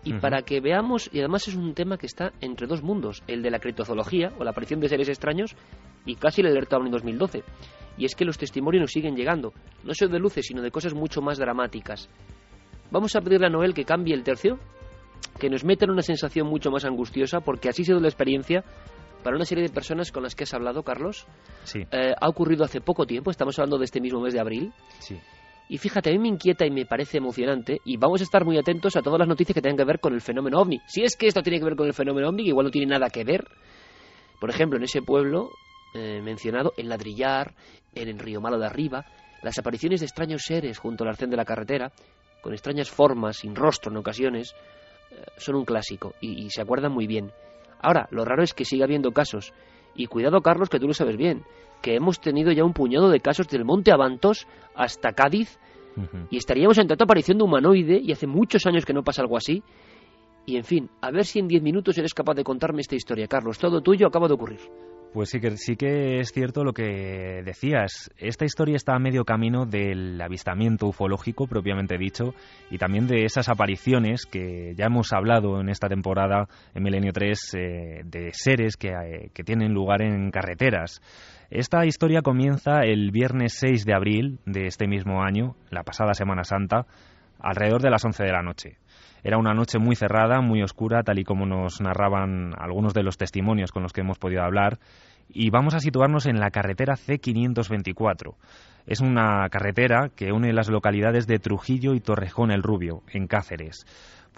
Y 0.03 0.13
para 0.13 0.43
que 0.43 0.61
veamos, 0.61 1.09
y 1.11 1.19
además 1.19 1.47
es 1.47 1.55
un 1.55 1.73
tema 1.73 1.97
que 1.97 2.05
está 2.05 2.31
entre 2.39 2.67
dos 2.67 2.83
mundos, 2.83 3.21
el 3.27 3.41
de 3.41 3.49
la 3.49 3.59
criptozoología 3.59 4.31
o 4.37 4.43
la 4.43 4.51
aparición 4.51 4.79
de 4.79 4.87
seres 4.87 5.09
extraños 5.09 5.55
y 6.05 6.15
casi 6.15 6.41
el 6.41 6.47
alerta 6.47 6.77
en 6.77 6.91
2012. 6.91 7.43
Y 7.97 8.05
es 8.05 8.15
que 8.15 8.25
los 8.25 8.37
testimonios 8.37 8.81
nos 8.81 8.91
siguen 8.91 9.15
llegando, 9.15 9.53
no 9.83 9.93
solo 9.93 10.11
de 10.11 10.19
luces, 10.19 10.45
sino 10.45 10.61
de 10.61 10.71
cosas 10.71 10.93
mucho 10.93 11.21
más 11.21 11.37
dramáticas. 11.39 12.09
Vamos 12.91 13.15
a 13.15 13.21
pedirle 13.21 13.47
a 13.47 13.49
Noel 13.49 13.73
que 13.73 13.85
cambie 13.85 14.13
el 14.13 14.23
tercio, 14.23 14.59
que 15.37 15.49
nos 15.49 15.65
meta 15.65 15.85
en 15.85 15.91
una 15.91 16.03
sensación 16.03 16.47
mucho 16.47 16.69
más 16.69 16.85
angustiosa, 16.85 17.41
porque 17.41 17.69
así 17.69 17.81
ha 17.81 17.85
sido 17.85 17.99
la 17.99 18.07
experiencia 18.07 18.63
para 19.23 19.35
una 19.35 19.45
serie 19.45 19.63
de 19.63 19.69
personas 19.69 20.11
con 20.11 20.23
las 20.23 20.35
que 20.35 20.43
has 20.43 20.53
hablado, 20.53 20.83
Carlos. 20.83 21.27
Sí. 21.63 21.85
Eh, 21.91 22.13
ha 22.19 22.29
ocurrido 22.29 22.63
hace 22.63 22.81
poco 22.81 23.05
tiempo, 23.05 23.31
estamos 23.31 23.57
hablando 23.59 23.77
de 23.77 23.85
este 23.85 24.01
mismo 24.01 24.21
mes 24.21 24.33
de 24.33 24.39
abril. 24.39 24.73
Sí. 24.99 25.19
Y 25.69 25.77
fíjate, 25.77 26.09
a 26.09 26.13
mí 26.13 26.19
me 26.19 26.29
inquieta 26.29 26.65
y 26.65 26.71
me 26.71 26.85
parece 26.85 27.17
emocionante 27.17 27.79
y 27.85 27.97
vamos 27.97 28.21
a 28.21 28.23
estar 28.23 28.43
muy 28.43 28.57
atentos 28.57 28.95
a 28.95 29.01
todas 29.01 29.19
las 29.19 29.27
noticias 29.27 29.53
que 29.53 29.61
tengan 29.61 29.77
que 29.77 29.85
ver 29.85 29.99
con 29.99 30.13
el 30.13 30.21
fenómeno 30.21 30.59
ovni. 30.59 30.81
Si 30.87 31.03
es 31.03 31.15
que 31.15 31.27
esto 31.27 31.43
tiene 31.43 31.59
que 31.59 31.65
ver 31.65 31.75
con 31.75 31.85
el 31.85 31.93
fenómeno 31.93 32.29
ovni, 32.29 32.43
que 32.43 32.49
igual 32.49 32.65
no 32.65 32.71
tiene 32.71 32.87
nada 32.87 33.09
que 33.09 33.23
ver. 33.23 33.47
Por 34.39 34.49
ejemplo, 34.49 34.77
en 34.77 34.83
ese 34.83 35.03
pueblo 35.03 35.51
eh, 35.93 36.21
mencionado, 36.23 36.73
en 36.75 36.89
Ladrillar, 36.89 37.53
en 37.93 38.07
el 38.07 38.17
Río 38.17 38.41
Malo 38.41 38.57
de 38.57 38.65
Arriba, 38.65 39.05
las 39.43 39.59
apariciones 39.59 39.99
de 39.99 40.07
extraños 40.07 40.41
seres 40.43 40.79
junto 40.79 41.03
al 41.03 41.11
arcén 41.11 41.29
de 41.29 41.37
la 41.37 41.45
carretera, 41.45 41.91
con 42.41 42.53
extrañas 42.53 42.89
formas, 42.89 43.37
sin 43.37 43.55
rostro 43.55 43.91
en 43.91 43.97
ocasiones, 43.97 44.55
eh, 45.11 45.23
son 45.37 45.53
un 45.53 45.65
clásico 45.65 46.15
y 46.19 46.49
se 46.49 46.61
acuerdan 46.61 46.93
muy 46.93 47.05
bien. 47.05 47.31
Ahora, 47.79 48.07
lo 48.11 48.25
raro 48.25 48.43
es 48.43 48.53
que 48.53 48.65
siga 48.65 48.85
habiendo 48.85 49.11
casos. 49.11 49.53
Y 49.95 50.07
cuidado, 50.07 50.41
Carlos, 50.41 50.69
que 50.69 50.79
tú 50.79 50.87
lo 50.87 50.93
sabes 50.93 51.17
bien, 51.17 51.43
que 51.81 51.95
hemos 51.95 52.19
tenido 52.19 52.51
ya 52.51 52.63
un 52.63 52.73
puñado 52.73 53.09
de 53.09 53.19
casos 53.19 53.47
del 53.47 53.65
Monte 53.65 53.91
Avantos 53.91 54.47
hasta 54.75 55.13
Cádiz 55.13 55.59
y 56.29 56.37
estaríamos 56.37 56.77
ante 56.79 56.93
otra 56.93 57.05
aparición 57.05 57.37
de 57.37 57.43
humanoide 57.43 57.99
y 58.01 58.11
hace 58.11 58.27
muchos 58.27 58.65
años 58.65 58.85
que 58.85 58.93
no 58.93 59.03
pasa 59.03 59.21
algo 59.21 59.37
así. 59.37 59.63
Y 60.45 60.57
en 60.57 60.63
fin, 60.63 60.89
a 61.01 61.11
ver 61.11 61.25
si 61.25 61.39
en 61.39 61.47
diez 61.47 61.61
minutos 61.61 61.97
eres 61.97 62.13
capaz 62.13 62.35
de 62.35 62.43
contarme 62.43 62.81
esta 62.81 62.95
historia, 62.95 63.27
Carlos. 63.27 63.59
Todo 63.59 63.81
tuyo 63.81 64.07
acaba 64.07 64.27
de 64.27 64.33
ocurrir. 64.33 64.59
Pues 65.13 65.29
sí 65.29 65.39
que, 65.39 65.57
sí 65.57 65.75
que 65.75 66.19
es 66.19 66.31
cierto 66.31 66.63
lo 66.63 66.71
que 66.71 67.41
decías. 67.43 68.11
Esta 68.17 68.45
historia 68.45 68.75
está 68.75 68.93
a 68.93 68.99
medio 68.99 69.25
camino 69.25 69.65
del 69.65 70.21
avistamiento 70.21 70.85
ufológico 70.85 71.47
propiamente 71.47 71.97
dicho 71.97 72.35
y 72.69 72.77
también 72.77 73.07
de 73.07 73.25
esas 73.25 73.49
apariciones 73.49 74.27
que 74.27 74.75
ya 74.75 74.85
hemos 74.85 75.11
hablado 75.11 75.61
en 75.61 75.69
esta 75.69 75.89
temporada 75.89 76.47
en 76.75 76.83
Milenio 76.83 77.11
3 77.11 77.53
eh, 77.55 78.01
de 78.05 78.29
seres 78.33 78.77
que, 78.77 78.89
eh, 78.89 79.31
que 79.33 79.43
tienen 79.43 79.73
lugar 79.73 80.03
en 80.03 80.29
carreteras. 80.29 81.01
Esta 81.49 81.87
historia 81.87 82.21
comienza 82.21 82.81
el 82.81 83.09
viernes 83.09 83.53
6 83.53 83.85
de 83.85 83.95
abril 83.95 84.39
de 84.45 84.67
este 84.67 84.87
mismo 84.87 85.23
año, 85.23 85.55
la 85.71 85.81
pasada 85.81 86.13
Semana 86.13 86.43
Santa, 86.43 86.85
alrededor 87.39 87.81
de 87.81 87.89
las 87.89 88.05
11 88.05 88.23
de 88.23 88.31
la 88.31 88.43
noche. 88.43 88.77
Era 89.23 89.37
una 89.37 89.53
noche 89.53 89.79
muy 89.79 89.95
cerrada, 89.95 90.41
muy 90.41 90.61
oscura, 90.61 91.03
tal 91.03 91.19
y 91.19 91.23
como 91.23 91.45
nos 91.45 91.81
narraban 91.81 92.53
algunos 92.57 92.93
de 92.93 93.03
los 93.03 93.17
testimonios 93.17 93.71
con 93.71 93.83
los 93.83 93.93
que 93.93 94.01
hemos 94.01 94.17
podido 94.17 94.43
hablar. 94.43 94.79
Y 95.27 95.49
vamos 95.49 95.75
a 95.75 95.79
situarnos 95.79 96.25
en 96.25 96.39
la 96.39 96.49
carretera 96.49 96.95
C524. 96.95 98.35
Es 98.87 99.01
una 99.01 99.47
carretera 99.49 100.09
que 100.15 100.31
une 100.31 100.51
las 100.53 100.69
localidades 100.69 101.27
de 101.27 101.37
Trujillo 101.37 101.93
y 101.93 101.99
Torrejón 101.99 102.49
el 102.49 102.63
Rubio, 102.63 103.03
en 103.11 103.27
Cáceres. 103.27 103.85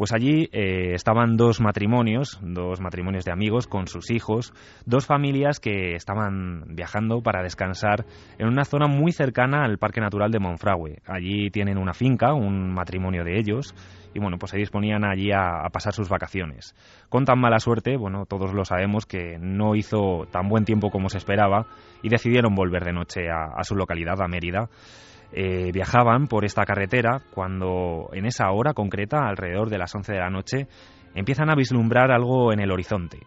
Pues 0.02 0.14
allí 0.14 0.50
eh, 0.52 0.96
estaban 0.96 1.38
dos 1.38 1.62
matrimonios, 1.62 2.40
dos 2.42 2.82
matrimonios 2.82 3.24
de 3.24 3.32
amigos 3.32 3.68
con 3.68 3.86
sus 3.86 4.10
hijos, 4.10 4.52
dos 4.88 5.06
familias 5.06 5.60
que 5.60 5.94
estaban 5.94 6.74
viajando 6.76 7.22
para 7.22 7.44
descansar 7.44 8.08
en 8.40 8.48
una 8.48 8.66
zona 8.66 8.88
muy 8.88 9.12
cercana 9.12 9.64
al 9.64 9.78
Parque 9.78 10.02
Natural 10.02 10.32
de 10.32 10.40
Monfragüe. 10.40 11.04
Allí 11.06 11.52
tienen 11.52 11.78
una 11.78 11.94
finca, 11.94 12.34
un 12.34 12.74
matrimonio 12.74 13.24
de 13.24 13.38
ellos, 13.38 13.76
y 14.16 14.20
bueno, 14.20 14.38
pues 14.40 14.50
se 14.50 14.58
disponían 14.58 15.06
allí 15.06 15.32
a, 15.32 15.70
pasar 15.72 15.94
sus 15.94 16.10
vacaciones. 16.10 16.74
Con 17.10 17.26
tan 17.26 17.40
mala 17.40 17.60
suerte, 17.60 17.96
bueno, 17.96 18.26
todos 18.26 18.56
lo 18.56 18.66
sabemos, 18.66 19.06
que 19.06 19.38
no 19.40 19.76
hizo 19.76 20.26
tan 20.32 20.50
buen 20.50 20.66
tiempo 20.66 20.90
como 20.90 21.10
se 21.10 21.20
esperaba 21.20 21.68
y 22.02 22.10
decidieron 22.10 22.56
volver 22.56 22.86
de 22.86 22.94
noche 22.94 23.30
a, 23.30 23.64
su 23.64 23.76
localidad, 23.76 24.20
a 24.20 24.28
Mérida. 24.28 24.68
Eh, 25.34 25.72
viajaban 25.72 26.28
por 26.28 26.44
esta 26.44 26.66
carretera 26.66 27.22
cuando 27.34 28.10
en 28.12 28.26
esa 28.26 28.52
hora 28.52 28.74
concreta, 28.74 29.28
alrededor 29.28 29.70
de 29.70 29.78
las 29.78 29.96
11 29.96 30.12
de 30.12 30.20
la 30.20 30.30
noche, 30.30 30.68
empiezan 31.16 31.50
a 31.50 31.56
vislumbrar 31.56 32.12
algo 32.12 32.52
en 32.52 32.60
el 32.60 32.72
horizonte. 32.72 33.20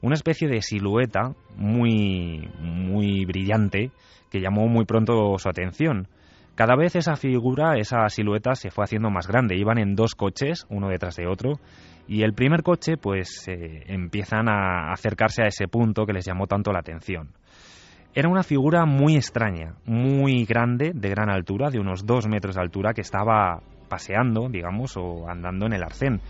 Una 0.00 0.14
especie 0.14 0.46
de 0.46 0.62
silueta 0.62 1.32
muy, 1.56 2.48
muy 2.60 3.24
brillante 3.24 3.90
que 4.30 4.40
llamó 4.40 4.68
muy 4.68 4.84
pronto 4.84 5.38
su 5.38 5.48
atención. 5.48 6.06
Cada 6.54 6.76
vez 6.76 6.96
esa 6.96 7.16
figura, 7.16 7.78
esa 7.78 8.08
silueta 8.08 8.54
se 8.54 8.70
fue 8.70 8.84
haciendo 8.84 9.10
más 9.10 9.26
grande. 9.26 9.56
Iban 9.56 9.78
en 9.78 9.94
dos 9.94 10.14
coches, 10.14 10.66
uno 10.68 10.88
detrás 10.88 11.16
de 11.16 11.26
otro, 11.26 11.54
y 12.06 12.22
el 12.22 12.34
primer 12.34 12.62
coche 12.62 12.96
pues 12.96 13.46
eh, 13.48 13.84
empiezan 13.86 14.48
a 14.48 14.92
acercarse 14.92 15.42
a 15.42 15.46
ese 15.46 15.68
punto 15.68 16.04
que 16.04 16.12
les 16.12 16.26
llamó 16.26 16.46
tanto 16.46 16.72
la 16.72 16.80
atención. 16.80 17.30
Era 18.18 18.28
una 18.28 18.42
figura 18.42 18.84
muy 18.84 19.14
extraña, 19.14 19.74
muy 19.86 20.44
grande, 20.44 20.90
de 20.92 21.08
gran 21.08 21.30
altura, 21.30 21.70
de 21.70 21.78
unos 21.78 22.04
dos 22.04 22.26
metros 22.26 22.56
de 22.56 22.62
altura, 22.62 22.92
que 22.92 23.00
estaba 23.00 23.60
paseando, 23.88 24.48
digamos, 24.48 24.96
o 24.96 25.28
andando 25.28 25.66
en 25.66 25.74
el 25.74 25.84
arcén. 25.84 26.20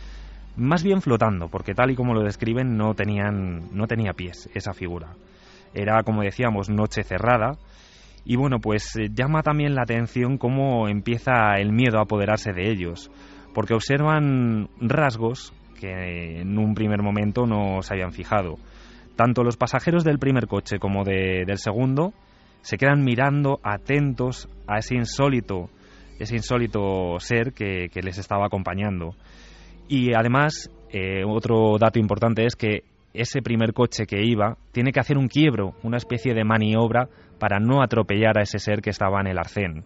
Más 0.55 0.83
bien 0.83 1.01
flotando, 1.01 1.49
porque 1.49 1.73
tal 1.73 1.91
y 1.91 1.95
como 1.95 2.13
lo 2.13 2.23
describen 2.23 2.77
no, 2.77 2.93
tenían, 2.93 3.75
no 3.75 3.87
tenía 3.87 4.13
pies 4.13 4.51
esa 4.55 4.75
figura. 4.75 5.15
Era, 5.73 6.03
como 6.03 6.21
decíamos, 6.21 6.69
noche 6.69 7.05
cerrada, 7.05 7.53
y 8.23 8.37
bueno, 8.37 8.59
pues 8.61 8.95
eh, 8.97 9.09
llama 9.11 9.41
también 9.43 9.75
la 9.75 9.85
atención 9.85 10.37
cómo 10.37 10.89
empieza 10.89 11.55
el 11.57 11.73
miedo 11.73 12.01
a 12.01 12.03
apoderarse 12.03 12.53
de 12.53 12.71
ellos, 12.71 13.11
porque 13.55 13.73
observan 13.73 14.69
rasgos 14.79 15.55
que 15.81 16.43
en 16.43 16.59
un 16.59 16.75
primer 16.75 17.01
momento 17.01 17.47
no 17.47 17.81
se 17.81 17.95
habían 17.95 18.13
fijado. 18.13 18.59
Tanto 19.19 19.43
los 19.43 19.57
pasajeros 19.57 20.05
del 20.05 20.21
primer 20.21 20.47
coche 20.47 20.79
como 20.79 21.03
del 21.03 21.59
segundo 21.59 22.13
se 22.61 22.77
quedan 22.77 23.03
mirando 23.03 23.59
atentos 23.65 24.49
a 24.69 24.79
ese 24.79 24.95
insólito, 24.95 25.71
ese 26.21 26.37
insólito 26.37 27.19
ser 27.19 27.53
que, 27.53 27.91
les 28.01 28.19
estaba 28.19 28.47
acompañando. 28.47 29.17
Y 29.89 30.15
además, 30.15 30.71
eh, 30.93 31.25
otro 31.27 31.79
dato 31.81 31.99
importante 31.99 32.47
es 32.47 32.55
que 32.55 32.85
ese 33.13 33.43
primer 33.43 33.73
coche 33.73 34.07
que 34.07 34.25
iba 34.25 34.57
tiene 34.71 34.93
que 34.93 35.01
hacer 35.01 35.19
un 35.19 35.27
quiebro, 35.27 35.75
una 35.83 35.97
especie 35.97 36.33
de 36.33 36.45
maniobra 36.45 37.09
para 37.41 37.59
no 37.59 37.83
atropellar 37.83 38.39
a 38.39 38.43
ese 38.43 38.61
ser 38.61 38.83
que 38.83 38.91
estaba 38.91 39.21
en 39.21 39.27
el 39.27 39.39
arcén. 39.39 39.85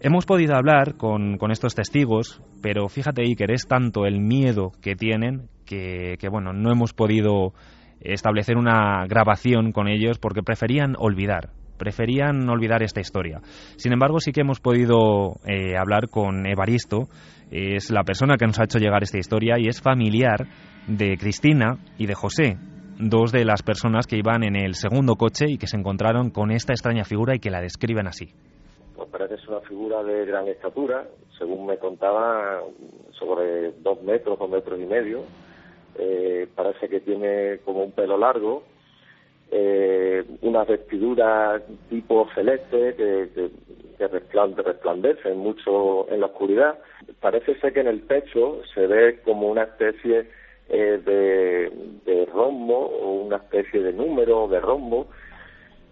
Hemos 0.00 0.26
podido 0.26 0.54
hablar 0.54 0.98
con, 0.98 1.38
estos 1.50 1.74
testigos, 1.74 2.42
pero 2.60 2.90
fíjate, 2.90 3.22
Iker, 3.22 3.52
es 3.52 3.66
tanto 3.66 4.04
el 4.04 4.20
miedo 4.20 4.72
que 4.82 4.96
tienen 4.96 5.48
que, 5.64 6.18
que, 6.18 6.28
bueno, 6.28 6.52
no 6.52 6.70
hemos 6.70 6.92
podido 6.92 7.54
establecer 8.00 8.56
una 8.56 9.06
grabación 9.06 9.72
con 9.72 9.88
ellos 9.88 10.18
porque 10.18 10.42
preferían 10.42 10.94
olvidar, 10.98 11.50
preferían 11.78 12.48
olvidar 12.48 12.82
esta 12.82 13.00
historia. 13.00 13.40
Sin 13.76 13.92
embargo, 13.92 14.20
sí 14.20 14.32
que 14.32 14.42
hemos 14.42 14.60
podido 14.60 15.36
eh, 15.46 15.76
hablar 15.76 16.08
con 16.08 16.46
Evaristo, 16.46 17.08
es 17.50 17.90
la 17.90 18.04
persona 18.04 18.36
que 18.36 18.46
nos 18.46 18.60
ha 18.60 18.64
hecho 18.64 18.78
llegar 18.78 19.02
esta 19.02 19.18
historia 19.18 19.56
y 19.58 19.66
es 19.66 19.80
familiar 19.82 20.46
de 20.86 21.16
Cristina 21.16 21.78
y 21.98 22.06
de 22.06 22.14
José, 22.14 22.56
dos 22.98 23.32
de 23.32 23.44
las 23.44 23.62
personas 23.62 24.06
que 24.06 24.16
iban 24.16 24.44
en 24.44 24.56
el 24.56 24.74
segundo 24.74 25.16
coche 25.16 25.46
y 25.48 25.58
que 25.58 25.66
se 25.66 25.76
encontraron 25.76 26.30
con 26.30 26.50
esta 26.50 26.72
extraña 26.72 27.04
figura 27.04 27.34
y 27.34 27.40
que 27.40 27.50
la 27.50 27.60
describen 27.60 28.06
así. 28.06 28.26
Pues 28.94 29.08
parece 29.08 29.38
ser 29.38 29.50
una 29.50 29.60
figura 29.60 30.02
de 30.02 30.26
gran 30.26 30.46
estatura, 30.46 31.06
según 31.38 31.66
me 31.66 31.78
contaba, 31.78 32.60
sobre 33.18 33.72
dos 33.80 34.02
metros, 34.02 34.38
dos 34.38 34.50
metros 34.50 34.78
y 34.78 34.84
medio. 34.84 35.24
Eh, 36.02 36.48
parece 36.54 36.88
que 36.88 37.00
tiene 37.00 37.58
como 37.62 37.84
un 37.84 37.92
pelo 37.92 38.16
largo, 38.16 38.62
eh, 39.50 40.24
unas 40.40 40.66
vestiduras 40.66 41.62
tipo 41.90 42.26
celeste 42.34 42.94
que, 42.94 43.28
que, 43.34 43.50
resplandecen 44.08 45.36
mucho 45.36 46.10
en 46.10 46.20
la 46.20 46.26
oscuridad. 46.26 46.78
Parece 47.20 47.54
ser 47.60 47.74
que 47.74 47.80
en 47.80 47.88
el 47.88 48.00
pecho 48.00 48.62
se 48.72 48.86
ve 48.86 49.20
como 49.22 49.48
una 49.48 49.64
especie 49.64 50.26
eh, 50.70 51.00
de, 51.04 51.70
de 52.06 52.26
rombo 52.26 52.78
o 52.78 53.12
una 53.24 53.36
especie 53.36 53.82
de 53.82 53.92
número 53.92 54.48
de 54.48 54.58
rombo 54.58 55.08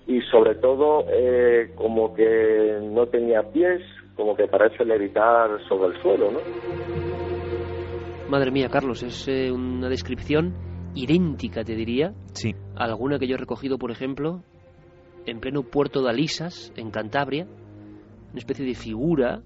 y 0.07 0.23
sobre 0.23 0.55
todo 0.55 1.05
eh, 1.11 1.71
como 1.75 2.14
que 2.14 2.79
no 2.83 3.07
tenía 3.09 3.42
pies, 3.42 3.83
como 4.16 4.35
que 4.35 4.49
parece 4.49 4.87
levitar 4.87 5.51
sobre 5.68 5.94
el 5.94 6.03
suelo, 6.03 6.31
¿no? 6.31 7.28
Madre 8.29 8.51
mía, 8.51 8.69
Carlos, 8.69 9.03
es 9.03 9.27
eh, 9.27 9.51
una 9.51 9.88
descripción 9.88 10.55
idéntica, 10.95 11.64
te 11.64 11.75
diría, 11.75 12.12
sí. 12.35 12.55
a 12.77 12.85
alguna 12.85 13.19
que 13.19 13.27
yo 13.27 13.37
he 13.37 13.38
recogido, 13.38 13.79
por 13.79 13.91
ejemplo, 13.91 14.43
en 15.25 15.41
pleno 15.41 15.62
puerto 15.62 16.03
de 16.03 16.11
Alisas, 16.11 16.71
en 16.77 16.91
Cantabria, 16.91 17.47
una 17.47 18.38
especie 18.38 18.67
de 18.67 18.75
figura. 18.75 19.41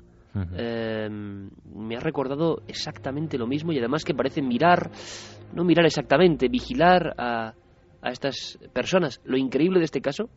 Em, 0.56 1.50
me 1.74 1.94
ha 1.94 2.00
recordado 2.00 2.62
exactamente 2.66 3.36
lo 3.38 3.46
mismo 3.46 3.72
y 3.72 3.78
además 3.78 4.02
que 4.02 4.14
parece 4.14 4.42
mirar, 4.42 4.90
no 5.54 5.62
mirar 5.62 5.84
exactamente, 5.84 6.48
vigilar 6.48 7.14
a, 7.18 7.54
a 8.00 8.10
estas 8.10 8.58
personas. 8.72 9.20
Lo 9.24 9.36
increíble 9.36 9.78
de 9.78 9.84
este 9.84 10.00
caso 10.00 10.28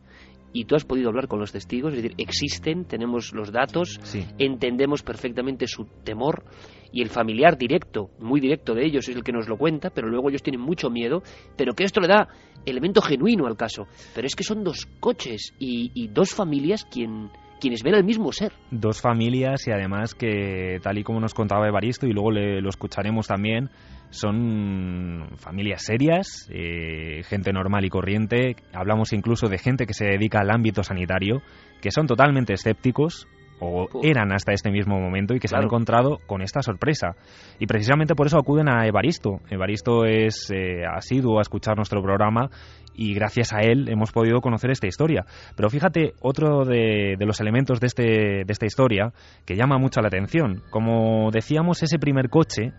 y 0.56 0.64
tú 0.64 0.74
has 0.74 0.84
podido 0.84 1.10
hablar 1.10 1.28
con 1.28 1.38
los 1.38 1.52
testigos, 1.52 1.92
es 1.92 2.02
decir, 2.02 2.14
existen, 2.16 2.86
tenemos 2.86 3.34
los 3.34 3.52
datos, 3.52 4.00
entendemos 4.38 5.02
perfectamente 5.02 5.66
su 5.66 5.84
temor 6.02 6.44
y 6.92 7.02
el 7.02 7.10
familiar 7.10 7.58
directo, 7.58 8.08
muy 8.18 8.40
directo 8.40 8.74
de 8.74 8.86
ellos 8.86 9.06
es 9.06 9.16
el 9.16 9.22
que 9.22 9.32
nos 9.32 9.48
lo 9.48 9.58
cuenta, 9.58 9.90
pero 9.90 10.08
luego 10.08 10.30
ellos 10.30 10.42
tienen 10.42 10.62
mucho 10.62 10.88
miedo, 10.88 11.22
pero 11.58 11.74
que 11.74 11.84
esto 11.84 12.00
le 12.00 12.08
da 12.08 12.28
elemento 12.64 13.02
genuino 13.02 13.46
al 13.46 13.58
caso. 13.58 13.86
Pero 14.14 14.26
es 14.26 14.34
que 14.34 14.44
son 14.44 14.64
dos 14.64 14.86
coches 14.98 15.52
y, 15.58 16.08
dos 16.08 16.34
familias 16.34 16.86
quien, 16.86 17.28
quienes 17.60 17.82
ven 17.82 17.94
al 17.94 18.04
mismo 18.04 18.32
ser. 18.32 18.52
Dos 18.70 19.02
familias 19.02 19.66
y 19.66 19.72
además 19.72 20.14
que, 20.14 20.78
tal 20.82 20.96
y 20.96 21.04
como 21.04 21.20
nos 21.20 21.34
contaba 21.34 21.68
Evaristo, 21.68 22.06
y 22.06 22.12
luego 22.12 22.30
le, 22.30 22.62
lo 22.62 22.70
escucharemos 22.70 23.26
también, 23.26 23.68
son 24.16 25.28
familias 25.36 25.82
serias, 25.84 26.48
eh, 26.50 27.22
gente 27.24 27.52
normal 27.52 27.84
y 27.84 27.90
corriente. 27.90 28.56
Hablamos 28.72 29.12
incluso 29.12 29.48
de 29.48 29.58
gente 29.58 29.86
que 29.86 29.94
se 29.94 30.06
dedica 30.06 30.40
al 30.40 30.50
ámbito 30.50 30.82
sanitario, 30.82 31.42
que 31.80 31.90
son 31.90 32.06
totalmente 32.06 32.54
escépticos 32.54 33.28
o 33.60 33.86
eran 34.02 34.32
hasta 34.32 34.52
este 34.52 34.70
mismo 34.70 35.00
momento 35.00 35.34
y 35.34 35.40
que 35.40 35.48
se 35.48 35.56
han 35.56 35.64
encontrado 35.64 36.18
con 36.26 36.42
esta 36.42 36.62
sorpresa. 36.62 37.16
Y 37.58 37.66
precisamente 37.66 38.14
por 38.14 38.26
eso 38.26 38.38
acuden 38.38 38.68
a 38.68 38.86
Evaristo. 38.86 39.40
Evaristo 39.50 40.04
es 40.04 40.50
eh, 40.50 40.84
asiduo 40.84 41.38
a 41.38 41.42
escuchar 41.42 41.76
nuestro 41.76 42.02
programa 42.02 42.50
y 42.94 43.14
gracias 43.14 43.52
a 43.52 43.60
él 43.60 43.88
hemos 43.88 44.12
podido 44.12 44.40
conocer 44.40 44.70
esta 44.70 44.86
historia. 44.86 45.24
Pero 45.54 45.70
fíjate, 45.70 46.14
otro 46.20 46.64
de, 46.64 47.16
de 47.18 47.26
los 47.26 47.40
elementos 47.40 47.80
de, 47.80 47.86
este, 47.86 48.02
de 48.02 48.52
esta 48.52 48.66
historia 48.66 49.12
que 49.44 49.56
llama 49.56 49.78
mucho 49.78 50.00
la 50.00 50.08
atención. 50.08 50.62
Como 50.70 51.30
decíamos, 51.30 51.82
ese 51.82 51.98
primer 51.98 52.28
coche 52.28 52.72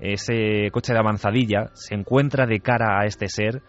ese 0.00 0.70
coche 0.72 0.92
de 0.92 0.98
avanzadilla 0.98 1.70
se 1.74 1.94
encuentra 1.94 2.46
de 2.46 2.60
cara 2.60 3.00
a 3.00 3.06
este 3.06 3.28
ser 3.28 3.62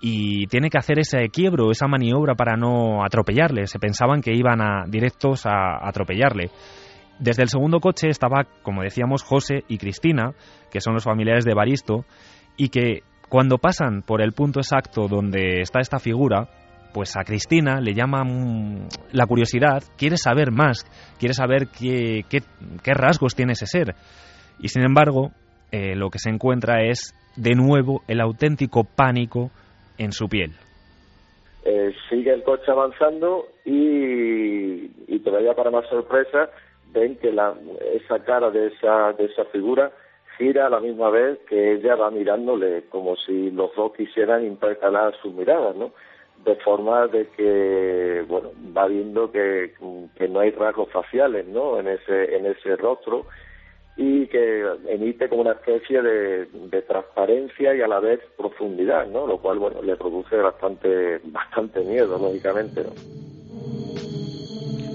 y 0.00 0.46
tiene 0.46 0.70
que 0.70 0.78
hacer 0.78 0.98
ese 0.98 1.28
quiebro, 1.28 1.70
esa 1.70 1.86
maniobra 1.86 2.34
para 2.34 2.56
no 2.56 3.04
atropellarle. 3.04 3.66
Se 3.66 3.78
pensaban 3.78 4.20
que 4.20 4.34
iban 4.34 4.60
a, 4.60 4.84
directos 4.86 5.46
a 5.46 5.86
atropellarle. 5.86 6.50
Desde 7.18 7.42
el 7.42 7.48
segundo 7.48 7.80
coche 7.80 8.08
estaba, 8.08 8.44
como 8.62 8.82
decíamos, 8.82 9.22
José 9.22 9.64
y 9.68 9.78
Cristina, 9.78 10.32
que 10.70 10.80
son 10.80 10.94
los 10.94 11.04
familiares 11.04 11.44
de 11.44 11.54
Baristo, 11.54 12.04
y 12.58 12.68
que 12.68 13.02
cuando 13.28 13.58
pasan 13.58 14.02
por 14.02 14.20
el 14.20 14.32
punto 14.32 14.60
exacto 14.60 15.08
donde 15.08 15.60
está 15.60 15.80
esta 15.80 15.98
figura, 15.98 16.48
pues 16.92 17.16
a 17.16 17.24
Cristina 17.24 17.80
le 17.80 17.94
llama 17.94 18.22
la 19.12 19.26
curiosidad, 19.26 19.82
quiere 19.96 20.16
saber 20.16 20.50
más, 20.50 20.84
quiere 21.18 21.34
saber 21.34 21.68
qué 21.68 22.22
rasgos 22.84 23.34
tiene 23.34 23.52
ese 23.52 23.66
ser. 23.66 23.94
Y 24.58 24.68
sin 24.68 24.82
embargo, 24.82 25.32
eh, 25.76 25.94
lo 25.94 26.08
que 26.08 26.18
se 26.18 26.30
encuentra 26.30 26.84
es 26.84 27.12
de 27.36 27.54
nuevo 27.54 28.00
el 28.08 28.22
auténtico 28.22 28.84
pánico 28.84 29.50
en 29.98 30.12
su 30.12 30.26
piel. 30.26 30.52
Eh, 31.66 31.92
sigue 32.08 32.32
el 32.32 32.42
coche 32.44 32.70
avanzando 32.70 33.48
y, 33.66 34.90
y, 35.06 35.18
todavía 35.22 35.52
para 35.52 35.70
más 35.70 35.86
sorpresa 35.88 36.48
ven 36.92 37.16
que 37.16 37.30
la, 37.30 37.54
esa 37.92 38.20
cara 38.20 38.50
de 38.50 38.68
esa, 38.68 39.12
de 39.18 39.26
esa 39.26 39.44
figura 39.46 39.92
gira 40.38 40.66
a 40.66 40.70
la 40.70 40.80
misma 40.80 41.10
vez 41.10 41.38
que 41.46 41.74
ella 41.74 41.94
va 41.94 42.10
mirándole 42.10 42.84
como 42.88 43.14
si 43.16 43.50
los 43.50 43.74
dos 43.76 43.92
quisieran 43.92 44.46
intercalar 44.46 45.14
sus 45.20 45.34
miradas, 45.34 45.76
¿no? 45.76 45.92
De 46.42 46.56
forma 46.56 47.06
de 47.08 47.26
que, 47.36 48.24
bueno, 48.28 48.52
va 48.74 48.86
viendo 48.86 49.30
que, 49.30 49.74
que 50.16 50.28
no 50.28 50.40
hay 50.40 50.52
rasgos 50.52 50.90
faciales, 50.90 51.46
¿no? 51.46 51.78
En 51.78 51.88
ese, 51.88 52.34
en 52.34 52.46
ese 52.46 52.76
rostro 52.76 53.26
y 53.96 54.26
que 54.26 54.62
emite 54.88 55.28
como 55.28 55.42
una 55.42 55.52
especie 55.52 56.02
de, 56.02 56.46
transparencia 56.86 57.74
y 57.74 57.80
a 57.80 57.88
la 57.88 57.98
vez 58.00 58.20
profundidad, 58.36 59.06
¿no? 59.06 59.26
Lo 59.26 59.38
cual, 59.38 59.58
bueno, 59.58 59.82
le 59.82 59.96
produce 59.96 60.36
bastante, 60.36 61.18
bastante 61.24 61.80
miedo, 61.80 62.18
lógicamente. 62.18 62.82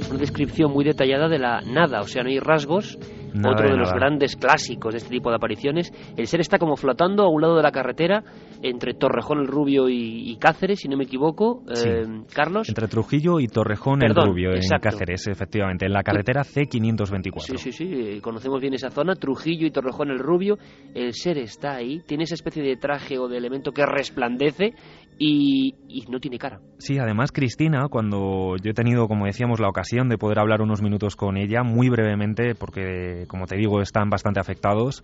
Una 0.09 0.19
descripción 0.19 0.71
muy 0.71 0.85
detallada 0.85 1.27
de 1.27 1.39
la 1.39 1.61
nada, 1.61 2.01
o 2.01 2.03
sea, 2.03 2.23
no 2.23 2.29
hay 2.29 2.39
rasgos, 2.39 2.97
otro 3.39 3.69
de, 3.69 3.77
los 3.77 3.91
grandes 3.93 4.35
clásicos 4.35 4.93
de 4.93 4.97
este 4.97 5.09
tipo 5.09 5.29
de 5.29 5.35
apariciones. 5.35 5.91
El 6.17 6.27
ser 6.27 6.41
está 6.41 6.57
como 6.57 6.75
flotando 6.75 7.23
a 7.23 7.29
un 7.29 7.41
lado 7.41 7.57
de 7.57 7.63
la 7.63 7.71
carretera 7.71 8.23
entre 8.61 8.93
Torrejón 8.93 9.39
el 9.39 9.47
Rubio 9.47 9.89
y, 9.89 10.35
Cáceres, 10.39 10.79
si 10.79 10.87
no 10.87 10.97
me 10.97 11.03
equivoco, 11.03 11.63
eh, 11.69 12.23
Carlos. 12.33 12.67
Entre 12.69 12.87
Trujillo 12.87 13.39
y 13.39 13.47
Torrejón 13.47 14.03
el 14.03 14.15
Rubio, 14.15 14.51
en 14.53 14.61
Cáceres, 14.81 15.27
efectivamente, 15.27 15.85
en 15.85 15.93
la 15.93 16.03
carretera 16.03 16.41
C524. 16.41 17.57
Sí, 17.57 17.57
sí, 17.57 17.71
sí, 17.71 18.21
conocemos 18.21 18.59
bien 18.59 18.73
esa 18.73 18.89
zona, 18.89 19.15
Trujillo 19.15 19.67
y 19.67 19.71
Torrejón 19.71 20.09
el 20.09 20.19
Rubio. 20.19 20.57
El 20.93 21.13
ser 21.13 21.37
está 21.37 21.75
ahí, 21.75 22.01
tiene 22.05 22.23
esa 22.23 22.35
especie 22.35 22.63
de 22.63 22.75
traje 22.77 23.17
o 23.17 23.27
de 23.27 23.37
elemento 23.37 23.71
que 23.71 23.85
resplandece 23.85 24.73
y, 25.17 25.75
y, 25.87 26.01
no 26.09 26.19
tiene 26.19 26.39
cara. 26.39 26.59
Sí, 26.79 26.97
además 26.97 27.31
Cristina, 27.31 27.87
cuando 27.89 28.55
yo 28.57 28.71
he 28.71 28.73
tenido, 28.73 29.07
como 29.07 29.25
decíamos, 29.25 29.59
la 29.59 29.69
ocasión 29.69 30.09
de 30.09 30.17
poder 30.17 30.39
hablar 30.39 30.61
unos 30.61 30.81
minutos 30.81 31.15
con 31.15 31.37
ella, 31.37 31.61
muy 31.61 31.89
brevemente, 31.89 32.55
porque 32.55 33.20
como 33.27 33.45
te 33.45 33.57
digo, 33.57 33.81
están 33.81 34.09
bastante 34.09 34.39
afectados, 34.39 35.03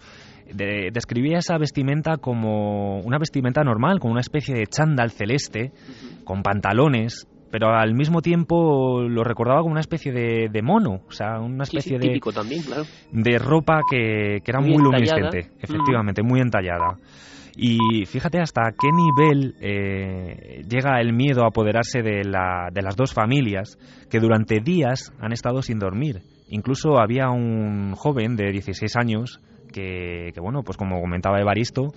describía 0.53 1.39
esa 1.39 1.58
vestimenta 1.58 2.17
como 2.17 2.99
una 3.01 3.17
vestimenta 3.17 3.63
normal, 3.63 3.99
como 3.99 4.13
una 4.13 4.21
especie 4.21 4.56
de 4.56 4.65
chándal 4.67 5.12
celeste, 5.12 5.71
con 6.23 6.43
pantalones, 6.43 7.27
pero 7.51 7.69
al 7.69 7.93
mismo 7.93 8.21
tiempo 8.21 9.01
lo 9.01 9.23
recordaba 9.23 9.62
como 9.62 9.71
una 9.71 9.82
especie 9.82 10.12
de, 10.12 10.62
mono, 10.62 11.01
o 11.08 11.12
sea, 11.12 11.39
una 11.39 11.63
especie 11.63 11.97
de, 11.97 12.19
también, 12.34 12.63
claro. 12.63 12.84
de 13.12 13.39
ropa 13.39 13.82
que, 13.89 14.41
era 14.45 14.60
muy, 14.60 14.77
luminiscente, 14.77 15.49
efectivamente, 15.60 16.23
muy 16.23 16.41
entallada. 16.41 16.97
Y 17.60 18.06
fíjate 18.06 18.39
hasta 18.39 18.71
qué 18.80 18.89
nivel 18.91 19.56
eh, 19.60 20.62
llega 20.69 21.01
el 21.01 21.12
miedo 21.12 21.43
a 21.43 21.47
apoderarse 21.47 22.03
de, 22.03 22.23
la, 22.23 22.69
de 22.71 22.84
las 22.84 22.95
dos 22.95 23.13
familias 23.13 23.80
que 24.12 24.19
durante 24.19 24.60
días 24.60 25.12
han 25.19 25.32
estado 25.32 25.63
sin 25.63 25.80
dormir. 25.80 26.21
Incluso 26.49 26.99
había 26.99 27.29
un 27.29 27.93
joven 27.95 28.36
de 28.36 28.51
16 28.51 28.95
años 28.95 29.41
que, 29.73 30.31
bueno, 30.39 30.63
pues 30.63 30.77
como 30.77 31.01
comentaba 31.01 31.39
Evaristo, 31.39 31.88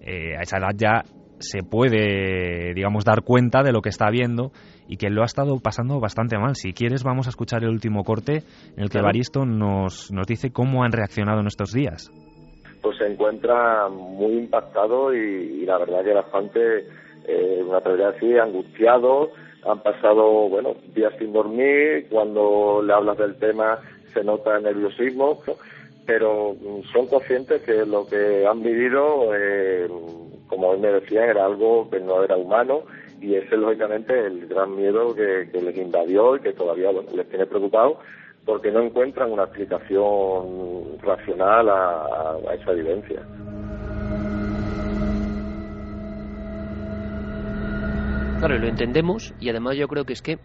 eh, 0.00 0.36
a 0.36 0.42
esa 0.42 0.58
edad 0.58 0.74
ya 0.76 1.02
se 1.40 1.62
puede, 1.62 2.74
digamos, 2.74 3.04
dar 3.04 3.22
cuenta 3.22 3.62
de 3.62 3.72
lo 3.72 3.80
que 3.80 3.90
está 3.90 4.10
viendo 4.10 4.50
y 4.88 4.96
que 4.96 5.10
lo 5.10 5.22
ha 5.22 5.26
estado 5.26 5.58
pasando 5.60 6.00
bastante 6.00 6.36
mal. 6.38 6.56
Si 6.56 6.72
quieres, 6.72 7.04
vamos 7.04 7.26
a 7.26 7.30
escuchar 7.30 7.62
el 7.62 7.70
último 7.70 8.02
corte 8.02 8.42
en 8.76 8.82
el 8.82 8.90
que 8.90 9.00
Baristo 9.00 9.44
nos, 9.44 10.10
nos 10.12 10.26
dice 10.26 10.50
cómo 10.50 10.82
han 10.82 10.92
reaccionado 10.92 11.40
en 11.40 11.46
estos 11.46 11.72
días. 11.72 12.10
Pues 12.82 12.96
se 12.98 13.06
encuentra 13.06 13.88
muy 13.88 14.38
impactado 14.38 15.14
y, 15.14 15.64
la 15.66 15.78
verdad 15.78 16.04
que 16.04 16.12
bastante, 16.12 16.78
eh, 17.26 17.62
una 17.64 17.80
realidad 17.80 18.14
así, 18.16 18.36
angustiado. 18.36 19.30
Han 19.66 19.82
pasado, 19.82 20.48
bueno, 20.48 20.74
días 20.94 21.12
sin 21.18 21.32
dormir. 21.32 22.06
Cuando 22.10 22.80
le 22.82 22.92
hablas 22.92 23.18
del 23.18 23.36
tema 23.36 23.78
se 24.12 24.24
nota 24.24 24.58
nerviosismo, 24.58 25.42
pero 26.06 26.56
son 26.92 27.06
conscientes 27.06 27.62
que 27.62 27.84
lo 27.84 28.06
que 28.06 28.46
han 28.46 28.62
vivido, 28.62 29.34
eh, 29.34 29.88
como 30.46 30.68
hoy 30.68 30.78
me 30.78 30.88
decían, 30.88 31.28
era 31.28 31.44
algo 31.44 31.88
que 31.90 32.00
no 32.00 32.24
era 32.24 32.36
humano 32.36 32.84
y 33.20 33.34
ese 33.34 33.54
es 33.54 33.60
lógicamente 33.60 34.26
el 34.26 34.46
gran 34.46 34.74
miedo 34.76 35.14
que, 35.14 35.48
les 35.52 35.76
invadió 35.76 36.36
y 36.36 36.40
que 36.40 36.52
todavía 36.52 36.90
les 36.92 37.28
tiene 37.28 37.46
preocupados 37.46 37.98
porque 38.44 38.70
no 38.70 38.80
encuentran 38.80 39.30
una 39.30 39.44
explicación 39.44 40.98
racional 41.02 41.68
a, 41.68 42.38
esa 42.54 42.72
evidencia. 42.72 43.22
Claro, 48.38 48.56
lo 48.56 48.68
entendemos 48.68 49.34
y 49.40 49.50
además 49.50 49.76
yo 49.76 49.88
creo 49.88 50.04
que 50.04 50.14
es 50.14 50.22
que 50.22 50.38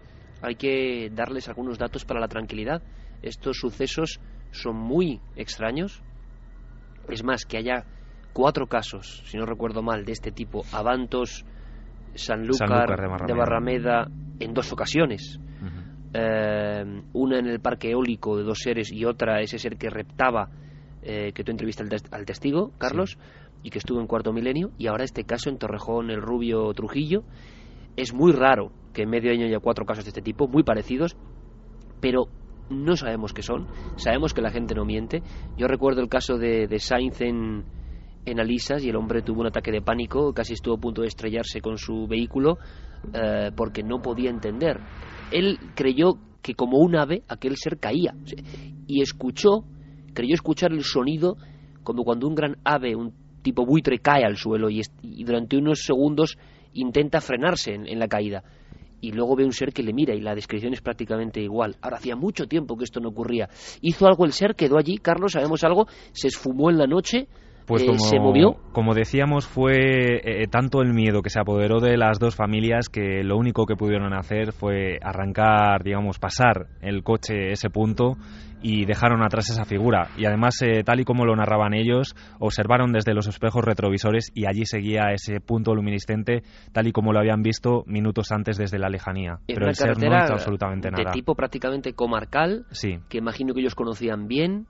hay 0.44 0.56
que 0.56 1.10
darles 1.10 1.48
algunos 1.48 1.78
datos 1.78 2.04
para 2.04 2.20
la 2.20 2.28
tranquilidad. 2.28 2.84
Estos 3.22 3.58
sucesos 3.58 4.20
son 4.52 4.76
muy 4.76 5.22
extraños. 5.38 6.04
Es 7.08 7.24
más, 7.24 7.46
que 7.46 7.58
haya 7.58 7.86
cuatro 8.34 8.68
casos, 8.68 9.24
si 9.26 9.38
no 9.38 9.46
recuerdo 9.46 9.82
mal, 9.82 10.04
de 10.04 10.12
este 10.12 10.32
tipo, 10.32 10.64
Avantos, 10.74 11.46
Sanlúcar, 12.14 12.90
de, 13.26 13.34
Barrameda. 13.34 14.08
en 14.40 14.54
dos 14.54 14.72
ocasiones. 14.74 15.40
Eh, 16.14 17.02
una 17.14 17.40
en 17.40 17.48
el 17.48 17.60
parque 17.60 17.90
eólico 17.90 18.38
de 18.38 18.44
dos 18.44 18.60
seres 18.60 18.92
y 18.92 19.04
otra 19.06 19.42
ese 19.42 19.58
ser 19.58 19.78
que 19.78 19.90
reptaba, 19.90 20.50
eh, 21.02 21.32
que 21.34 21.44
tú 21.44 21.52
entrevistas 21.52 21.88
al, 22.12 22.26
testigo, 22.26 22.72
Carlos, 22.78 23.18
y 23.64 23.70
que 23.70 23.80
estuvo 23.80 24.00
en 24.00 24.08
cuarto 24.08 24.34
milenio, 24.34 24.72
y 24.78 24.88
ahora 24.88 25.06
este 25.06 25.24
caso 25.24 25.50
en 25.50 25.58
Torrejón, 25.58 26.12
el 26.12 26.22
Rubio 26.22 26.72
Trujillo. 26.74 27.24
Es 27.96 28.14
muy 28.14 28.32
raro 28.32 28.72
que 28.94 29.04
en 29.04 29.10
medio 29.10 29.32
año 29.32 29.46
haya 29.46 29.60
cuatro 29.60 29.86
casos 29.86 30.06
de 30.06 30.10
este 30.10 30.22
tipo, 30.22 30.48
muy 30.48 30.64
parecidos, 30.64 31.18
pero 32.00 32.28
no 32.70 32.96
sabemos 32.96 33.34
qué 33.34 33.42
son, 33.42 33.68
sabemos 33.96 34.34
que 34.34 34.42
la 34.42 34.52
gente 34.52 34.76
no 34.76 34.86
miente. 34.86 35.22
Yo 35.58 35.68
recuerdo 35.68 36.02
el 36.02 36.10
caso 36.10 36.38
de, 36.38 36.68
de 36.68 36.80
Sainz 36.80 37.22
en, 37.22 37.66
en 38.26 38.40
Alisas 38.40 38.84
y 38.84 38.90
el 38.90 38.96
hombre 38.96 39.22
tuvo 39.22 39.42
un 39.42 39.48
ataque 39.48 39.72
de 39.72 39.82
pánico, 39.82 40.34
casi 40.34 40.54
estuvo 40.54 40.76
a 40.76 40.80
punto 40.80 41.02
de 41.02 41.08
estrellarse 41.08 41.62
con 41.62 41.78
su 41.78 42.08
vehículo 42.08 42.58
eh, 43.14 43.52
porque 43.56 43.84
no 43.84 44.02
podía 44.02 44.30
entender. 44.30 44.80
Él 45.32 45.58
creyó 45.76 46.14
que 46.42 46.54
como 46.54 46.80
un 46.80 46.96
ave 46.96 47.24
aquel 47.28 47.58
ser 47.58 47.80
caía 47.80 48.16
y 48.88 49.02
escuchó, 49.02 49.66
creyó 50.14 50.34
escuchar 50.34 50.72
el 50.72 50.84
sonido 50.84 51.38
como 51.84 52.04
cuando 52.04 52.28
un 52.28 52.36
gran 52.36 52.58
ave, 52.64 52.96
un 52.96 53.14
tipo 53.42 53.66
buitre 53.66 54.00
cae 54.00 54.24
al 54.24 54.38
suelo 54.38 54.70
y, 54.70 54.82
durante 55.26 55.58
unos 55.58 55.84
segundos 55.84 56.38
intenta 56.74 57.22
frenarse 57.22 57.74
en, 57.74 58.00
la 58.00 58.08
caída 58.08 58.44
y 59.04 59.12
luego 59.12 59.36
ve 59.36 59.44
un 59.44 59.52
ser 59.52 59.74
que 59.74 59.84
le 59.84 59.92
mira 59.92 60.16
y 60.16 60.22
la 60.22 60.34
descripción 60.34 60.74
es 60.74 60.82
prácticamente 60.82 61.42
igual. 61.42 61.76
Ahora 61.82 61.98
hacía 61.98 62.16
mucho 62.16 62.48
tiempo 62.48 62.78
que 62.78 62.86
esto 62.86 63.02
no 63.02 63.10
ocurría. 63.10 63.50
Hizo 63.82 64.08
algo 64.08 64.24
el 64.24 64.32
ser, 64.32 64.56
quedó 64.56 64.78
allí, 64.78 64.98
Carlos, 64.98 65.34
sabemos 65.34 65.62
algo, 65.66 65.88
se 66.14 66.30
esfumó 66.30 66.70
en 66.70 66.78
la 66.78 66.88
noche, 66.88 67.28
pues 67.66 67.84
como, 67.84 68.00
se 68.00 68.18
movió. 68.18 68.56
Como 68.72 68.94
decíamos, 68.94 69.46
fue 69.46 69.74
eh, 70.24 70.48
tanto 70.50 70.82
el 70.82 70.94
miedo 70.94 71.22
que 71.22 71.30
se 71.30 71.40
apoderó 71.42 71.82
de 71.82 71.98
las 71.98 72.18
dos 72.18 72.34
familias 72.34 72.88
que 72.88 73.24
lo 73.24 73.38
único 73.38 73.66
que 73.66 73.76
pudieron 73.76 74.14
hacer 74.14 74.54
fue 74.54 74.98
arrancar, 75.02 75.84
digamos, 75.84 76.18
pasar 76.18 76.68
el 76.82 77.04
coche 77.04 77.52
ese 77.52 77.70
punto 77.70 78.16
y 78.64 78.86
dejaron 78.86 79.22
atrás 79.22 79.50
esa 79.50 79.66
figura. 79.66 80.08
Y 80.18 80.26
además, 80.26 80.60
eh, 80.62 80.84
tal 80.84 81.02
y 81.02 81.04
como 81.04 81.26
lo 81.26 81.36
narraban 81.36 81.74
ellos, 81.74 82.16
observaron 82.40 82.94
desde 82.94 83.14
los 83.14 83.28
espejos 83.28 83.64
retrovisores 83.64 84.32
y 84.34 84.46
allí 84.48 84.66
seguía 84.66 85.12
ese 85.14 85.42
punto 85.42 85.76
luminiscente, 85.76 86.44
tal 86.72 86.88
y 86.88 86.94
como 86.94 87.12
lo 87.12 87.20
habían 87.20 87.44
visto 87.44 87.84
minutos 87.86 88.32
antes 88.32 88.58
desde 88.58 88.80
la 88.80 88.90
lejanía. 88.90 89.40
Pero 89.46 89.68
el 89.68 89.76
ser 89.76 89.98
no 90.00 90.18
hizo 90.18 90.34
absolutamente 90.34 90.90
nada. 90.90 91.04
De 91.04 91.12
tipo 91.12 91.36
prácticamente 91.36 91.94
comarcal, 91.94 92.66
sí. 92.72 93.00
que 93.10 93.18
imagino 93.18 93.54
que 93.54 93.60
ellos 93.60 93.76
conocían 93.76 94.28
bien 94.28 94.66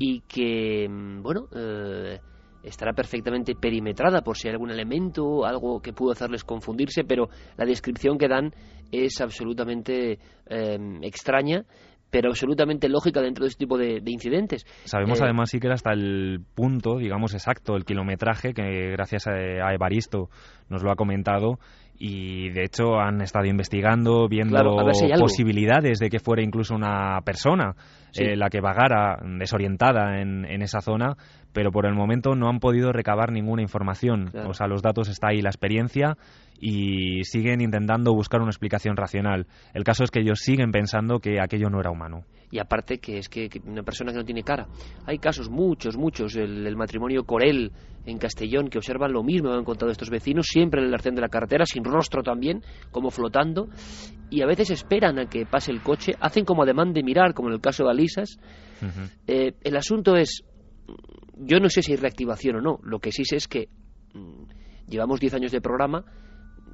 y 0.00 0.20
que, 0.22 0.88
mm, 0.88 1.22
bueno. 1.22 1.46
Eh, 1.54 2.18
estará 2.62 2.94
perfectamente 2.94 3.54
perimetrada 3.54 4.22
por 4.22 4.38
si 4.38 4.48
hay 4.48 4.52
algún 4.52 4.70
elemento, 4.70 5.44
algo 5.44 5.80
que 5.80 5.92
pudo 5.92 6.12
hacerles 6.12 6.44
confundirse, 6.44 7.04
pero 7.04 7.28
la 7.58 7.66
descripción 7.66 8.16
que 8.16 8.26
dan 8.26 8.52
es 8.90 9.20
absolutamente 9.20 10.18
eh, 10.46 10.98
extraña 11.02 11.66
pero 12.14 12.28
absolutamente 12.28 12.88
lógica 12.88 13.20
dentro 13.20 13.42
de 13.42 13.48
este 13.48 13.64
tipo 13.64 13.76
de, 13.76 14.00
incidentes. 14.06 14.64
Sabemos 14.84 15.20
eh, 15.20 15.24
además 15.24 15.50
sí 15.50 15.58
que 15.58 15.66
era 15.66 15.74
hasta 15.74 15.92
el 15.92 16.38
punto, 16.54 16.98
digamos 16.98 17.34
exacto, 17.34 17.74
el 17.74 17.84
kilometraje, 17.84 18.54
que 18.54 18.92
gracias 18.92 19.26
a 19.26 19.74
Evaristo 19.74 20.28
nos 20.68 20.84
lo 20.84 20.92
ha 20.92 20.94
comentado, 20.94 21.58
y 21.98 22.50
de 22.50 22.62
hecho 22.66 23.00
han 23.00 23.20
estado 23.20 23.46
investigando, 23.46 24.28
viendo 24.28 24.56
posibilidades 25.18 25.98
de 25.98 26.08
que 26.08 26.20
fuera 26.20 26.40
incluso 26.40 26.76
una 26.76 27.18
persona 27.24 27.74
eh, 28.16 28.36
la 28.36 28.48
que 28.48 28.60
vagara 28.60 29.18
desorientada 29.40 30.20
en, 30.20 30.44
en, 30.44 30.62
esa 30.62 30.80
zona, 30.80 31.16
pero 31.54 31.70
por 31.70 31.86
el 31.86 31.94
momento 31.94 32.34
no 32.34 32.48
han 32.48 32.58
podido 32.58 32.92
recabar 32.92 33.32
ninguna 33.32 33.62
información. 33.62 34.30
O 34.46 34.52
sea, 34.52 34.66
los 34.66 34.82
datos 34.82 35.08
está 35.08 35.28
ahí, 35.28 35.40
la 35.40 35.48
experiencia, 35.48 36.18
y 36.60 37.24
siguen 37.24 37.60
intentando 37.60 38.12
buscar 38.12 38.40
una 38.40 38.50
explicación 38.50 38.96
racional. 38.96 39.46
El 39.72 39.84
caso 39.84 40.04
es 40.04 40.10
que 40.10 40.20
ellos 40.20 40.40
siguen 40.40 40.72
pensando 40.72 41.20
que 41.20 41.40
aquello 41.40 41.70
no 41.70 41.80
era 41.80 41.90
humano. 41.90 42.24
Y 42.50 42.58
aparte 42.58 42.98
que 42.98 43.18
es 43.18 43.28
que, 43.28 43.48
una 43.66 43.82
persona 43.82 44.12
que 44.12 44.18
no 44.18 44.24
tiene 44.24 44.42
cara. 44.42 44.66
Hay 45.06 45.18
casos, 45.18 45.48
muchos, 45.48 45.96
muchos. 45.96 46.36
El, 46.36 46.76
matrimonio 46.76 47.24
Corel 47.24 47.72
en 48.04 48.18
Castellón 48.18 48.68
que 48.68 48.78
observan 48.78 49.12
lo 49.12 49.22
mismo, 49.22 49.52
han 49.52 49.64
contado 49.64 49.90
estos 49.90 50.10
vecinos, 50.10 50.46
siempre 50.48 50.80
en 50.80 50.88
el 50.88 50.94
arcén 50.94 51.14
de 51.14 51.20
la 51.20 51.28
carretera, 51.28 51.64
sin 51.66 51.84
rostro 51.84 52.22
también, 52.22 52.62
como 52.90 53.10
flotando. 53.10 53.68
Y 54.30 54.42
a 54.42 54.46
veces 54.46 54.70
esperan 54.70 55.18
a 55.18 55.26
que 55.26 55.46
pase 55.46 55.70
el 55.70 55.82
coche, 55.82 56.12
hacen 56.20 56.44
como 56.44 56.62
ademán 56.64 56.92
de 56.92 57.02
mirar, 57.02 57.34
como 57.34 57.48
en 57.48 57.54
el 57.54 57.60
caso 57.60 57.84
de 57.84 57.90
Alisas. 57.90 58.38
Eh, 59.26 59.54
el 59.62 59.76
asunto 59.76 60.16
es, 60.16 60.44
yo 61.36 61.58
no 61.60 61.68
sé 61.68 61.82
si 61.82 61.92
hay 61.92 61.98
reactivación 61.98 62.56
o 62.56 62.60
no. 62.60 62.80
Lo 62.82 62.98
que 62.98 63.12
sí 63.12 63.24
sé 63.24 63.36
es 63.36 63.48
que 63.48 63.68
mm, 64.14 64.88
llevamos 64.88 65.20
10 65.20 65.34
años 65.34 65.52
de 65.52 65.60
programa 65.60 66.04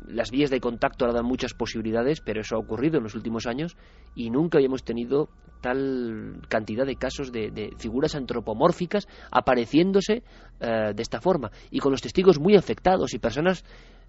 las 0.09 0.31
vías 0.31 0.51
de 0.51 0.61
contacto 0.61 1.05
ahora 1.05 1.19
dan 1.19 1.27
muchas 1.27 1.55
posibilidades, 1.55 2.21
pero 2.21 2.41
eso 2.41 2.57
ha 2.57 2.59
ocurrido 2.59 2.99
en 2.99 3.05
los 3.05 3.15
últimos 3.15 3.47
años 3.47 3.77
y 4.15 4.31
nunca 4.31 4.59
habíamos 4.59 4.83
tenido 4.85 5.29
tal 5.61 6.41
cantidad 6.49 6.87
de 6.87 6.97
casos 6.97 7.33
de, 7.33 7.73
figuras 7.79 8.15
antropomórficas 8.15 9.07
apareciéndose 9.31 10.23
eh, 10.61 10.93
de 10.95 11.03
esta 11.03 11.21
forma 11.21 11.51
y 11.71 11.79
con 11.81 11.93
los 11.93 12.01
testigos 12.01 12.41
muy 12.41 12.57
afectados 12.57 13.13
y 13.15 13.19
personas, 13.19 13.65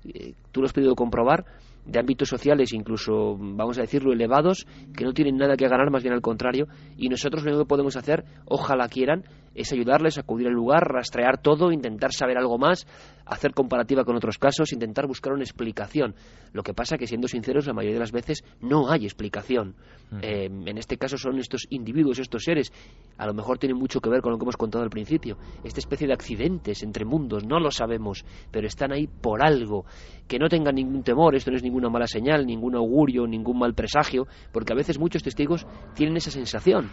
eh, 0.06 0.34
tú 0.52 0.62
lo 0.62 0.68
has 0.68 0.74
podido 0.74 0.96
comprobar, 0.96 1.46
de 1.86 2.00
ámbitos 2.00 2.30
sociales, 2.30 2.74
incluso, 2.74 3.36
vamos 3.40 3.80
a 3.80 3.82
decirlo, 3.82 4.14
elevados, 4.14 4.68
que 4.96 5.04
no 5.04 5.14
tienen 5.14 5.38
nada 5.38 5.58
que 5.58 5.68
ganar, 5.68 5.90
más 5.90 6.04
bien 6.04 6.14
al 6.14 6.22
contrario, 6.22 6.68
y 6.96 7.10
nosotros 7.10 7.44
lo 7.44 7.50
único 7.50 7.64
que 7.66 7.70
podemos 7.70 7.96
hacer, 7.98 8.24
ojalá 8.46 8.88
quieran, 8.88 9.24
es 9.56 9.72
ayudarles 9.72 10.18
a 10.18 10.22
acudir 10.22 10.48
al 10.48 10.54
lugar, 10.54 10.84
rastrear 10.84 11.42
todo, 11.42 11.72
intentar 11.72 12.14
saber 12.14 12.38
algo 12.38 12.58
más, 12.58 12.88
hacer 13.26 13.54
comparativa 13.54 14.04
con 14.04 14.16
otros 14.16 14.38
casos, 14.38 14.74
intentar 14.74 15.08
buscar 15.08 15.34
una 15.34 15.44
explicación. 15.44 16.16
Lo 16.54 16.64
que 16.64 16.74
pasa 16.74 16.98
que, 16.98 17.08
siendo 17.08 17.28
sinceros, 17.28 17.68
la 17.68 17.74
mayoría 17.74 17.96
de 17.96 18.02
las 18.02 18.12
veces 18.12 18.44
no 18.62 18.90
hay 18.90 19.06
explicación. 19.06 19.76
Eh, 20.22 20.46
en 20.46 20.78
este 20.78 20.98
caso 20.98 21.18
son 21.18 21.40
estos 21.40 21.66
individuos, 21.70 22.20
estos 22.20 22.44
seres, 22.44 22.74
a 23.18 23.26
lo 23.26 23.34
mejor 23.34 23.58
tienen 23.58 23.78
mucho 23.78 24.02
que 24.02 24.10
ver 24.10 24.22
con 24.22 24.34
lo 24.34 24.38
que 24.38 24.44
hemos 24.44 24.58
contado 24.58 24.84
al 24.84 24.90
principio. 24.90 25.38
Esta 25.64 25.80
especie 25.80 26.08
de 26.08 26.14
accidentes 26.14 26.84
entre 26.84 27.06
mundos, 27.06 27.46
no 27.46 27.60
lo 27.60 27.72
sabemos, 27.72 28.26
pero 28.52 28.68
están 28.68 28.92
ahí 28.92 29.08
por 29.08 29.44
algo. 29.44 29.86
Que 30.28 30.40
no 30.40 30.50
tengan 30.50 30.76
ningún 30.76 31.04
temor, 31.04 31.36
esto 31.36 31.52
no 31.52 31.58
es 31.58 31.64
ninguna 31.64 31.90
mala 31.90 32.08
señal, 32.08 32.46
ningún 32.46 32.76
augurio, 32.76 33.26
ningún 33.26 33.60
mal 33.60 33.74
presagio, 33.74 34.28
porque 34.52 34.74
a 34.74 34.76
veces 34.76 35.00
muchos 35.00 35.24
testigos 35.24 35.66
tienen 35.96 36.18
esa 36.18 36.32
sensación 36.32 36.90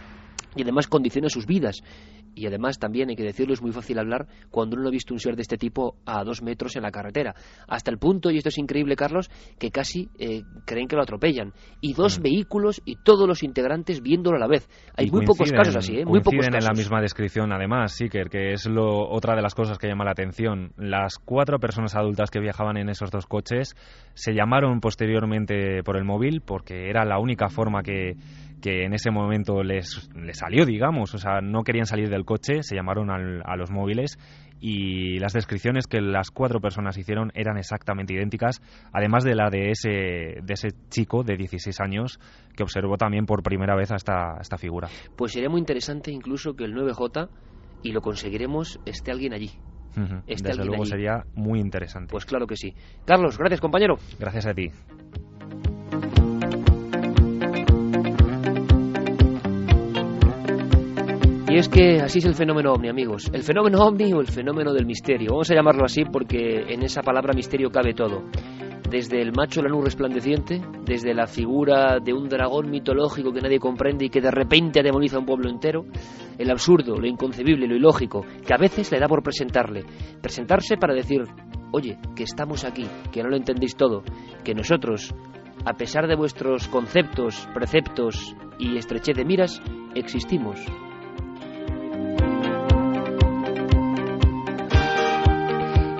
y 0.55 0.63
además 0.63 0.87
condiciona 0.87 1.29
sus 1.29 1.45
vidas. 1.45 1.81
Y 2.35 2.45
además 2.45 2.79
también 2.79 3.09
hay 3.09 3.15
que 3.15 3.23
decirlo, 3.23 3.53
es 3.53 3.61
muy 3.61 3.71
fácil 3.71 3.99
hablar 3.99 4.27
cuando 4.49 4.77
uno 4.77 4.87
ha 4.87 4.91
visto 4.91 5.13
un 5.13 5.19
ser 5.19 5.35
de 5.35 5.41
este 5.41 5.57
tipo 5.57 5.97
a 6.05 6.23
dos 6.23 6.41
metros 6.41 6.75
en 6.75 6.83
la 6.83 6.91
carretera. 6.91 7.33
Hasta 7.67 7.91
el 7.91 7.97
punto, 7.97 8.31
y 8.31 8.37
esto 8.37 8.49
es 8.49 8.57
increíble, 8.57 8.95
Carlos, 8.95 9.29
que 9.57 9.71
casi 9.71 10.09
eh, 10.19 10.43
creen 10.65 10.87
que 10.87 10.95
lo 10.95 11.01
atropellan. 11.01 11.53
Y 11.81 11.93
dos 11.93 12.19
mm. 12.19 12.23
vehículos 12.23 12.81
y 12.85 12.95
todos 13.03 13.27
los 13.27 13.43
integrantes 13.43 14.01
viéndolo 14.01 14.37
a 14.37 14.39
la 14.39 14.47
vez. 14.47 14.69
Hay 14.95 15.09
muy 15.09 15.25
pocos 15.25 15.51
casos 15.51 15.75
así, 15.75 15.97
¿eh? 15.97 16.05
Muy 16.05 16.21
pocos 16.21 16.45
casos. 16.45 16.63
en 16.63 16.65
la 16.65 16.77
misma 16.77 17.01
descripción, 17.01 17.51
además, 17.51 17.93
Siker, 17.93 18.29
que 18.29 18.53
es 18.53 18.67
lo, 18.67 19.09
otra 19.09 19.35
de 19.35 19.41
las 19.41 19.55
cosas 19.55 19.77
que 19.77 19.87
llama 19.87 20.05
la 20.05 20.11
atención. 20.11 20.71
Las 20.77 21.17
cuatro 21.17 21.59
personas 21.59 21.95
adultas 21.95 22.29
que 22.31 22.39
viajaban 22.39 22.77
en 22.77 22.89
esos 22.89 23.11
dos 23.11 23.25
coches 23.25 23.75
se 24.13 24.33
llamaron 24.33 24.79
posteriormente 24.79 25.83
por 25.83 25.97
el 25.97 26.05
móvil 26.05 26.41
porque 26.41 26.89
era 26.89 27.05
la 27.05 27.19
única 27.19 27.49
forma 27.49 27.83
que 27.83 28.15
que 28.61 28.83
en 28.85 28.93
ese 28.93 29.11
momento 29.11 29.63
les, 29.63 30.09
les 30.15 30.37
salió, 30.37 30.65
digamos, 30.65 31.13
o 31.13 31.17
sea, 31.17 31.41
no 31.41 31.63
querían 31.63 31.85
salir 31.85 32.09
del 32.09 32.25
coche, 32.25 32.61
se 32.61 32.75
llamaron 32.75 33.09
a 33.09 33.55
los 33.55 33.71
móviles 33.71 34.17
y 34.61 35.19
las 35.19 35.33
descripciones 35.33 35.87
que 35.87 36.01
las 36.01 36.31
cuatro 36.31 36.59
personas 36.59 36.97
hicieron 36.97 37.31
eran 37.33 37.57
exactamente 37.57 38.13
idénticas, 38.13 38.61
además 38.91 39.23
de 39.23 39.35
la 39.35 39.49
de 39.49 39.71
ese, 39.71 39.89
de 39.89 40.53
ese 40.53 40.69
chico 40.89 41.23
de 41.23 41.37
16 41.37 41.79
años 41.79 42.19
que 42.55 42.63
observó 42.63 42.97
también 42.97 43.25
por 43.25 43.41
primera 43.41 43.75
vez 43.75 43.91
a 43.91 43.95
esta, 43.95 44.37
esta 44.41 44.57
figura. 44.57 44.89
Pues 45.15 45.31
sería 45.31 45.49
muy 45.49 45.59
interesante 45.59 46.11
incluso 46.11 46.55
que 46.55 46.65
el 46.65 46.73
9J, 46.73 47.29
y 47.83 47.91
lo 47.93 48.01
conseguiremos, 48.01 48.79
esté 48.85 49.11
alguien 49.11 49.33
allí. 49.33 49.51
Desde 50.27 50.65
luego 50.65 50.85
sería 50.85 51.23
muy 51.35 51.59
interesante. 51.59 52.11
Pues 52.11 52.25
claro 52.25 52.47
que 52.47 52.55
sí. 52.55 52.73
Carlos, 53.05 53.37
gracias 53.37 53.59
compañero. 53.59 53.97
Gracias 54.19 54.45
a 54.45 54.53
ti. 54.53 54.71
Y 61.49 61.57
es 61.57 61.67
que 61.67 61.99
así 61.99 62.19
es 62.19 62.25
el 62.25 62.35
fenómeno 62.35 62.73
ovni, 62.73 62.89
amigos. 62.89 63.27
El 63.33 63.41
fenómeno 63.41 63.79
ovni 63.79 64.13
o 64.13 64.21
el 64.21 64.27
fenómeno 64.27 64.71
del 64.71 64.85
misterio. 64.85 65.31
Vamos 65.31 65.49
a 65.49 65.55
llamarlo 65.55 65.83
así 65.83 66.03
porque 66.05 66.61
en 66.67 66.83
esa 66.83 67.01
palabra 67.01 67.33
misterio 67.33 67.71
cabe 67.71 67.95
todo. 67.95 68.23
Desde 68.87 69.19
el 69.19 69.31
macho 69.31 69.63
lanú 69.63 69.81
resplandeciente, 69.81 70.61
desde 70.85 71.15
la 71.15 71.25
figura 71.25 71.97
de 71.99 72.13
un 72.13 72.29
dragón 72.29 72.69
mitológico 72.69 73.33
que 73.33 73.41
nadie 73.41 73.59
comprende 73.59 74.05
y 74.05 74.09
que 74.09 74.21
de 74.21 74.29
repente 74.29 74.83
demoniza 74.83 75.15
a 75.15 75.19
un 75.21 75.25
pueblo 75.25 75.49
entero, 75.49 75.85
el 76.37 76.51
absurdo, 76.51 76.97
lo 76.97 77.07
inconcebible, 77.07 77.67
lo 77.67 77.75
ilógico, 77.75 78.23
que 78.45 78.53
a 78.53 78.57
veces 78.57 78.91
le 78.91 78.99
da 78.99 79.07
por 79.07 79.23
presentarle. 79.23 79.83
Presentarse 80.21 80.77
para 80.77 80.93
decir, 80.93 81.23
oye, 81.71 81.97
que 82.15 82.23
estamos 82.23 82.63
aquí, 82.63 82.85
que 83.11 83.23
no 83.23 83.29
lo 83.29 83.37
entendéis 83.37 83.75
todo, 83.75 84.03
que 84.43 84.53
nosotros, 84.53 85.15
a 85.65 85.73
pesar 85.73 86.07
de 86.07 86.15
vuestros 86.15 86.67
conceptos, 86.67 87.47
preceptos 87.55 88.35
y 88.59 88.77
estrechez 88.77 89.17
de 89.17 89.25
miras, 89.25 89.61
existimos 89.95 90.59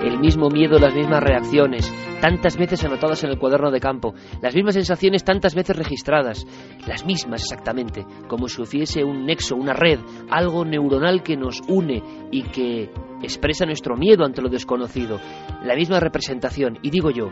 el 0.02 0.18
mismo 0.18 0.48
miedo, 0.48 0.78
las 0.78 0.94
mismas 0.94 1.22
reacciones, 1.22 1.92
tantas 2.20 2.56
veces 2.56 2.84
anotadas 2.84 3.22
en 3.24 3.30
el 3.30 3.38
cuaderno 3.38 3.70
de 3.70 3.80
campo, 3.80 4.14
las 4.40 4.54
mismas 4.54 4.74
sensaciones 4.74 5.24
tantas 5.24 5.54
veces 5.54 5.76
registradas, 5.76 6.46
las 6.86 7.04
mismas 7.04 7.42
exactamente, 7.42 8.04
como 8.28 8.48
si 8.48 8.62
hubiese 8.62 9.04
un 9.04 9.26
nexo, 9.26 9.56
una 9.56 9.72
red, 9.72 10.00
algo 10.30 10.64
neuronal 10.64 11.22
que 11.22 11.36
nos 11.36 11.60
une 11.68 12.02
y 12.30 12.44
que 12.44 12.90
expresa 13.22 13.66
nuestro 13.66 13.96
miedo 13.96 14.24
ante 14.24 14.42
lo 14.42 14.48
desconocido, 14.48 15.18
la 15.62 15.74
misma 15.74 16.00
representación, 16.00 16.78
y 16.82 16.90
digo 16.90 17.10
yo, 17.10 17.30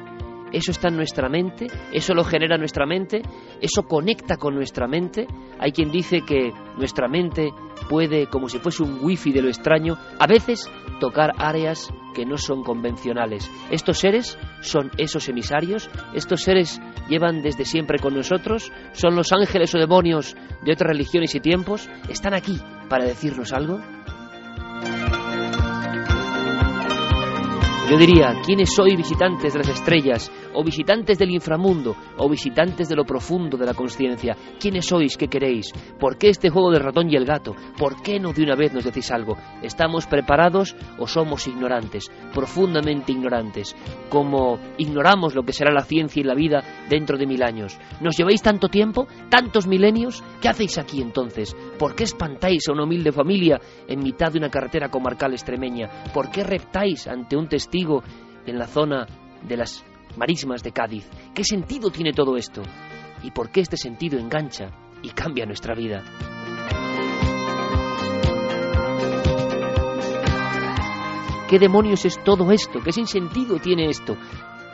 eso 0.53 0.71
está 0.71 0.89
en 0.89 0.97
nuestra 0.97 1.29
mente, 1.29 1.67
eso 1.93 2.15
lo 2.15 2.25
genera 2.25 2.57
nuestra 2.57 2.87
mente, 2.87 3.23
eso 3.61 3.83
conecta 3.83 4.37
con 4.37 4.55
nuestra 4.55 4.87
mente. 4.87 5.27
Hay 5.59 5.73
quien 5.73 5.91
dice 5.91 6.23
que 6.23 6.53
nuestra 6.77 7.09
mente 7.09 7.51
puede, 7.89 8.27
como 8.27 8.49
si 8.49 8.59
fuese 8.59 8.83
un 8.83 8.99
wifi 9.03 9.33
de 9.33 9.43
lo 9.43 9.49
extraño, 9.49 9.97
a 10.19 10.27
veces 10.27 10.71
tocar 11.01 11.33
áreas 11.39 11.93
que 12.15 12.27
no 12.27 12.37
son 12.37 12.63
convencionales. 12.63 13.51
Estos 13.71 13.99
seres 13.99 14.39
son 14.61 14.91
esos 14.99 15.29
emisarios, 15.29 15.89
estos 16.15 16.43
seres 16.43 16.81
llevan 17.09 17.43
desde 17.43 17.65
siempre 17.65 17.99
con 17.99 18.15
nosotros, 18.15 18.73
son 18.93 19.15
los 19.15 19.33
ángeles 19.33 19.75
o 19.75 19.79
demonios 19.79 20.37
de 20.65 20.73
otras 20.73 20.91
religiones 20.91 21.35
y 21.35 21.41
tiempos, 21.41 21.89
están 22.09 22.35
aquí 22.35 22.59
para 22.89 23.05
decirnos 23.05 23.53
algo. 23.53 23.81
Yo 27.91 27.97
diría, 27.97 28.35
¿quiénes 28.45 28.75
sois 28.75 28.95
visitantes 28.95 29.55
de 29.55 29.61
las 29.61 29.69
estrellas, 29.71 30.31
o 30.55 30.65
visitantes 30.65 31.19
del 31.19 31.31
inframundo, 31.31 31.97
o 32.17 32.29
visitantes 32.29 32.89
de 32.89 32.97
lo 32.97 33.05
profundo 33.05 33.57
de 33.57 33.67
la 33.67 33.75
conciencia? 33.75 34.37
¿Quiénes 34.59 34.87
sois? 34.87 35.17
¿Qué 35.17 35.29
queréis? 35.29 35.73
¿Por 35.99 36.19
qué 36.19 36.29
este 36.29 36.51
juego 36.51 36.71
del 36.71 36.83
ratón 36.83 37.11
y 37.11 37.17
el 37.17 37.25
gato? 37.25 37.55
¿Por 37.79 38.03
qué 38.03 38.19
no 38.19 38.33
de 38.33 38.43
una 38.43 38.57
vez 38.57 38.73
nos 38.73 38.85
decís 38.85 39.11
algo? 39.11 39.37
¿Estamos 39.63 40.07
preparados 40.07 40.77
o 40.99 41.07
somos 41.07 41.47
ignorantes, 41.47 42.11
profundamente 42.35 43.13
ignorantes, 43.13 43.77
como 44.09 44.59
ignoramos 44.79 45.35
lo 45.35 45.43
que 45.43 45.53
será 45.53 45.73
la 45.73 45.85
ciencia 45.85 46.21
y 46.21 46.25
la 46.25 46.35
vida 46.35 46.63
dentro 46.89 47.19
de 47.19 47.27
mil 47.27 47.43
años? 47.43 47.79
¿Nos 48.01 48.17
lleváis 48.17 48.43
tanto 48.43 48.69
tiempo, 48.69 49.07
tantos 49.29 49.67
milenios? 49.67 50.23
¿Qué 50.41 50.49
hacéis 50.49 50.79
aquí 50.79 51.01
entonces? 51.01 51.57
¿Por 51.79 51.95
qué 51.95 52.05
espantáis 52.05 52.69
a 52.69 52.73
una 52.73 52.85
humilde 52.85 53.13
familia 53.13 53.61
en 53.87 54.03
mitad 54.03 54.33
de 54.33 54.39
una 54.39 54.51
carretera 54.51 54.91
comarcal 54.91 55.33
extremeña? 55.33 55.89
¿Por 56.13 56.31
qué 56.31 56.45
reptáis 56.45 57.07
ante 57.07 57.37
un 57.37 57.49
testigo 57.49 58.03
en 58.47 58.59
la 58.59 58.67
zona 58.67 59.07
de 59.47 59.57
las 59.57 59.85
marismas 60.17 60.63
de 60.63 60.73
Cádiz. 60.73 61.09
¿Qué 61.35 61.45
sentido 61.45 61.91
tiene 61.91 62.13
todo 62.13 62.37
esto? 62.37 62.63
¿Y 63.23 63.31
por 63.31 63.51
qué 63.51 63.61
este 63.61 63.77
sentido 63.77 64.19
engancha 64.19 64.71
y 65.03 65.11
cambia 65.11 65.47
nuestra 65.47 65.75
vida? 65.75 66.03
¿Qué 71.49 71.59
demonios 71.59 72.05
es 72.05 72.23
todo 72.23 72.53
esto? 72.53 72.81
¿Qué 72.85 72.93
sin 72.93 73.07
sentido 73.07 73.59
tiene 73.59 73.89
esto? 73.89 74.17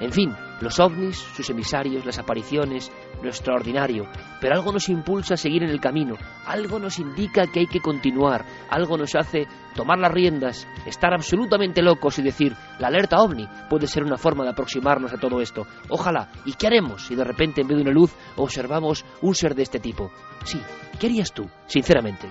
En 0.01 0.13
fin, 0.13 0.35
los 0.61 0.81
ovnis, 0.81 1.17
sus 1.17 1.49
emisarios, 1.51 2.05
las 2.05 2.19
apariciones, 2.19 2.91
lo 3.23 3.29
extraordinario, 3.29 4.07
pero 4.41 4.57
algo 4.57 4.73
nos 4.73 4.89
impulsa 4.89 5.35
a 5.35 5.37
seguir 5.37 5.63
en 5.63 5.71
el 5.71 5.81
camino, 5.81 6.17
algo 6.47 6.79
nos 6.79 6.99
indica 6.99 7.47
que 7.47 7.61
hay 7.61 7.67
que 7.67 7.81
continuar, 7.81 8.45
algo 8.71 8.99
nos 8.99 9.15
hace 9.15 9.47
tomar 9.75 9.99
las 9.99 10.13
riendas, 10.13 10.67
estar 10.87 11.15
absolutamente 11.15 11.83
locos 11.83 12.19
y 12.19 12.23
decir, 12.23 12.55
la 12.79 12.89
alerta 12.89 13.19
ovni 13.19 13.47
puede 13.71 13.87
ser 13.87 14.05
una 14.05 14.17
forma 14.17 14.45
de 14.45 14.51
aproximarnos 14.51 15.13
a 15.13 15.19
todo 15.19 15.41
esto. 15.41 15.67
Ojalá, 15.89 16.29
¿y 16.45 16.55
qué 16.55 16.67
haremos 16.67 17.07
si 17.07 17.15
de 17.15 17.25
repente 17.25 17.61
en 17.61 17.69
vez 17.69 17.77
de 17.77 17.83
una 17.83 17.93
luz 17.93 18.15
observamos 18.37 19.05
un 19.23 19.35
ser 19.35 19.55
de 19.55 19.63
este 19.63 19.79
tipo? 19.79 20.11
Sí, 20.45 20.61
¿qué 20.99 21.07
harías 21.07 21.33
tú, 21.33 21.49
sinceramente? 21.67 22.29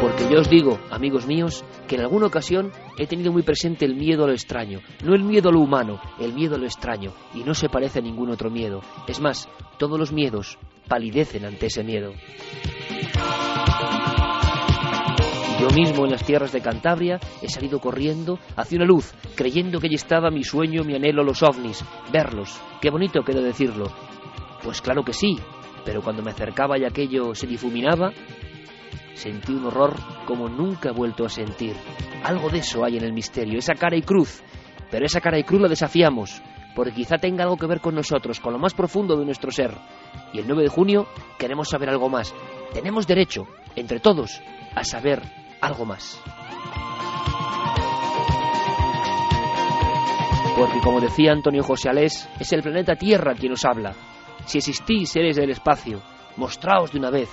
Porque 0.00 0.28
yo 0.30 0.40
os 0.40 0.48
digo, 0.48 0.78
amigos 0.90 1.26
míos, 1.26 1.64
que 1.88 1.96
en 1.96 2.02
alguna 2.02 2.26
ocasión 2.26 2.70
he 2.98 3.06
tenido 3.06 3.32
muy 3.32 3.42
presente 3.42 3.84
el 3.84 3.96
miedo 3.96 4.24
a 4.24 4.26
lo 4.28 4.32
extraño, 4.32 4.80
no 5.04 5.14
el 5.14 5.24
miedo 5.24 5.48
a 5.48 5.52
lo 5.52 5.60
humano, 5.60 6.00
el 6.20 6.32
miedo 6.32 6.54
a 6.54 6.58
lo 6.58 6.66
extraño, 6.66 7.12
y 7.34 7.42
no 7.42 7.52
se 7.52 7.68
parece 7.68 7.98
a 7.98 8.02
ningún 8.02 8.30
otro 8.30 8.48
miedo. 8.48 8.80
Es 9.08 9.20
más, 9.20 9.48
todos 9.76 9.98
los 9.98 10.12
miedos 10.12 10.56
palidecen 10.86 11.44
ante 11.44 11.66
ese 11.66 11.82
miedo. 11.82 12.12
Yo 15.60 15.68
mismo 15.70 16.04
en 16.04 16.12
las 16.12 16.24
tierras 16.24 16.52
de 16.52 16.60
Cantabria 16.60 17.18
he 17.42 17.48
salido 17.48 17.80
corriendo 17.80 18.38
hacia 18.54 18.76
una 18.76 18.86
luz, 18.86 19.12
creyendo 19.34 19.80
que 19.80 19.88
allí 19.88 19.96
estaba 19.96 20.30
mi 20.30 20.44
sueño, 20.44 20.84
mi 20.84 20.94
anhelo, 20.94 21.24
los 21.24 21.42
ovnis, 21.42 21.84
verlos. 22.12 22.60
Qué 22.80 22.90
bonito 22.90 23.24
queda 23.24 23.40
decirlo. 23.40 23.86
Pues 24.62 24.80
claro 24.80 25.02
que 25.02 25.12
sí, 25.12 25.36
pero 25.84 26.02
cuando 26.02 26.22
me 26.22 26.30
acercaba 26.30 26.78
y 26.78 26.84
aquello 26.84 27.34
se 27.34 27.48
difuminaba, 27.48 28.12
sentí 29.18 29.52
un 29.52 29.66
horror 29.66 29.94
como 30.26 30.48
nunca 30.48 30.90
he 30.90 30.92
vuelto 30.92 31.26
a 31.26 31.28
sentir. 31.28 31.74
Algo 32.22 32.48
de 32.48 32.58
eso 32.58 32.84
hay 32.84 32.96
en 32.96 33.04
el 33.04 33.12
misterio, 33.12 33.58
esa 33.58 33.74
cara 33.74 33.96
y 33.96 34.02
cruz. 34.02 34.42
Pero 34.90 35.04
esa 35.04 35.20
cara 35.20 35.38
y 35.38 35.44
cruz 35.44 35.60
la 35.60 35.68
desafiamos, 35.68 36.40
porque 36.74 36.92
quizá 36.92 37.18
tenga 37.18 37.42
algo 37.42 37.56
que 37.56 37.66
ver 37.66 37.80
con 37.80 37.94
nosotros, 37.94 38.40
con 38.40 38.52
lo 38.52 38.58
más 38.58 38.74
profundo 38.74 39.16
de 39.16 39.24
nuestro 39.24 39.50
ser. 39.50 39.72
Y 40.32 40.38
el 40.38 40.46
9 40.46 40.62
de 40.62 40.68
junio 40.68 41.06
queremos 41.38 41.68
saber 41.68 41.90
algo 41.90 42.08
más. 42.08 42.34
Tenemos 42.72 43.06
derecho, 43.06 43.46
entre 43.76 44.00
todos, 44.00 44.40
a 44.74 44.84
saber 44.84 45.20
algo 45.60 45.84
más. 45.84 46.20
Porque 50.56 50.80
como 50.80 51.00
decía 51.00 51.32
Antonio 51.32 51.62
José 51.62 51.88
Alés, 51.88 52.28
es 52.40 52.52
el 52.52 52.62
planeta 52.62 52.96
Tierra 52.96 53.34
quien 53.34 53.50
nos 53.50 53.64
habla. 53.64 53.94
Si 54.46 54.58
existís 54.58 55.10
seres 55.10 55.36
del 55.36 55.50
espacio, 55.50 56.00
mostraos 56.36 56.92
de 56.92 56.98
una 56.98 57.10
vez, 57.10 57.28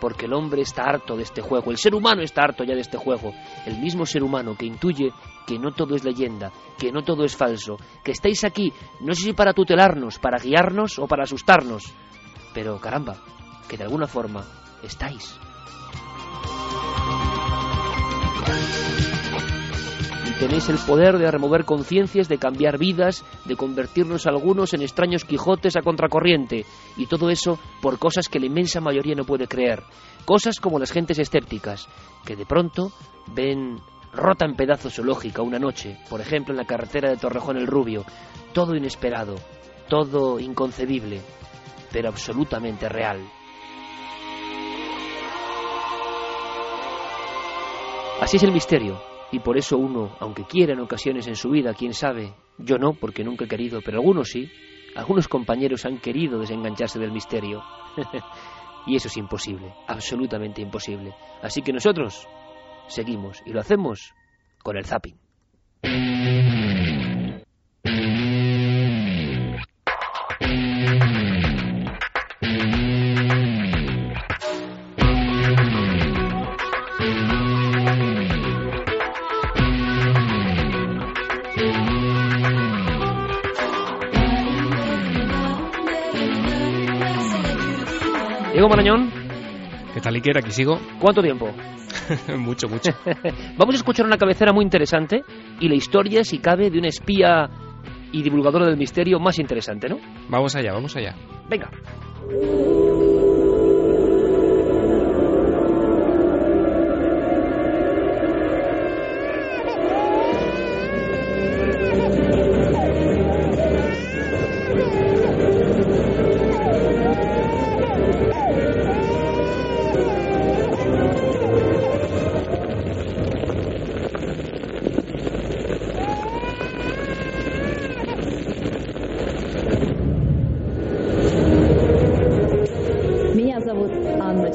porque 0.00 0.26
el 0.26 0.32
hombre 0.32 0.62
está 0.62 0.82
harto 0.84 1.16
de 1.16 1.22
este 1.22 1.40
juego, 1.40 1.70
el 1.70 1.78
ser 1.78 1.94
humano 1.94 2.22
está 2.22 2.42
harto 2.42 2.64
ya 2.64 2.74
de 2.74 2.80
este 2.80 2.96
juego, 2.96 3.32
el 3.66 3.78
mismo 3.78 4.06
ser 4.06 4.22
humano 4.22 4.56
que 4.56 4.66
intuye 4.66 5.12
que 5.46 5.58
no 5.58 5.72
todo 5.72 5.94
es 5.94 6.04
leyenda, 6.04 6.52
que 6.78 6.92
no 6.92 7.02
todo 7.02 7.24
es 7.24 7.36
falso, 7.36 7.76
que 8.04 8.12
estáis 8.12 8.44
aquí, 8.44 8.72
no 9.00 9.14
sé 9.14 9.22
si 9.22 9.32
para 9.32 9.52
tutelarnos, 9.52 10.18
para 10.18 10.38
guiarnos 10.38 10.98
o 10.98 11.06
para 11.06 11.24
asustarnos, 11.24 11.92
pero 12.54 12.78
caramba, 12.80 13.16
que 13.68 13.76
de 13.76 13.84
alguna 13.84 14.06
forma 14.06 14.44
estáis. 14.82 15.38
Tenéis 20.38 20.68
el 20.68 20.78
poder 20.78 21.18
de 21.18 21.28
remover 21.32 21.64
conciencias, 21.64 22.28
de 22.28 22.38
cambiar 22.38 22.78
vidas, 22.78 23.24
de 23.44 23.56
convertirnos 23.56 24.28
algunos 24.28 24.72
en 24.72 24.82
extraños 24.82 25.24
Quijotes 25.24 25.76
a 25.76 25.82
contracorriente, 25.82 26.64
y 26.96 27.06
todo 27.06 27.28
eso 27.28 27.58
por 27.82 27.98
cosas 27.98 28.28
que 28.28 28.38
la 28.38 28.46
inmensa 28.46 28.80
mayoría 28.80 29.16
no 29.16 29.24
puede 29.24 29.48
creer. 29.48 29.82
Cosas 30.24 30.60
como 30.60 30.78
las 30.78 30.92
gentes 30.92 31.18
escépticas, 31.18 31.88
que 32.24 32.36
de 32.36 32.46
pronto 32.46 32.92
ven 33.34 33.80
rota 34.12 34.44
en 34.44 34.54
pedazos 34.54 34.94
su 34.94 35.02
lógica 35.02 35.42
una 35.42 35.58
noche, 35.58 35.98
por 36.08 36.20
ejemplo 36.20 36.52
en 36.52 36.58
la 36.58 36.66
carretera 36.66 37.10
de 37.10 37.16
Torrejón 37.16 37.56
el 37.56 37.66
Rubio, 37.66 38.04
todo 38.52 38.76
inesperado, 38.76 39.34
todo 39.88 40.38
inconcebible, 40.38 41.20
pero 41.90 42.10
absolutamente 42.10 42.88
real. 42.88 43.28
Así 48.20 48.36
es 48.36 48.42
el 48.44 48.52
misterio, 48.52 49.00
y 49.30 49.40
por 49.40 49.58
eso 49.58 49.76
uno, 49.76 50.16
aunque 50.20 50.44
quiera 50.44 50.72
en 50.72 50.80
ocasiones 50.80 51.26
en 51.26 51.36
su 51.36 51.50
vida, 51.50 51.74
quién 51.74 51.92
sabe, 51.92 52.34
yo 52.58 52.78
no, 52.78 52.94
porque 52.94 53.24
nunca 53.24 53.44
he 53.44 53.48
querido, 53.48 53.80
pero 53.84 53.98
algunos 53.98 54.28
sí, 54.28 54.50
algunos 54.96 55.28
compañeros 55.28 55.84
han 55.84 55.98
querido 55.98 56.38
desengancharse 56.38 56.98
del 56.98 57.12
misterio. 57.12 57.62
y 58.86 58.96
eso 58.96 59.08
es 59.08 59.16
imposible, 59.16 59.74
absolutamente 59.86 60.62
imposible. 60.62 61.14
Así 61.42 61.62
que 61.62 61.72
nosotros 61.72 62.26
seguimos 62.88 63.42
y 63.44 63.52
lo 63.52 63.60
hacemos 63.60 64.14
con 64.62 64.76
el 64.76 64.86
zapping. 64.86 65.16
Diego 88.68 88.76
Marañón. 88.76 89.10
¿Qué 89.94 90.00
tal, 90.00 90.14
Iker? 90.14 90.38
Aquí 90.38 90.50
sigo. 90.50 90.78
¿Cuánto 91.00 91.22
tiempo? 91.22 91.48
mucho, 92.36 92.68
mucho. 92.68 92.92
Vamos 93.56 93.74
a 93.74 93.78
escuchar 93.78 94.04
una 94.04 94.18
cabecera 94.18 94.52
muy 94.52 94.62
interesante 94.62 95.22
y 95.58 95.68
la 95.68 95.74
historia, 95.74 96.22
si 96.22 96.38
cabe, 96.38 96.70
de 96.70 96.78
un 96.78 96.84
espía 96.84 97.48
y 98.12 98.22
divulgador 98.22 98.66
del 98.66 98.76
misterio 98.76 99.18
más 99.20 99.38
interesante, 99.38 99.88
¿no? 99.88 99.98
Vamos 100.28 100.54
allá, 100.54 100.72
vamos 100.74 100.94
allá. 100.96 101.14
Venga. 101.48 101.70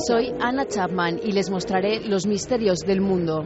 Soy 0.06 0.34
Anna 0.42 0.66
Chapman 0.68 1.20
y 1.24 1.32
les 1.32 1.50
mostraré 1.50 2.02
los 2.02 2.28
misterios 2.28 2.80
del 2.80 3.00
mundo. 3.00 3.46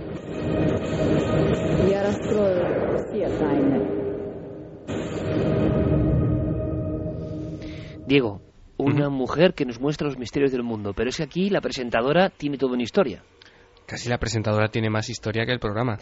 Diego, 8.07 8.41
una 8.77 9.09
mujer 9.09 9.53
que 9.53 9.65
nos 9.65 9.79
muestra 9.79 10.07
los 10.07 10.17
misterios 10.17 10.51
del 10.51 10.63
mundo, 10.63 10.93
pero 10.95 11.09
es 11.09 11.17
que 11.17 11.23
aquí 11.23 11.51
la 11.51 11.61
presentadora 11.61 12.31
tiene 12.31 12.57
toda 12.57 12.73
una 12.73 12.83
historia. 12.83 13.21
Casi 13.87 14.09
la 14.09 14.17
presentadora 14.17 14.67
tiene 14.67 14.89
más 14.89 15.09
historia 15.09 15.45
que 15.45 15.53
el 15.53 15.61
programa. 15.61 15.97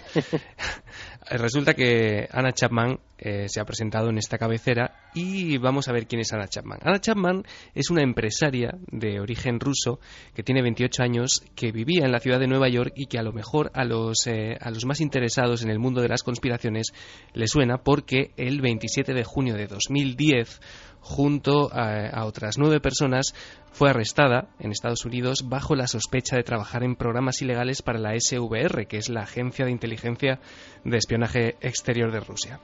Resulta 1.30 1.76
que 1.76 2.28
Anna 2.32 2.52
Chapman 2.52 3.00
eh, 3.20 3.46
se 3.48 3.62
ha 3.62 3.66
presentado 3.66 4.10
en 4.10 4.18
esta 4.18 4.40
cabecera 4.40 5.04
y 5.14 5.60
vamos 5.60 5.88
a 5.88 5.92
ver 5.94 6.08
quién 6.08 6.20
es 6.22 6.34
Anna 6.34 6.48
Chapman. 6.48 6.80
Anna 6.82 7.00
Chapman 7.00 7.44
es 7.76 7.92
una 7.92 8.02
empresaria 8.02 8.76
de 8.88 9.20
origen 9.20 9.60
ruso 9.60 10.00
que 10.34 10.42
tiene 10.42 10.64
28 10.64 11.04
años, 11.04 11.44
que 11.56 11.72
vivía 11.72 12.06
en 12.06 12.12
la 12.12 12.20
ciudad 12.20 12.40
de 12.40 12.48
Nueva 12.48 12.70
York 12.70 12.94
y 12.96 13.06
que 13.06 13.20
a 13.20 13.24
lo 13.24 13.34
mejor 13.34 13.70
a 13.76 13.84
los, 13.84 14.26
eh, 14.26 14.58
a 14.60 14.72
los 14.72 14.84
más 14.86 15.00
interesados 15.00 15.62
en 15.62 15.70
el 15.70 15.78
mundo 15.78 16.02
de 16.02 16.10
las 16.10 16.24
conspiraciones 16.24 16.88
le 17.34 17.48
suena 17.48 17.84
porque 17.84 18.32
el 18.36 18.62
27 18.62 19.14
de 19.14 19.24
junio 19.24 19.54
de 19.54 19.68
2010 19.68 20.60
junto 21.06 21.70
a, 21.72 22.26
otras 22.26 22.58
nueve 22.58 22.80
personas, 22.80 23.36
fue 23.72 23.92
arrestada 23.92 24.48
en 24.60 24.72
Estados 24.72 25.06
Unidos 25.06 25.46
bajo 25.48 25.76
la 25.76 25.88
sospecha 25.88 26.36
de 26.36 26.44
trabajar 26.44 26.84
en 26.84 26.96
programas 26.96 27.44
ilegales 27.44 27.84
para 27.84 28.00
la 28.00 28.20
SVR, 28.20 28.88
que 28.88 28.98
es 28.98 29.10
la 29.10 29.22
Agencia 29.22 29.66
de 29.66 29.72
Inteligencia 29.72 30.40
de 30.84 30.98
Espionaje 30.98 31.58
Exterior 31.62 32.12
de 32.12 32.22
Rusia. 32.22 32.60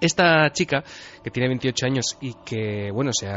Esta 0.00 0.50
chica, 0.52 0.82
que 1.22 1.30
tiene 1.30 1.48
28 1.48 1.86
años 1.86 2.18
y 2.20 2.34
que, 2.44 2.90
bueno, 2.92 3.12
se 3.12 3.28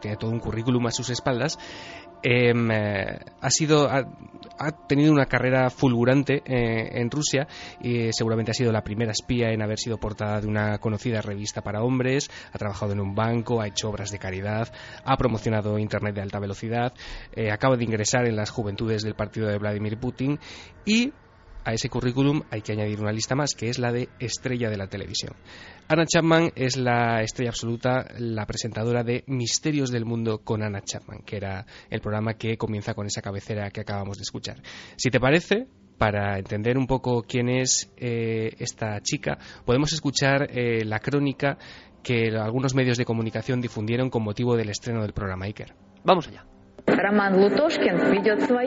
tiene 0.00 0.16
todo 0.16 0.32
un 0.32 0.40
currículum 0.40 0.88
a 0.88 0.90
sus 0.90 1.08
espaldas, 1.08 1.56
eh, 2.22 3.18
ha 3.40 3.50
sido 3.50 3.88
ha, 3.88 4.06
tenido 4.86 5.12
una 5.12 5.26
carrera 5.26 5.70
fulgurante 5.70 6.42
eh, 6.44 7.00
en 7.00 7.10
Rusia 7.10 7.46
y 7.80 8.12
seguramente 8.12 8.50
ha 8.50 8.54
sido 8.54 8.72
la 8.72 8.82
primera 8.82 9.12
espía 9.12 9.52
en 9.52 9.62
haber 9.62 9.78
sido 9.78 9.98
portada 9.98 10.40
de 10.40 10.46
una 10.46 10.78
conocida 10.78 11.22
revista 11.22 11.62
para 11.62 11.82
hombres 11.82 12.30
ha 12.52 12.58
trabajado 12.58 12.92
en 12.92 13.00
un 13.00 13.14
banco 13.14 13.60
ha 13.60 13.68
hecho 13.68 13.88
obras 13.88 14.10
de 14.10 14.18
caridad 14.18 14.72
ha 15.04 15.16
promocionado 15.16 15.78
internet 15.78 16.14
de 16.14 16.22
alta 16.22 16.38
velocidad 16.38 16.92
eh, 17.32 17.50
acaba 17.50 17.76
de 17.76 17.84
ingresar 17.84 18.26
en 18.26 18.36
las 18.36 18.50
juventudes 18.50 19.02
del 19.02 19.14
partido 19.14 19.48
de 19.48 19.58
Vladimir 19.58 19.98
Putin 19.98 20.38
y 20.84 21.12
a 21.64 21.72
ese 21.72 21.88
currículum 21.88 22.42
hay 22.50 22.62
que 22.62 22.72
añadir 22.72 23.00
una 23.00 23.12
lista 23.12 23.34
más, 23.34 23.54
que 23.54 23.68
es 23.68 23.78
la 23.78 23.92
de 23.92 24.08
estrella 24.18 24.70
de 24.70 24.76
la 24.76 24.88
televisión. 24.88 25.34
Anna 25.88 26.06
Chapman 26.06 26.52
es 26.54 26.76
la 26.76 27.22
estrella 27.22 27.50
absoluta, 27.50 28.06
la 28.18 28.46
presentadora 28.46 29.02
de 29.02 29.24
Misterios 29.26 29.90
del 29.90 30.04
Mundo 30.04 30.38
con 30.38 30.62
Anna 30.62 30.82
Chapman, 30.82 31.22
que 31.24 31.36
era 31.36 31.66
el 31.90 32.00
programa 32.00 32.34
que 32.34 32.56
comienza 32.56 32.94
con 32.94 33.06
esa 33.06 33.22
cabecera 33.22 33.70
que 33.70 33.80
acabamos 33.80 34.16
de 34.18 34.22
escuchar. 34.22 34.62
Si 34.96 35.10
te 35.10 35.18
parece, 35.18 35.66
para 35.98 36.38
entender 36.38 36.78
un 36.78 36.86
poco 36.86 37.22
quién 37.22 37.48
es 37.48 37.92
eh, 37.96 38.54
esta 38.58 39.00
chica, 39.02 39.38
podemos 39.64 39.92
escuchar 39.92 40.48
eh, 40.50 40.84
la 40.84 41.00
crónica 41.00 41.58
que 42.02 42.30
algunos 42.36 42.74
medios 42.74 42.96
de 42.96 43.04
comunicación 43.04 43.60
difundieron 43.60 44.10
con 44.10 44.22
motivo 44.22 44.56
del 44.56 44.70
estreno 44.70 45.02
del 45.02 45.12
programa 45.12 45.46
Iker. 45.46 45.74
Vamos 46.04 46.28
allá. 46.28 46.46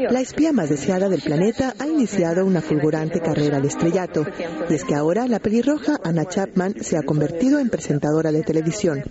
La 0.10 0.22
espía 0.22 0.52
más 0.52 0.70
deseada 0.70 1.10
del 1.10 1.22
planeta 1.22 1.74
ha 1.80 1.88
iniciado 1.88 2.46
una 2.46 2.62
fulgurante 2.62 3.20
carrera 3.20 3.60
de 3.60 3.68
estrellato, 3.68 4.26
y 4.70 4.74
es 4.74 4.84
que 4.84 4.96
ahora 4.96 5.28
la 5.28 5.40
pelirroja 5.40 6.00
Anna 6.04 6.26
Chapman 6.26 6.76
se 6.82 6.98
ha 6.98 7.04
convertido 7.04 7.60
en 7.60 7.70
presentadora 7.70 8.32
de 8.32 8.44
televisión. 8.44 9.04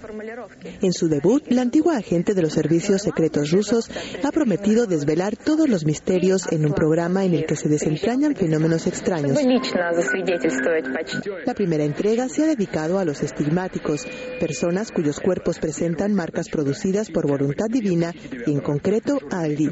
En 0.80 0.92
su 0.92 1.08
debut, 1.08 1.44
la 1.48 1.62
antigua 1.62 1.96
agente 1.96 2.34
de 2.34 2.42
los 2.42 2.52
servicios 2.52 3.02
secretos 3.02 3.50
rusos 3.50 3.90
ha 4.22 4.30
prometido 4.30 4.86
desvelar 4.86 5.36
todos 5.36 5.68
los 5.68 5.84
misterios 5.84 6.50
en 6.50 6.64
un 6.64 6.72
programa 6.72 7.24
en 7.24 7.34
el 7.34 7.46
que 7.46 7.56
se 7.56 7.68
desentrañan 7.68 8.34
fenómenos 8.34 8.86
extraños. 8.86 9.38
La 11.44 11.54
primera 11.54 11.84
entrega 11.84 12.28
se 12.28 12.44
ha 12.44 12.46
dedicado 12.46 12.98
a 12.98 13.04
los 13.04 13.22
estigmáticos, 13.22 14.06
personas 14.40 14.90
cuyos 14.90 15.20
cuerpos 15.20 15.58
presentan 15.58 16.14
marcas 16.14 16.48
producidas 16.48 17.10
por 17.10 17.26
voluntad 17.26 17.66
divina 17.68 18.12
y 18.46 18.52
en 18.52 18.60
concreto 18.60 19.18
a 19.30 19.40
Ali. 19.40 19.70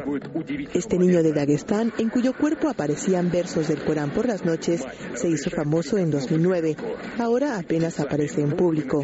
Este 0.74 0.98
niño 0.98 1.22
de 1.22 1.32
Dagestán, 1.32 1.92
en 1.98 2.08
cuyo 2.10 2.32
cuerpo 2.34 2.68
aparecían 2.68 3.30
versos 3.30 3.68
del 3.68 3.84
Corán 3.84 4.10
por 4.12 4.26
las 4.26 4.44
noches, 4.44 4.84
se 5.14 5.28
hizo 5.28 5.50
famoso 5.50 5.96
en 5.98 6.10
2009. 6.10 6.76
Ahora 7.18 7.58
apenas 7.58 8.00
aparece 8.00 8.42
en 8.42 8.56
público. 8.56 9.02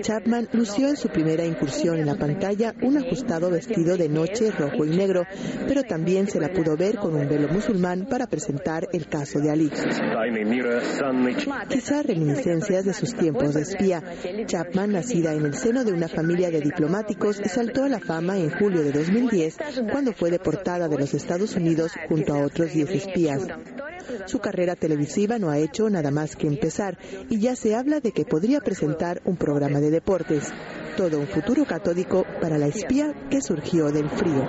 Chapman 0.00 0.48
lució 0.52 0.88
en 0.88 0.96
su 0.96 1.08
primera 1.08 1.44
incursión 1.44 1.98
en 1.98 2.06
la 2.06 2.14
pantalla 2.14 2.74
un 2.82 2.96
ajustado 2.96 3.50
vestido 3.50 3.96
de 3.96 4.08
noche 4.08 4.50
rojo 4.50 4.84
y 4.84 4.90
negro, 4.90 5.24
pero 5.66 5.82
también 5.82 6.28
se 6.28 6.40
la 6.40 6.52
pudo 6.52 6.76
ver 6.76 6.96
con 6.96 7.14
un 7.14 7.28
velo 7.28 7.48
musulmán 7.48 8.06
para 8.06 8.26
presentar 8.26 8.88
el 8.92 9.08
caso 9.08 9.40
de 9.40 9.50
Ali. 9.50 9.70
Quizá 11.68 12.02
reminiscencias 12.02 12.84
de 12.84 12.94
sus 12.94 13.14
tiempos 13.14 13.54
de 13.54 13.62
espía. 13.62 14.02
Chapman, 14.46 14.92
nacida 14.92 15.34
en 15.34 15.46
el 15.46 15.54
seno 15.54 15.84
de 15.84 15.92
una 15.92 16.08
familia 16.08 16.50
de 16.50 16.60
diplomáticos, 16.60 17.40
saltó 17.46 17.84
a 17.84 17.88
la 17.88 18.00
fama 18.00 18.38
en 18.38 18.50
julio 18.50 18.82
de 18.82 18.92
2010 18.92 19.56
cuando 19.90 20.12
fue 20.12 20.30
deportada 20.30 20.88
de 20.88 20.98
los 20.98 21.14
Estados 21.14 21.56
Unidos 21.56 21.92
junto 22.08 22.34
a 22.34 22.44
otros 22.44 22.72
10 22.72 22.90
espías. 22.90 23.46
Su 24.26 24.40
carrera 24.40 24.76
televisiva 24.76 25.38
no 25.38 25.50
ha 25.50 25.58
hecho 25.58 25.88
nada 25.88 26.10
más 26.10 26.36
que 26.36 26.46
empezar 26.46 26.98
y 27.28 27.40
ya 27.40 27.56
se 27.56 27.74
habla 27.74 28.00
de 28.00 28.12
que 28.12 28.24
podría 28.24 28.60
presentar 28.60 29.22
un 29.24 29.36
programa 29.36 29.71
de 29.80 29.90
deportes. 29.90 30.52
Todo 30.96 31.18
un 31.18 31.26
futuro 31.26 31.64
catódico 31.64 32.24
para 32.40 32.58
la 32.58 32.66
espía 32.66 33.12
que 33.30 33.40
surgió 33.40 33.86
del 33.90 34.08
frío. 34.10 34.46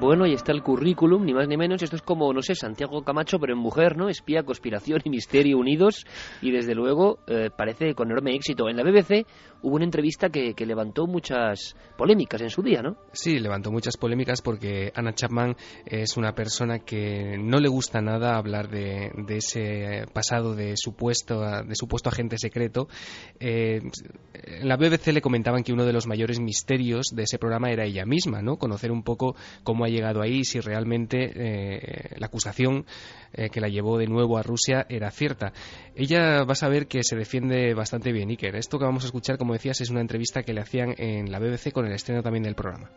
Bueno, 0.00 0.24
ahí 0.24 0.34
está 0.34 0.52
el 0.52 0.62
currículum, 0.62 1.24
ni 1.24 1.32
más 1.32 1.48
ni 1.48 1.56
menos. 1.56 1.82
Esto 1.82 1.96
es 1.96 2.02
como, 2.02 2.32
no 2.32 2.42
sé, 2.42 2.54
Santiago 2.54 3.02
Camacho, 3.04 3.38
pero 3.38 3.54
en 3.54 3.58
mujer, 3.58 3.96
¿no? 3.96 4.08
Espía, 4.08 4.42
conspiración 4.42 5.00
y 5.04 5.08
misterio 5.08 5.56
unidos. 5.56 6.04
Y 6.42 6.50
desde 6.50 6.74
luego 6.74 7.20
eh, 7.26 7.48
parece 7.56 7.94
con 7.94 8.10
enorme 8.10 8.34
éxito. 8.34 8.68
En 8.68 8.76
la 8.76 8.82
BBC 8.82 9.24
hubo 9.62 9.76
una 9.76 9.84
entrevista 9.84 10.28
que, 10.28 10.54
levantó 10.64 11.06
muchas 11.06 11.76
polémicas 11.96 12.40
en 12.40 12.48
su 12.48 12.62
día, 12.62 12.80
¿no? 12.80 12.96
Sí, 13.12 13.38
levantó 13.38 13.70
muchas 13.70 13.96
polémicas 13.96 14.40
porque 14.40 14.90
Anna 14.94 15.14
Chapman 15.14 15.56
es 15.84 16.16
una 16.16 16.34
persona 16.34 16.78
que 16.78 17.36
no 17.38 17.58
le 17.58 17.68
gusta 17.68 18.00
nada 18.00 18.36
hablar 18.36 18.68
de, 18.68 19.10
ese 19.28 20.06
pasado 20.12 20.54
de 20.54 20.74
supuesto, 20.76 21.40
de 21.40 21.74
supuesto 21.74 22.08
agente 22.08 22.38
secreto. 22.38 22.88
Eh, 23.40 23.82
en 24.32 24.68
la 24.68 24.76
BBC 24.76 25.12
le 25.12 25.20
comentaban 25.20 25.62
que 25.62 25.72
uno 25.72 25.84
de 25.84 25.92
los 25.92 26.06
mayores 26.06 26.40
misterios 26.40 27.08
de 27.14 27.24
ese 27.24 27.38
programa 27.38 27.70
era 27.70 27.84
ella 27.84 28.06
misma, 28.06 28.42
¿no? 28.42 28.56
Conocer 28.56 28.90
un 28.90 29.02
poco 29.02 29.36
cómo 29.62 29.84
ha 29.84 29.88
llegado 29.88 30.22
ahí, 30.22 30.44
si 30.44 30.60
realmente 30.60 31.32
eh, 31.34 32.14
la 32.16 32.26
acusación 32.26 32.86
eh, 33.32 33.50
que 33.50 33.60
la 33.60 33.68
llevó 33.68 33.98
de 33.98 34.06
nuevo 34.06 34.38
a 34.38 34.42
Rusia 34.42 34.86
era 34.88 35.10
cierta. 35.10 35.52
Ella 35.96 36.44
va 36.44 36.52
a 36.52 36.56
saber 36.56 36.86
que 36.86 37.02
se 37.02 37.16
defiende 37.16 37.74
bastante 37.74 38.12
bien, 38.12 38.30
Iker. 38.30 38.54
Esto 38.56 38.78
que 38.78 38.84
vamos 38.84 39.04
a 39.04 39.06
escuchar, 39.06 39.38
como 39.38 39.53
decías, 39.54 39.80
es 39.80 39.90
una 39.90 40.00
entrevista 40.00 40.42
que 40.42 40.52
le 40.52 40.60
hacían 40.60 40.94
en 40.98 41.30
la 41.30 41.38
BBC 41.38 41.72
con 41.72 41.86
el 41.86 41.92
estreno 41.92 42.22
también 42.22 42.44
del 42.44 42.54
programa. 42.54 42.90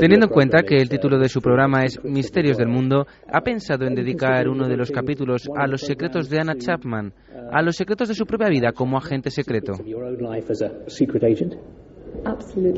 Teniendo 0.00 0.26
en 0.26 0.32
cuenta 0.32 0.62
que 0.62 0.76
el 0.76 0.88
título 0.88 1.18
de 1.18 1.28
su 1.28 1.40
programa 1.40 1.84
es 1.84 2.02
Misterios 2.04 2.56
del 2.56 2.68
Mundo, 2.68 3.06
¿ha 3.32 3.40
pensado 3.42 3.86
en 3.86 3.94
dedicar 3.94 4.48
uno 4.48 4.68
de 4.68 4.76
los 4.76 4.90
capítulos 4.90 5.48
a 5.56 5.66
los 5.68 5.82
secretos 5.82 6.28
de 6.28 6.40
Anna 6.40 6.56
Chapman, 6.56 7.12
a 7.52 7.62
los 7.62 7.76
secretos 7.76 8.08
de 8.08 8.14
su 8.14 8.26
propia 8.26 8.48
vida 8.48 8.72
como 8.72 8.98
agente 8.98 9.30
secreto? 9.30 9.74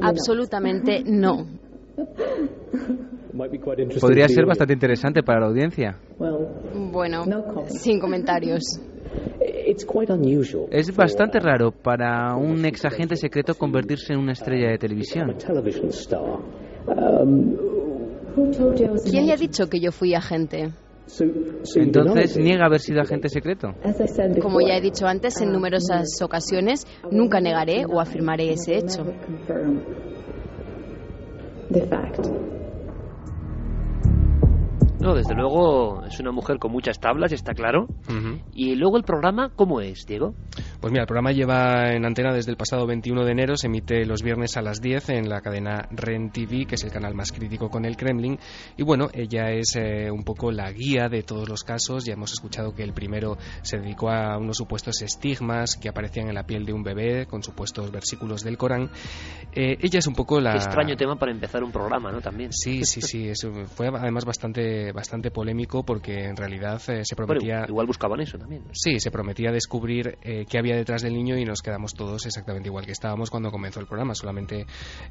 Absolutamente 0.02 1.02
no. 1.06 1.46
Podría 4.00 4.28
ser 4.28 4.46
bastante 4.46 4.74
interesante 4.74 5.22
para 5.22 5.40
la 5.40 5.46
audiencia. 5.46 5.98
Bueno, 6.18 7.24
sin 7.68 7.98
comentarios. 7.98 8.62
Es 10.70 10.96
bastante 10.96 11.40
raro 11.40 11.70
para 11.70 12.34
un 12.36 12.64
ex 12.64 12.84
agente 12.84 13.16
secreto 13.16 13.54
convertirse 13.54 14.12
en 14.12 14.20
una 14.20 14.32
estrella 14.32 14.70
de 14.70 14.78
televisión. 14.78 15.34
¿Quién 19.10 19.26
le 19.26 19.32
ha 19.32 19.36
dicho 19.36 19.68
que 19.68 19.80
yo 19.80 19.92
fui 19.92 20.14
agente? 20.14 20.72
Entonces 21.76 22.36
niega 22.38 22.66
haber 22.66 22.80
sido 22.80 23.00
agente 23.00 23.28
secreto. 23.28 23.74
Como 24.40 24.60
ya 24.60 24.76
he 24.76 24.80
dicho 24.80 25.06
antes 25.06 25.40
en 25.40 25.52
numerosas 25.52 26.20
ocasiones, 26.22 26.86
nunca 27.10 27.40
negaré 27.40 27.84
o 27.86 28.00
afirmaré 28.00 28.52
ese 28.52 28.78
hecho. 28.78 29.04
No, 35.04 35.14
desde 35.14 35.34
luego 35.34 36.02
es 36.06 36.18
una 36.18 36.32
mujer 36.32 36.58
con 36.58 36.72
muchas 36.72 36.98
tablas, 36.98 37.30
está 37.30 37.52
claro. 37.52 37.88
Y 38.54 38.74
luego 38.74 38.96
el 38.96 39.02
programa, 39.02 39.50
¿cómo 39.54 39.82
es, 39.82 40.06
Diego? 40.06 40.34
Pues 40.80 40.90
mira, 40.90 41.02
el 41.02 41.06
programa 41.06 41.30
lleva 41.32 41.92
en 41.92 42.06
antena 42.06 42.32
desde 42.32 42.50
el 42.50 42.56
pasado 42.56 42.86
21 42.86 43.22
de 43.22 43.32
enero, 43.32 43.54
se 43.58 43.66
emite 43.66 44.06
los 44.06 44.22
viernes 44.22 44.56
a 44.56 44.62
las 44.62 44.80
10 44.80 45.10
en 45.10 45.28
la 45.28 45.42
cadena 45.42 45.88
REN 45.90 46.30
TV, 46.30 46.64
que 46.64 46.76
es 46.76 46.84
el 46.84 46.90
canal 46.90 47.14
más 47.14 47.32
crítico 47.32 47.68
con 47.68 47.84
el 47.84 47.98
Kremlin. 47.98 48.38
Y 48.78 48.82
bueno, 48.82 49.08
ella 49.12 49.50
es 49.50 49.76
eh, 49.76 50.10
un 50.10 50.24
poco 50.24 50.50
la 50.50 50.72
guía 50.72 51.10
de 51.10 51.22
todos 51.22 51.50
los 51.50 51.64
casos. 51.64 52.06
Ya 52.06 52.14
hemos 52.14 52.32
escuchado 52.32 52.74
que 52.74 52.82
el 52.82 52.94
primero 52.94 53.36
se 53.60 53.76
dedicó 53.76 54.08
a 54.08 54.38
unos 54.38 54.56
supuestos 54.56 55.02
estigmas 55.02 55.76
que 55.76 55.90
aparecían 55.90 56.28
en 56.28 56.34
la 56.34 56.44
piel 56.44 56.64
de 56.64 56.72
un 56.72 56.82
bebé 56.82 57.26
con 57.26 57.42
supuestos 57.42 57.90
versículos 57.90 58.42
del 58.42 58.56
Corán. 58.56 58.88
Eh, 59.52 59.76
ella 59.82 59.98
es 59.98 60.06
un 60.06 60.14
poco 60.14 60.40
la... 60.40 60.52
Qué 60.52 60.58
extraño 60.58 60.96
tema 60.96 61.16
para 61.16 61.30
empezar 61.30 61.62
un 61.62 61.72
programa, 61.72 62.10
¿no? 62.10 62.22
También. 62.22 62.54
Sí, 62.54 62.86
sí, 62.86 63.02
sí. 63.02 63.28
Eso 63.28 63.52
fue 63.66 63.88
además 63.88 64.24
bastante 64.24 64.93
bastante 64.94 65.30
polémico 65.30 65.84
porque 65.84 66.24
en 66.24 66.36
realidad 66.36 66.80
eh, 66.88 67.02
se 67.04 67.16
prometía... 67.16 67.58
Bueno, 67.58 67.68
igual 67.68 67.86
buscaban 67.86 68.20
eso 68.20 68.38
también. 68.38 68.62
Sí, 68.72 68.98
se 69.00 69.10
prometía 69.10 69.50
descubrir 69.52 70.18
eh, 70.22 70.46
qué 70.48 70.58
había 70.58 70.76
detrás 70.76 71.02
del 71.02 71.12
niño 71.14 71.36
y 71.36 71.44
nos 71.44 71.60
quedamos 71.60 71.92
todos 71.92 72.24
exactamente 72.24 72.68
igual 72.68 72.86
que 72.86 72.92
estábamos 72.92 73.30
cuando 73.30 73.50
comenzó 73.50 73.80
el 73.80 73.86
programa. 73.86 74.14
Solamente 74.14 74.66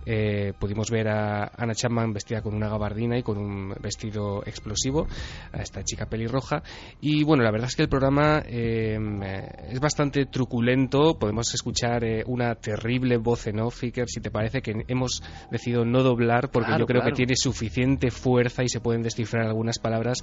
eh, 0.06 0.54
pudimos 0.58 0.90
ver 0.90 1.10
a 1.10 1.52
Anna 1.56 1.76
Chapman 1.76 2.14
vestida 2.14 2.42
con 2.42 2.56
una 2.56 2.70
gabardina 2.70 3.18
y 3.18 3.24
con 3.24 3.38
un 3.38 3.76
vestido 3.82 4.42
explosivo, 4.46 5.08
a 5.52 5.62
esta 5.62 5.84
chica 5.84 6.08
pelirroja. 6.08 6.64
Y 7.02 7.24
bueno, 7.24 7.44
la 7.44 7.52
verdad 7.52 7.68
es 7.68 7.76
que 7.76 7.84
el 7.84 7.90
programa 7.90 8.40
es 8.40 9.80
bastante 9.80 10.26
truculento. 10.26 11.20
Podemos 11.20 11.54
escuchar 11.54 12.04
una 12.28 12.56
terrible 12.56 13.18
voz 13.18 13.48
en 13.48 13.60
off, 13.60 13.84
Iker, 13.84 14.08
si 14.08 14.22
te 14.22 14.32
parece, 14.32 14.62
que 14.62 14.86
hemos 14.88 15.22
decidido 15.52 15.86
no 15.86 16.04
doblar 16.04 16.50
porque 16.50 16.68
Claro, 16.68 16.84
yo 16.84 16.88
creo 16.88 17.02
claro. 17.02 17.14
que 17.14 17.18
tiene 17.18 17.36
suficiente 17.36 18.10
fuerza 18.12 18.64
y 18.64 18.70
se 18.70 18.80
pueden 18.80 19.02
descifrar 19.02 19.46
algunas 19.46 19.63
palabras. 19.80 20.20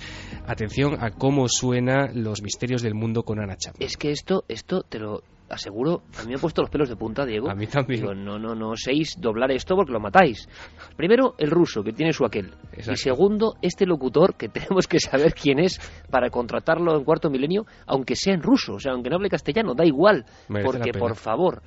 Atención 0.47 0.97
a 1.03 1.11
cómo 1.11 1.49
suena 1.49 2.11
Los 2.13 2.43
misterios 2.43 2.83
del 2.83 2.95
mundo 2.95 3.23
con 3.23 3.41
Anna 3.41 3.57
Chapman. 3.57 3.87
Es 3.87 3.97
que 3.97 4.11
esto, 4.11 4.45
esto 4.49 4.83
te 4.83 4.99
lo 4.99 5.23
aseguro, 5.49 6.03
a 6.17 6.23
mí 6.23 6.29
me 6.29 6.35
ha 6.37 6.39
puesto 6.39 6.63
los 6.63 6.71
pelos 6.71 6.89
de 6.89 6.97
punta, 6.97 7.27
Diego. 7.27 7.51
A 7.51 7.55
mí 7.55 7.67
también. 7.67 8.01
Digo, 8.01 8.15
no, 8.15 8.39
no, 8.39 8.55
no 8.55 8.71
oséis 8.71 9.17
doblar 9.21 9.51
esto 9.51 9.75
porque 9.75 9.93
lo 9.93 10.01
matáis. 10.01 10.49
Primero, 10.97 11.35
el 11.39 11.51
ruso, 11.51 11.83
que 11.83 11.93
tiene 11.93 12.13
su 12.13 12.25
aquel. 12.25 12.53
Exacto. 12.73 12.93
Y 12.93 12.97
segundo, 12.97 13.55
este 13.61 13.85
locutor, 13.87 14.37
que 14.37 14.49
tenemos 14.49 14.87
que 14.87 15.01
saber 15.01 15.35
quién 15.35 15.59
es 15.59 15.81
para 16.11 16.31
contratarlo 16.31 16.97
en 16.97 17.05
cuarto 17.05 17.31
milenio, 17.31 17.67
aunque 17.87 18.15
sea 18.17 18.35
en 18.35 18.43
ruso, 18.43 18.75
o 18.75 18.79
sea, 18.79 18.93
aunque 18.93 19.11
no 19.11 19.17
hable 19.17 19.29
castellano, 19.29 19.75
da 19.75 19.85
igual. 19.85 20.25
Merece 20.49 20.71
porque, 20.71 20.93
por 20.93 21.17
favor, 21.17 21.63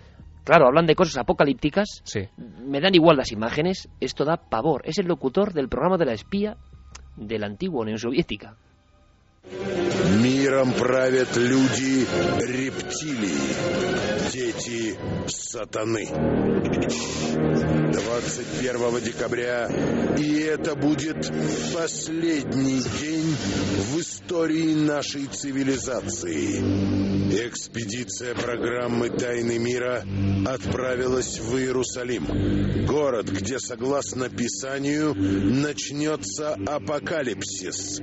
claro, 0.46 0.68
hablan 0.68 0.86
de 0.86 0.96
cosas 0.96 1.18
apocalípticas, 1.18 2.02
Sí. 2.06 2.22
me 2.66 2.80
dan 2.80 2.96
igual 2.96 3.18
las 3.18 3.32
imágenes, 3.34 3.90
esto 4.00 4.24
da 4.24 4.38
pavor. 4.38 4.82
Es 4.86 4.98
el 4.98 5.08
locutor 5.08 5.54
del 5.54 5.68
programa 5.68 5.98
de 5.98 6.06
la 6.06 6.14
espía 6.14 6.56
de 7.16 7.40
la 7.40 7.46
antigua 7.46 7.82
Unión 7.82 8.00
Soviética. 8.00 8.58
Миром 9.46 10.72
правят 10.74 11.36
люди 11.36 12.08
рептилии, 12.40 14.32
дети 14.32 14.98
сатаны. 15.28 16.08
21 17.92 19.02
декабря, 19.04 19.70
и 20.18 20.40
это 20.40 20.76
будет 20.76 21.30
последний 21.74 22.82
день 23.02 23.36
в 23.92 24.00
истории 24.00 24.76
нашей 24.76 25.26
цивилизации. 25.26 26.62
Экспедиция 27.46 28.36
программы 28.36 29.10
«Тайны 29.10 29.60
мира» 29.60 30.06
отправилась 30.46 31.40
в 31.40 31.58
Иерусалим, 31.58 32.86
город, 32.86 33.30
где, 33.30 33.60
согласно 33.60 34.30
Писанию, 34.30 35.14
начнется 35.14 36.54
апокалипсис. 36.66 38.00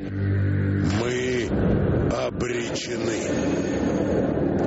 Мы 1.01 1.30
обречены. 2.11 3.21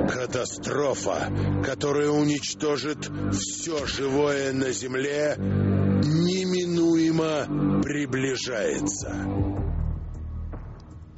Катастрофа, 0.08 1.30
которая 1.62 2.08
уничтожит 2.10 3.08
все 3.32 3.86
живое 3.86 4.52
на 4.52 4.70
Земле, 4.72 5.36
неминуемо 5.38 7.46
приближается. 7.82 9.10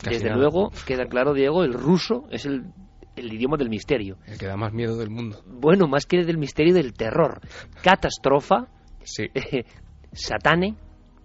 Desde 0.02 0.30
luego, 0.34 0.70
queda 0.86 1.06
claro, 1.06 1.32
Diego, 1.34 1.64
el 1.64 1.72
ruso 1.72 2.26
es 2.30 2.46
el, 2.46 2.72
el 3.16 3.32
idioma 3.32 3.56
del 3.56 3.68
misterio. 3.70 4.18
El 4.26 4.38
que 4.38 4.46
da 4.46 4.56
más 4.56 4.72
miedo 4.72 4.96
del 4.96 5.10
mundo. 5.10 5.42
Bueno, 5.46 5.88
más 5.88 6.06
que 6.06 6.24
del 6.24 6.38
misterio 6.38 6.74
del 6.74 6.92
terror. 6.92 7.40
Catastrofa, 7.82 8.68
Sí. 9.02 9.24
satane. 10.12 10.76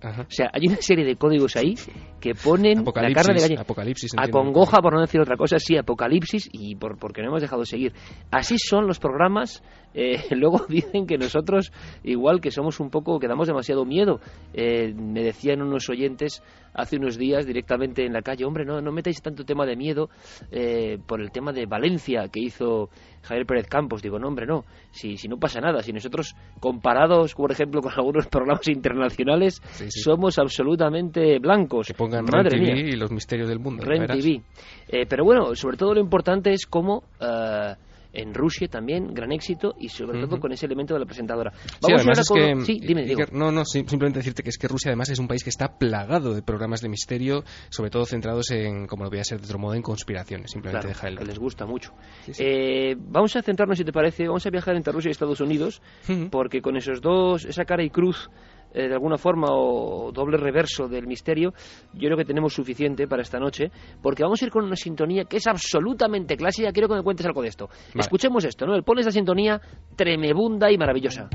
Ajá. 0.02 0.24
O 0.24 0.32
sea, 0.32 0.49
hay 0.54 0.68
una 0.68 0.78
serie 0.78 1.06
de 1.06 1.16
códigos 1.16 1.56
ahí 1.56 1.76
que 2.20 2.34
ponen 2.34 2.84
la 2.84 3.14
carne 3.14 3.36
de 3.36 3.41
gallina. 3.41 3.62
apocalipsis. 3.62 4.12
Acongoja, 4.18 4.82
por 4.82 4.93
no 4.93 5.02
decir 5.02 5.22
otra 5.22 5.38
cosa, 5.38 5.60
sí, 5.60 5.78
apocalipsis, 5.78 6.49
y 6.52 6.76
por, 6.76 6.97
porque 6.97 7.22
no 7.22 7.30
hemos 7.30 7.41
dejado 7.41 7.62
de 7.62 7.68
seguir. 7.68 7.93
Así 8.32 8.58
son 8.58 8.88
los 8.88 8.99
programas. 8.99 9.64
Eh, 9.93 10.17
luego 10.35 10.65
dicen 10.67 11.05
que 11.07 11.17
nosotros, 11.17 11.71
igual 12.03 12.41
que 12.41 12.51
somos 12.51 12.79
un 12.79 12.89
poco, 12.89 13.19
que 13.19 13.27
damos 13.27 13.47
demasiado 13.47 13.85
miedo. 13.85 14.19
Eh, 14.53 14.93
me 14.95 15.23
decían 15.23 15.61
unos 15.61 15.89
oyentes 15.89 16.41
hace 16.73 16.95
unos 16.97 17.17
días 17.17 17.45
directamente 17.45 18.05
en 18.05 18.13
la 18.13 18.21
calle, 18.21 18.45
hombre, 18.45 18.63
no, 18.63 18.79
no 18.81 18.91
metáis 18.93 19.21
tanto 19.21 19.43
tema 19.43 19.65
de 19.65 19.75
miedo 19.75 20.09
eh, 20.51 20.97
por 21.05 21.19
el 21.19 21.29
tema 21.31 21.51
de 21.51 21.65
Valencia 21.65 22.29
que 22.31 22.39
hizo 22.39 22.89
Javier 23.23 23.45
Pérez 23.45 23.67
Campos. 23.67 24.01
Digo, 24.01 24.19
no, 24.19 24.29
hombre, 24.29 24.45
no, 24.45 24.63
si, 24.91 25.17
si 25.17 25.27
no 25.27 25.37
pasa 25.37 25.59
nada, 25.59 25.81
si 25.81 25.91
nosotros 25.91 26.33
comparados, 26.61 27.33
por 27.35 27.51
ejemplo, 27.51 27.81
con 27.81 27.91
algunos 27.91 28.27
programas 28.31 28.67
internacionales, 28.69 29.61
Sí, 29.71 29.85
sí. 29.91 29.99
somos 30.01 30.39
absolutamente 30.39 31.39
blancos. 31.39 31.87
Que 31.87 31.93
pongan 31.93 32.23
Madre 32.25 32.51
Ren 32.51 32.63
TV 32.63 32.73
mía. 32.73 32.89
y 32.93 32.95
los 32.95 33.11
misterios 33.11 33.49
del 33.49 33.59
mundo. 33.59 33.83
Ren. 33.83 34.07
TV. 34.07 34.41
Eh, 34.87 35.05
pero 35.09 35.25
bueno, 35.25 35.53
sobre 35.55 35.75
todo 35.77 35.93
lo 35.93 35.99
importante 35.99 36.51
es 36.53 36.65
cómo 36.65 37.03
eh, 37.19 37.73
en 38.14 38.34
Rusia 38.34 38.68
también, 38.68 39.14
gran 39.14 39.32
éxito, 39.32 39.76
y 39.80 39.89
sobre 39.89 40.22
todo 40.22 40.39
con 40.39 40.51
ese 40.51 40.66
elemento 40.66 40.93
de 40.93 40.99
la 40.99 41.05
presentadora. 41.05 41.51
Sí, 41.51 41.78
Vamos 41.82 42.01
además 42.01 42.30
ahora 42.30 42.51
es 42.51 42.59
que, 42.59 42.66
Sí, 42.66 42.80
dime, 42.86 43.03
Diego. 43.05 43.24
No, 43.32 43.51
no, 43.51 43.64
sí, 43.66 43.84
simplemente 43.88 44.20
decirte 44.20 44.43
que 44.43 44.49
es 44.49 44.57
que 44.57 44.68
Rusia 44.68 44.89
además 44.89 45.09
es 45.09 45.20
un 45.20 45.28
país 45.28 45.43
que 45.43 45.49
está 45.49 45.78
plagado 45.78 46.34
de 46.34 46.41
programas 46.41 46.82
de 46.82 46.89
misterio, 46.89 47.43
sobre 47.70 47.89
todo 47.89 48.05
centrados 48.05 48.51
en, 48.51 48.88
como 48.88 49.03
lo 49.03 49.09
voy 49.09 49.20
a 49.20 49.24
ser 49.24 49.39
de 49.39 49.45
otro 49.45 49.59
modo, 49.59 49.76
en 49.76 49.82
conspiraciones. 49.82 50.51
Simplemente 50.51 50.88
Claro, 50.88 50.93
deja 50.93 51.07
el 51.07 51.18
que 51.18 51.26
les 51.26 51.39
gusta 51.39 51.66
mucho. 51.66 51.93
Sí, 52.26 52.34
sí. 52.34 52.43
Eh, 52.45 52.95
vamos 52.97 53.36
a 53.36 53.41
centrarnos, 53.41 53.78
si 53.78 53.84
te 53.86 53.93
parece, 53.93 54.28
vamos 54.28 54.45
a 54.45 54.49
viajar 54.49 54.76
entre 54.76 54.91
Rusia 54.91 55.09
y 55.09 55.12
Estados 55.12 55.41
Unidos, 55.41 55.82
porque 56.30 56.62
con 56.62 56.78
esos 56.78 57.01
dos, 57.01 57.45
esa 57.45 57.66
cara 57.66 57.84
y 57.84 57.89
cruz, 57.89 58.30
eh, 58.74 58.88
de 58.88 58.93
alguna 58.93 59.17
forma, 59.17 59.47
o 59.49 60.11
doble 60.11 60.38
reverso 60.38 60.88
del 60.88 61.07
misterio, 61.07 61.53
yo 61.93 62.07
creo 62.07 62.17
que 62.17 62.26
tenemos 62.26 62.53
suficiente 62.53 63.07
para 63.07 63.22
esta 63.22 63.39
noche, 63.39 63.72
porque 64.01 64.24
vamos 64.24 64.41
a 64.41 64.45
ir 64.45 64.51
con 64.51 64.65
una 64.65 64.76
sintonía 64.76 65.26
que 65.26 65.38
es 65.38 65.47
absolutamente 65.47 66.38
clásica. 66.38 66.72
Quiero 66.72 66.88
que 66.88 66.95
me 66.95 67.03
cuentes 67.03 67.26
algo 67.26 67.41
de 67.41 67.49
esto. 67.49 67.69
Escuchemos 67.93 68.45
esto, 68.45 68.65
¿no? 68.65 68.82
Pon 68.84 68.99
esa 68.99 69.11
sintonía 69.11 69.59
tremebunda 69.95 70.72
y 70.72 70.78
maravillosa. 70.78 71.30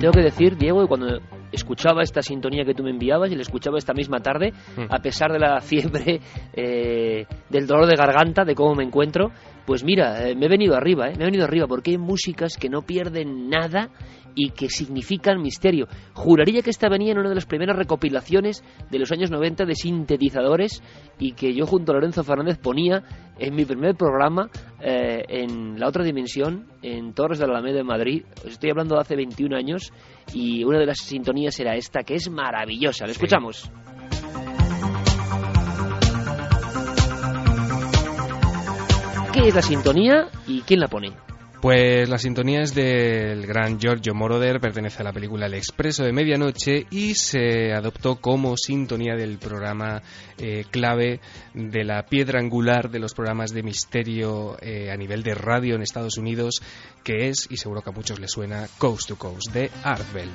Tengo 0.00 0.14
que 0.14 0.22
decir, 0.22 0.56
Diego, 0.56 0.80
que 0.80 0.88
cuando 0.88 1.20
escuchaba 1.52 2.02
esta 2.02 2.22
sintonía 2.22 2.64
que 2.64 2.74
tú 2.74 2.82
me 2.82 2.90
enviabas 2.90 3.30
y 3.30 3.36
la 3.36 3.42
escuchaba 3.42 3.78
esta 3.78 3.92
misma 3.94 4.20
tarde, 4.20 4.52
Mm. 4.76 4.86
a 4.90 4.98
pesar 4.98 5.30
de 5.32 5.38
la 5.38 5.60
fiebre, 5.60 6.20
eh, 6.54 7.26
del 7.48 7.66
dolor 7.66 7.86
de 7.86 7.96
garganta, 7.96 8.44
de 8.44 8.54
cómo 8.54 8.74
me 8.74 8.84
encuentro. 8.84 9.30
Pues 9.66 9.84
mira, 9.84 10.28
eh, 10.28 10.34
me 10.34 10.46
he 10.46 10.48
venido 10.48 10.74
arriba, 10.74 11.08
eh, 11.08 11.14
me 11.16 11.22
he 11.22 11.26
venido 11.26 11.44
arriba 11.44 11.66
porque 11.66 11.92
hay 11.92 11.98
músicas 11.98 12.56
que 12.56 12.68
no 12.68 12.82
pierden 12.82 13.48
nada 13.48 13.90
y 14.34 14.50
que 14.50 14.68
significan 14.68 15.40
misterio. 15.40 15.86
Juraría 16.14 16.62
que 16.62 16.70
esta 16.70 16.88
venía 16.88 17.12
en 17.12 17.18
una 17.18 17.28
de 17.28 17.34
las 17.34 17.46
primeras 17.46 17.76
recopilaciones 17.76 18.64
de 18.90 18.98
los 18.98 19.12
años 19.12 19.30
90 19.30 19.64
de 19.64 19.74
sintetizadores 19.74 20.82
y 21.18 21.32
que 21.32 21.54
yo 21.54 21.66
junto 21.66 21.92
a 21.92 21.96
Lorenzo 21.96 22.24
Fernández 22.24 22.58
ponía 22.58 23.02
en 23.38 23.54
mi 23.54 23.64
primer 23.64 23.94
programa 23.94 24.50
eh, 24.80 25.22
en 25.28 25.78
la 25.78 25.88
otra 25.88 26.04
dimensión, 26.04 26.66
en 26.82 27.12
Torres 27.12 27.38
de 27.38 27.46
la 27.46 27.54
Alameda 27.54 27.78
de 27.78 27.84
Madrid. 27.84 28.24
Os 28.44 28.52
estoy 28.52 28.70
hablando 28.70 28.94
de 28.94 29.02
hace 29.02 29.16
21 29.16 29.56
años 29.56 29.92
y 30.32 30.64
una 30.64 30.78
de 30.78 30.86
las 30.86 30.98
sintonías 30.98 31.58
era 31.60 31.74
esta, 31.76 32.02
que 32.02 32.14
es 32.14 32.30
maravillosa. 32.30 33.06
¿La 33.06 33.12
escuchamos? 33.12 33.70
¿Qué 39.32 39.48
es 39.48 39.54
la 39.54 39.62
sintonía 39.62 40.28
y 40.46 40.60
quién 40.60 40.78
la 40.78 40.88
pone? 40.88 41.10
Pues 41.62 42.06
la 42.06 42.18
sintonía 42.18 42.60
es 42.60 42.74
del 42.74 43.46
gran 43.46 43.78
Giorgio 43.78 44.14
Moroder, 44.14 44.60
pertenece 44.60 45.00
a 45.00 45.04
la 45.04 45.12
película 45.12 45.46
El 45.46 45.54
Expreso 45.54 46.04
de 46.04 46.12
Medianoche 46.12 46.86
y 46.90 47.14
se 47.14 47.72
adoptó 47.72 48.16
como 48.16 48.58
sintonía 48.58 49.14
del 49.14 49.38
programa 49.38 50.02
eh, 50.36 50.66
clave 50.70 51.20
de 51.54 51.84
la 51.84 52.04
piedra 52.04 52.40
angular 52.40 52.90
de 52.90 52.98
los 52.98 53.14
programas 53.14 53.54
de 53.54 53.62
misterio 53.62 54.58
eh, 54.60 54.90
a 54.90 54.96
nivel 54.96 55.22
de 55.22 55.34
radio 55.34 55.76
en 55.76 55.82
Estados 55.82 56.18
Unidos, 56.18 56.60
que 57.02 57.28
es, 57.28 57.46
y 57.48 57.56
seguro 57.56 57.80
que 57.80 57.88
a 57.88 57.94
muchos 57.94 58.20
les 58.20 58.32
suena, 58.32 58.66
Coast 58.76 59.08
to 59.08 59.16
Coast, 59.16 59.50
de 59.54 59.70
Art 59.82 60.12
Bell. 60.12 60.30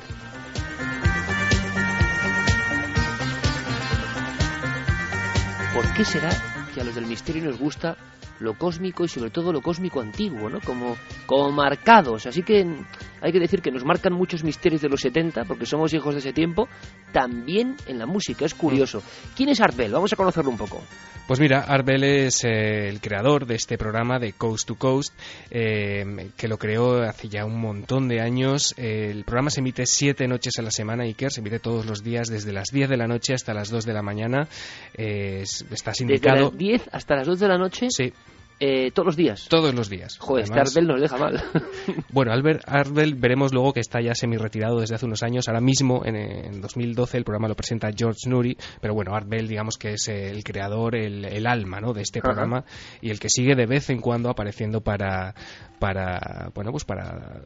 ¿Por 5.76 5.94
qué 5.94 6.04
será 6.04 6.30
que 6.74 6.82
a 6.82 6.84
los 6.84 6.96
del 6.96 7.06
misterio 7.06 7.44
nos 7.44 7.60
gusta 7.60 7.96
lo 8.40 8.54
cósmico 8.54 9.04
y 9.04 9.08
sobre 9.08 9.30
todo 9.32 9.52
lo 9.52 9.62
cósmico 9.62 10.02
antiguo, 10.02 10.50
¿no? 10.50 10.60
Como, 10.62 10.96
como 11.26 11.52
marcados. 11.52 12.26
Así 12.26 12.44
que 12.44 12.64
mm, 12.66 12.86
hay 13.22 13.32
que 13.32 13.40
decir 13.40 13.62
que 13.62 13.72
nos 13.72 13.84
marcan 13.86 14.14
muchos 14.14 14.44
misterios 14.44 14.82
de 14.82 14.90
los 14.90 15.02
70, 15.02 15.46
porque 15.46 15.66
somos 15.66 15.94
hijos 15.94 16.14
de 16.14 16.20
ese 16.20 16.34
tiempo, 16.34 16.68
también 17.12 17.76
en 17.88 17.98
la 18.00 18.06
música. 18.06 18.46
Es 18.46 18.54
curioso. 18.54 19.02
¿Quién 19.36 19.50
es 19.50 19.62
Art 19.62 19.76
Bell? 19.76 19.92
Vamos 19.92 20.12
a 20.14 20.16
conocerlo 20.16 20.52
un 20.52 20.58
poco. 20.58 20.82
Pues 21.28 21.42
mira, 21.42 21.60
Art 21.68 21.86
Bell 21.86 22.04
es 22.06 22.46
eh, 22.46 22.88
el 22.88 23.02
creador 23.02 23.46
de 23.46 23.56
este 23.56 23.78
programa 23.78 24.18
de 24.18 24.32
Coast 24.32 24.66
to 24.66 24.76
Coast, 24.76 25.14
eh, 25.52 26.30
que 26.38 26.48
lo 26.48 26.58
creó 26.58 27.02
hace 27.02 27.28
ya 27.28 27.44
un 27.44 27.60
montón 27.60 28.08
de 28.08 28.22
años. 28.22 28.74
Eh, 28.78 29.10
el 29.12 29.26
programa 29.26 29.50
se 29.50 29.60
emite 29.60 29.86
siete 29.86 30.26
noches 30.26 30.54
a 30.58 30.62
la 30.62 30.72
semana, 30.72 31.04
Iker, 31.04 31.30
se 31.32 31.42
emite 31.42 31.60
todos 31.60 31.86
los 31.86 32.02
días 32.02 32.30
desde 32.30 32.54
las 32.54 32.68
10 32.72 32.88
de 32.90 32.96
la 32.96 33.08
noche 33.08 33.34
hasta 33.34 33.54
las 33.54 33.70
2 33.70 33.86
de 33.86 33.94
la 33.94 34.02
mañana. 34.02 34.48
Eh, 34.94 35.40
es- 35.42 35.66
está 35.70 35.92
Desde 35.92 35.94
sindicado. 36.06 36.50
las 36.52 36.58
10 36.58 36.90
hasta 36.94 37.16
las 37.18 37.28
2 37.28 37.40
de 37.42 37.48
la 37.50 37.58
noche, 37.58 37.88
Sí, 37.90 38.14
eh, 38.60 38.92
todos 38.92 39.06
los 39.06 39.16
días. 39.16 39.48
todos 39.50 39.74
los 39.74 39.90
días. 39.90 40.18
Joder, 40.18 40.44
este 40.46 40.54
Además- 40.56 40.74
Bell 40.76 40.88
nos 40.88 41.02
deja 41.02 41.18
mal. 41.18 41.44
Bueno, 42.12 42.32
Albert 42.32 42.64
Arbel 42.66 43.16
veremos 43.16 43.54
luego 43.54 43.74
que 43.74 43.80
está 43.80 44.02
ya 44.02 44.16
semi-retirado 44.16 44.80
desde 44.80 44.96
hace 44.96 45.06
unos 45.06 45.22
años. 45.24 45.48
Ahora 45.48 45.62
mismo, 45.62 46.04
en, 46.06 46.16
en 46.16 46.62
2012, 46.62 47.18
el 47.18 47.24
programa 47.24 47.48
lo 47.48 47.56
presenta 47.56 47.90
George 47.96 48.28
Nuri, 48.30 48.58
pero 48.82 48.94
bueno, 48.94 49.14
Art 49.16 49.28
Bell, 49.30 49.48
digamos 49.48 49.78
que 49.78 49.94
es 49.94 50.08
el 50.08 50.44
creador, 50.44 50.96
el, 50.96 51.26
el 51.26 51.46
alma 51.48 51.80
¿no? 51.80 51.94
de 51.94 52.02
este 52.02 52.20
Ajá. 52.20 52.30
programa 52.30 52.66
y 53.02 53.12
el 53.12 53.20
que 53.20 53.30
sigue 53.30 53.56
de 53.56 53.66
vez 53.68 53.90
en 53.90 54.02
cuando 54.02 54.30
apareciendo 54.30 54.82
para, 54.82 55.36
para 55.80 56.50
bueno, 56.56 56.72
pues 56.72 56.86
para 56.86 57.42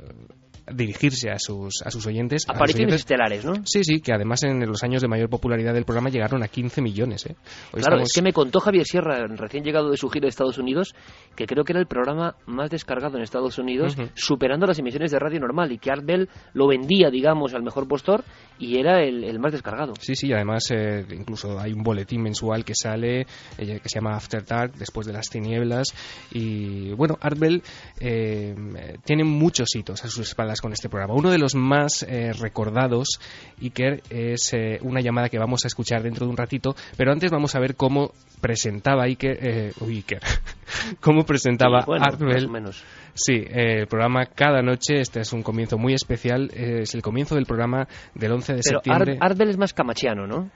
dirigirse 0.71 1.29
a 1.29 1.39
sus, 1.39 1.81
a 1.85 1.91
sus 1.91 2.05
oyentes. 2.07 2.43
Apariciones 2.47 2.95
estelares, 2.95 3.45
¿no? 3.45 3.53
Sí, 3.65 3.83
sí, 3.83 3.99
que 4.01 4.13
además 4.13 4.43
en 4.43 4.59
los 4.67 4.83
años 4.83 5.01
de 5.01 5.07
mayor 5.07 5.29
popularidad 5.29 5.73
del 5.73 5.85
programa 5.85 6.09
llegaron 6.09 6.43
a 6.43 6.47
15 6.47 6.81
millones. 6.81 7.25
¿eh? 7.25 7.35
Hoy 7.73 7.81
Claro, 7.81 7.95
estamos- 7.97 8.09
es 8.09 8.13
que 8.13 8.21
me 8.21 8.33
contó 8.33 8.59
Javier 8.59 8.85
Sierra, 8.85 9.25
recién 9.27 9.63
llegado 9.63 9.89
de 9.89 9.97
su 9.97 10.09
gira 10.09 10.23
de 10.25 10.29
Estados 10.29 10.57
Unidos, 10.57 10.93
que 11.35 11.45
creo 11.45 11.63
que 11.63 11.73
era 11.73 11.79
el 11.79 11.87
programa 11.87 12.35
más 12.45 12.69
descargado 12.69 13.17
en 13.17 13.23
Estados 13.23 13.57
Unidos, 13.57 13.95
superando 14.15 14.65
las 14.65 14.79
emisiones 14.79 15.11
de 15.11 15.19
radio 15.19 15.39
normal, 15.39 15.71
y 15.71 15.77
que 15.77 15.91
Art 15.91 16.03
Bell 16.05 16.29
lo 16.53 16.67
vendía, 16.67 17.09
digamos, 17.09 17.53
al 17.53 17.63
mejor 17.63 17.87
postor, 17.87 18.23
y 18.59 18.77
era 18.77 19.01
el, 19.03 19.23
el 19.23 19.39
más 19.39 19.51
descargado. 19.53 19.93
Sí, 19.99 20.15
sí, 20.15 20.31
además 20.33 20.63
eh, 20.71 21.05
incluso 21.11 21.59
hay 21.59 21.73
un 21.73 21.83
boletín 21.83 22.21
mensual 22.21 22.63
que 22.63 22.75
sale 22.75 23.21
eh, 23.21 23.25
que 23.57 23.89
se 23.89 23.95
llama 23.99 24.15
After 24.15 24.45
Dark, 24.45 24.73
después 24.77 25.07
de 25.07 25.13
las 25.13 25.27
tinieblas. 25.29 25.87
Y 26.31 26.91
bueno, 26.93 27.17
Art 27.21 27.37
Bell 27.39 27.63
eh, 27.99 28.55
tiene 29.03 29.23
muchos 29.23 29.75
hitos 29.75 30.03
a 30.03 30.07
sus 30.07 30.27
espaldas 30.27 30.50
con 30.59 30.73
este 30.73 30.89
programa. 30.89 31.13
Uno 31.13 31.29
de 31.29 31.37
los 31.37 31.55
más 31.55 32.03
eh, 32.03 32.33
recordados, 32.33 33.19
Iker, 33.61 34.01
es 34.09 34.51
eh, 34.53 34.79
una 34.81 34.99
llamada 34.99 35.29
que 35.29 35.39
vamos 35.39 35.63
a 35.63 35.67
escuchar 35.67 36.03
dentro 36.03 36.25
de 36.25 36.31
un 36.31 36.37
ratito, 36.37 36.75
pero 36.97 37.11
antes 37.11 37.31
vamos 37.31 37.55
a 37.55 37.59
ver 37.59 37.75
cómo 37.75 38.11
presentaba 38.41 39.03
Iker, 39.03 39.37
eh, 39.41 39.71
uy, 39.79 39.97
Iker, 39.97 40.21
cómo 40.99 41.23
presentaba 41.23 41.81
Sí, 41.81 41.85
bueno, 41.85 42.49
menos. 42.49 42.83
Sí, 43.13 43.33
eh, 43.33 43.81
el 43.81 43.87
programa 43.87 44.25
cada 44.25 44.61
noche, 44.61 44.99
este 44.99 45.21
es 45.21 45.33
un 45.33 45.43
comienzo 45.43 45.77
muy 45.77 45.93
especial, 45.93 46.49
eh, 46.53 46.81
es 46.81 46.95
el 46.95 47.01
comienzo 47.01 47.35
del 47.35 47.45
programa 47.45 47.87
del 48.15 48.31
11 48.31 48.53
de 48.53 48.61
Pero 48.63 48.79
septiembre. 48.79 49.17
Art 49.19 49.37
Bell 49.37 49.49
es 49.49 49.57
más 49.57 49.73
camachiano, 49.73 50.27
¿no? 50.27 50.49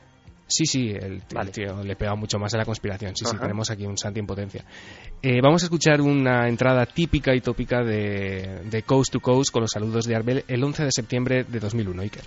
Sí, 0.48 0.66
sí, 0.66 0.89
el, 0.89 1.14
el 1.14 1.22
Vale. 1.34 1.52
tío 1.52 1.84
le 1.84 1.96
pega 1.96 2.16
mucho 2.16 2.38
más 2.38 2.54
a 2.54 2.58
la 2.58 2.66
conspiración. 2.66 3.16
Sí, 3.16 3.26
sí, 3.26 3.36
tenemos 3.38 3.72
aquí 3.72 3.86
un 3.86 3.98
Santi 3.98 4.20
en 4.20 4.28
potencia. 4.28 4.64
Eh, 5.22 5.41
vamos 5.41 5.64
a 5.64 5.66
escuchar 5.66 6.02
una 6.02 6.48
entrada 6.48 6.86
típica 6.86 7.34
y 7.36 7.41
tópica 7.41 7.84
de, 7.84 8.62
de 8.70 8.84
Coast 8.84 9.12
to 9.12 9.20
Coast 9.20 9.52
con 9.52 9.62
los 9.62 9.72
saludos 9.72 10.06
de 10.06 10.16
Arbel 10.16 10.43
el 10.48 10.64
11 10.64 10.84
de 10.86 10.91
septiembre 10.91 11.43
de 11.46 11.60
2001, 11.60 12.02
Iker. 12.04 12.24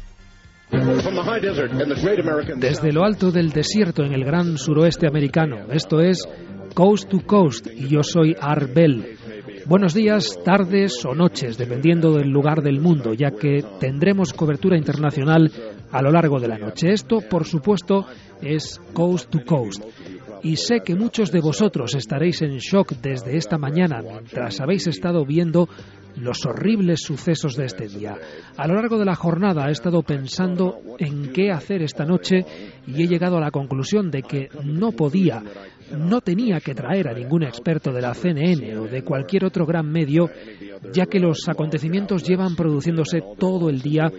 Desde 2.56 2.92
lo 2.92 3.04
alto 3.04 3.30
del 3.30 3.50
desierto 3.50 4.04
en 4.04 4.12
el 4.12 4.24
gran 4.24 4.58
suroeste 4.58 5.06
americano, 5.06 5.66
esto 5.72 6.00
es 6.00 6.28
Coast 6.74 7.08
to 7.08 7.20
Coast 7.24 7.66
y 7.74 7.88
yo 7.88 8.02
soy 8.02 8.36
Art 8.38 8.74
Bell. 8.74 9.16
Buenos 9.64 9.94
días, 9.94 10.38
tardes 10.44 11.04
o 11.04 11.14
noches, 11.14 11.56
dependiendo 11.56 12.12
del 12.12 12.28
lugar 12.28 12.62
del 12.62 12.80
mundo, 12.80 13.14
ya 13.14 13.30
que 13.30 13.64
tendremos 13.80 14.32
cobertura 14.32 14.76
internacional 14.76 15.50
a 15.90 16.02
lo 16.02 16.10
largo 16.10 16.38
de 16.38 16.48
la 16.48 16.58
noche. 16.58 16.92
Esto, 16.92 17.20
por 17.20 17.44
supuesto, 17.44 18.06
es 18.40 18.80
Coast 18.92 19.30
to 19.30 19.44
Coast. 19.44 19.82
Y 20.42 20.56
sé 20.56 20.80
que 20.84 20.94
muchos 20.94 21.32
de 21.32 21.40
vosotros 21.40 21.94
estaréis 21.94 22.42
en 22.42 22.58
shock 22.58 22.92
desde 23.02 23.36
esta 23.36 23.58
mañana 23.58 24.02
mientras 24.02 24.60
habéis 24.60 24.86
estado 24.86 25.24
viendo 25.24 25.68
los 26.20 26.44
horribles 26.46 27.00
sucesos 27.00 27.54
de 27.56 27.66
este 27.66 27.88
día. 27.88 28.16
A 28.56 28.66
lo 28.66 28.74
largo 28.74 28.98
de 28.98 29.04
la 29.04 29.14
jornada 29.14 29.68
he 29.68 29.72
estado 29.72 30.02
pensando 30.02 30.80
en 30.98 31.32
qué 31.32 31.50
hacer 31.50 31.82
esta 31.82 32.04
noche 32.04 32.44
y 32.86 33.02
he 33.02 33.06
llegado 33.06 33.36
a 33.36 33.40
la 33.40 33.50
conclusión 33.50 34.10
de 34.10 34.22
que 34.22 34.48
no 34.64 34.92
podía, 34.92 35.42
no 35.96 36.20
tenía 36.20 36.60
que 36.60 36.74
traer 36.74 37.08
a 37.08 37.14
ningún 37.14 37.44
experto 37.44 37.92
de 37.92 38.02
la 38.02 38.14
CNN 38.14 38.76
o 38.78 38.84
de 38.84 39.02
cualquier 39.02 39.44
otro 39.44 39.66
gran 39.66 39.90
medio, 39.90 40.28
ya 40.92 41.06
que 41.06 41.20
los 41.20 41.48
acontecimientos 41.48 42.22
llevan 42.22 42.56
produciéndose 42.56 43.22
todo 43.38 43.68
el 43.70 43.80
día 43.80 44.10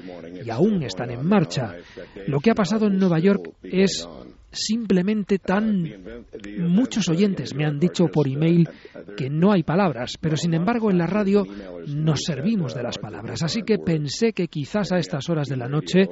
y 0.43 0.49
aún 0.49 0.83
están 0.83 1.11
en 1.11 1.25
marcha. 1.27 1.75
Lo 2.27 2.39
que 2.39 2.51
ha 2.51 2.55
pasado 2.55 2.87
en 2.87 2.97
Nueva 2.97 3.19
York 3.19 3.51
es 3.63 4.07
simplemente 4.51 5.39
tan... 5.39 5.83
Muchos 6.59 7.09
oyentes 7.09 7.53
me 7.53 7.65
han 7.65 7.79
dicho 7.79 8.07
por 8.07 8.27
email 8.27 8.67
que 9.17 9.29
no 9.29 9.51
hay 9.51 9.63
palabras, 9.63 10.17
pero 10.19 10.37
sin 10.37 10.53
embargo 10.53 10.89
en 10.89 10.97
la 10.97 11.07
radio 11.07 11.45
nos 11.87 12.23
servimos 12.23 12.73
de 12.73 12.83
las 12.83 12.97
palabras. 12.97 13.43
Así 13.43 13.61
que 13.63 13.77
pensé 13.77 14.33
que 14.33 14.47
quizás 14.47 14.91
a 14.91 14.97
estas 14.97 15.29
horas 15.29 15.47
de 15.47 15.57
la 15.57 15.67
noche 15.67 16.07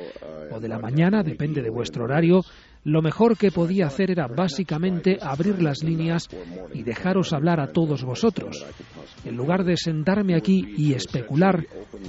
o 0.52 0.60
de 0.60 0.68
la 0.68 0.80
mañana, 0.80 1.24
depende 1.24 1.62
de 1.62 1.70
vuestro 1.70 2.06
horario, 2.06 2.42
lo 2.84 3.02
mejor 3.02 3.38
que 3.38 3.52
podía 3.52 3.88
hacer 3.88 4.12
era 4.12 4.28
básicamente 4.28 5.18
abrir 5.22 5.62
las 5.62 5.84
líneas 5.84 6.30
y 6.74 6.84
dejaros 6.84 7.34
hablar 7.34 7.60
a 7.60 7.68
todos 7.68 8.04
vosotros. 8.04 8.66
En 9.26 9.36
lugar 9.36 9.66
de 9.66 9.76
sentarme 9.76 10.36
aquí 10.36 10.64
y 10.78 10.94
especular, 10.94 11.66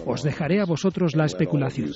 os 0.07 0.23
dejaré 0.23 0.61
a 0.61 0.67
vosotros 0.67 1.17
la 1.17 1.25
especulación. 1.25 1.91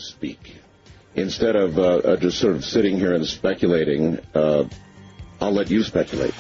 Instead 1.15 1.57
of 1.57 1.77
uh, 1.79 1.83
uh, 2.13 2.17
just 2.21 2.39
sort 2.39 2.55
of 2.57 2.65
sitting 2.65 2.97
here 2.99 3.15
and 3.15 3.25
speculating, 3.27 4.19
uh, 4.35 4.65
I'll 5.41 5.53
let 5.55 5.69
you 5.71 5.83
speculate. 5.83 6.35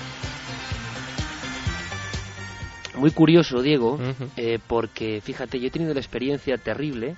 Muy 2.97 3.11
curioso, 3.11 3.63
Diego, 3.63 3.95
Ujú. 3.95 4.29
eh, 4.37 4.59
porque 4.67 5.21
fíjate, 5.23 5.59
yo 5.59 5.67
he 5.69 5.71
tenido 5.71 5.93
la 5.95 6.01
experiencia 6.01 6.57
terrible 6.59 7.17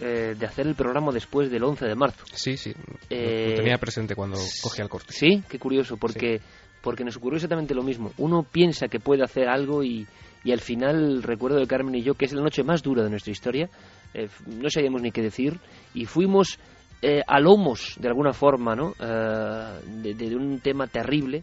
eh, 0.00 0.34
de 0.38 0.46
hacer 0.46 0.66
el 0.66 0.74
programa 0.74 1.12
después 1.12 1.50
del 1.50 1.62
11 1.62 1.84
de 1.86 1.94
marzo. 1.94 2.24
Sí, 2.32 2.56
sí, 2.56 2.72
Eh, 3.10 3.48
lo 3.50 3.54
tenía 3.56 3.78
presente 3.78 4.14
cuando 4.14 4.38
cogía 4.62 4.82
el 4.82 4.88
corte. 4.90 5.12
Sí, 5.12 5.42
qué 5.48 5.58
curioso, 5.58 5.98
porque, 5.98 6.40
porque 6.80 7.04
nos 7.04 7.16
ocurrió 7.16 7.36
exactamente 7.36 7.74
lo 7.74 7.82
mismo. 7.82 8.12
Uno 8.16 8.42
piensa 8.50 8.88
que 8.88 8.98
puede 8.98 9.22
hacer 9.22 9.46
algo 9.48 9.84
y, 9.84 10.06
y 10.42 10.52
al 10.52 10.60
final 10.60 11.22
recuerdo 11.22 11.58
de 11.58 11.66
Carmen 11.66 11.94
y 11.96 12.02
yo 12.02 12.14
que 12.14 12.24
es 12.24 12.32
la 12.32 12.42
noche 12.42 12.64
más 12.64 12.82
dura 12.82 13.04
de 13.04 13.10
nuestra 13.10 13.30
historia. 13.30 13.68
eh, 14.14 14.28
no 14.46 14.68
sabíamos 14.70 15.02
ni 15.02 15.12
qué 15.12 15.20
decir 15.22 15.58
y 15.94 16.06
fuimos 16.06 16.58
eh, 17.02 17.22
a 17.26 17.40
lomos, 17.40 17.96
de 17.98 18.08
alguna 18.08 18.32
forma, 18.32 18.74
¿no? 18.74 18.92
Eh, 19.00 19.80
de, 20.02 20.14
de 20.14 20.36
un 20.36 20.60
tema 20.60 20.86
terrible. 20.86 21.42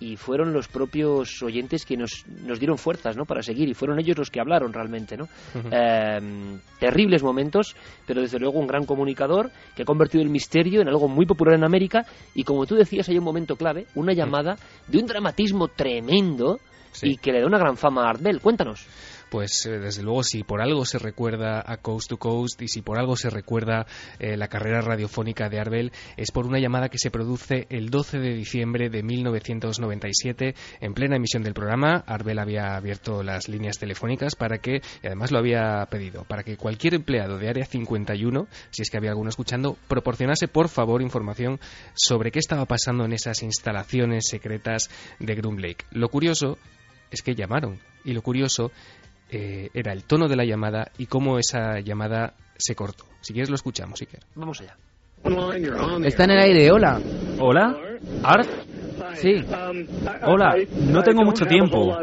y 0.00 0.16
fueron 0.16 0.52
los 0.52 0.68
propios 0.68 1.42
oyentes 1.42 1.86
que 1.86 1.96
nos, 1.96 2.26
nos 2.26 2.58
dieron 2.58 2.76
fuerzas 2.76 3.16
¿no? 3.16 3.24
para 3.24 3.42
seguir 3.42 3.68
y 3.68 3.74
fueron 3.74 3.98
ellos 4.00 4.18
los 4.18 4.30
que 4.30 4.40
hablaron 4.40 4.72
realmente. 4.72 5.16
¿no? 5.16 5.28
Eh, 5.70 6.58
terribles 6.78 7.22
momentos, 7.22 7.74
pero 8.06 8.20
desde 8.20 8.38
luego 8.38 8.58
un 8.58 8.66
gran 8.66 8.84
comunicador 8.84 9.50
que 9.74 9.82
ha 9.82 9.86
convertido 9.86 10.22
el 10.22 10.30
misterio 10.30 10.82
en 10.82 10.88
algo 10.88 11.08
muy 11.08 11.26
popular 11.26 11.54
en 11.54 11.64
América 11.64 12.04
y 12.34 12.42
como 12.42 12.66
tú 12.66 12.74
decías 12.74 13.08
hay 13.08 13.16
un 13.18 13.24
momento 13.24 13.56
clave, 13.56 13.86
una 13.94 14.12
llamada 14.12 14.56
de 14.88 14.98
un 14.98 15.06
dramatismo 15.06 15.68
tremendo 15.68 16.58
y 17.02 17.16
que 17.16 17.32
le 17.32 17.40
da 17.40 17.46
una 17.46 17.58
gran 17.58 17.76
fama 17.76 18.04
a 18.04 18.10
Art 18.10 18.20
Bell. 18.20 18.40
Cuéntanos 18.40 18.86
pues 19.30 19.66
eh, 19.66 19.78
desde 19.78 20.02
luego 20.02 20.22
si 20.22 20.44
por 20.44 20.60
algo 20.60 20.84
se 20.84 20.98
recuerda 20.98 21.62
a 21.64 21.76
Coast 21.78 22.08
to 22.08 22.16
Coast 22.16 22.60
y 22.62 22.68
si 22.68 22.82
por 22.82 22.98
algo 22.98 23.16
se 23.16 23.30
recuerda 23.30 23.86
eh, 24.18 24.36
la 24.36 24.48
carrera 24.48 24.80
radiofónica 24.80 25.48
de 25.48 25.60
Arbel 25.60 25.92
es 26.16 26.30
por 26.30 26.46
una 26.46 26.58
llamada 26.58 26.88
que 26.88 26.98
se 26.98 27.10
produce 27.10 27.66
el 27.70 27.90
12 27.90 28.18
de 28.18 28.34
diciembre 28.34 28.90
de 28.90 29.02
1997 29.02 30.54
en 30.80 30.94
plena 30.94 31.16
emisión 31.16 31.42
del 31.42 31.54
programa. 31.54 32.04
Arbel 32.06 32.38
había 32.38 32.76
abierto 32.76 33.22
las 33.22 33.48
líneas 33.48 33.78
telefónicas 33.78 34.34
para 34.36 34.58
que, 34.58 34.76
y 35.02 35.06
además 35.06 35.32
lo 35.32 35.38
había 35.38 35.86
pedido, 35.90 36.24
para 36.24 36.42
que 36.42 36.56
cualquier 36.56 36.94
empleado 36.94 37.38
de 37.38 37.48
Área 37.48 37.64
51, 37.64 38.46
si 38.70 38.82
es 38.82 38.90
que 38.90 38.96
había 38.96 39.10
alguno 39.10 39.30
escuchando, 39.30 39.76
proporcionase 39.88 40.48
por 40.48 40.68
favor 40.68 41.02
información 41.02 41.58
sobre 41.94 42.30
qué 42.30 42.38
estaba 42.38 42.66
pasando 42.66 43.04
en 43.04 43.12
esas 43.12 43.42
instalaciones 43.42 44.24
secretas 44.28 44.90
de 45.18 45.34
Groom 45.34 45.58
Lake. 45.58 45.84
Lo 45.90 46.08
curioso 46.08 46.58
es 47.10 47.22
que 47.22 47.34
llamaron 47.34 47.78
y 48.04 48.12
lo 48.12 48.22
curioso 48.22 48.70
eh, 49.30 49.70
era 49.74 49.92
el 49.92 50.04
tono 50.04 50.28
de 50.28 50.36
la 50.36 50.44
llamada 50.44 50.90
y 50.98 51.06
cómo 51.06 51.38
esa 51.38 51.80
llamada 51.80 52.34
se 52.56 52.74
cortó. 52.74 53.04
Si 53.20 53.32
quieres 53.32 53.50
lo 53.50 53.56
escuchamos, 53.56 54.00
Iker. 54.00 54.20
Vamos 54.34 54.60
allá. 54.60 54.76
Está 56.04 56.24
en 56.24 56.30
el 56.30 56.38
aire, 56.38 56.70
hola. 56.70 57.00
¿Hola? 57.38 57.74
¿Art? 58.22 58.48
Sí. 59.14 59.44
Hola, 60.26 60.56
no 60.90 61.02
tengo 61.02 61.24
mucho 61.24 61.44
tiempo. 61.44 61.96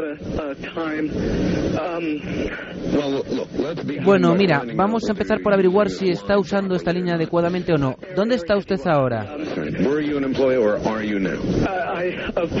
Bueno, 4.04 4.34
mira, 4.34 4.62
vamos 4.74 5.08
a 5.08 5.12
empezar 5.12 5.40
por 5.42 5.52
averiguar 5.52 5.90
si 5.90 6.10
está 6.10 6.38
usando 6.38 6.74
esta 6.74 6.92
línea 6.92 7.14
adecuadamente 7.14 7.72
o 7.72 7.78
no. 7.78 7.96
¿Dónde 8.16 8.36
está 8.36 8.56
usted 8.56 8.76
ahora? 8.86 9.36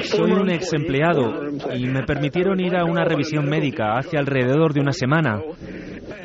Soy 0.04 0.32
un 0.32 0.50
ex 0.50 0.72
empleado 0.72 1.48
y 1.74 1.86
me 1.86 2.02
permitieron 2.04 2.60
ir 2.60 2.76
a 2.76 2.84
una 2.84 3.04
revisión 3.04 3.48
médica 3.48 3.96
hace 3.96 4.16
alrededor 4.16 4.72
de 4.72 4.80
una 4.80 4.92
semana. 4.92 5.40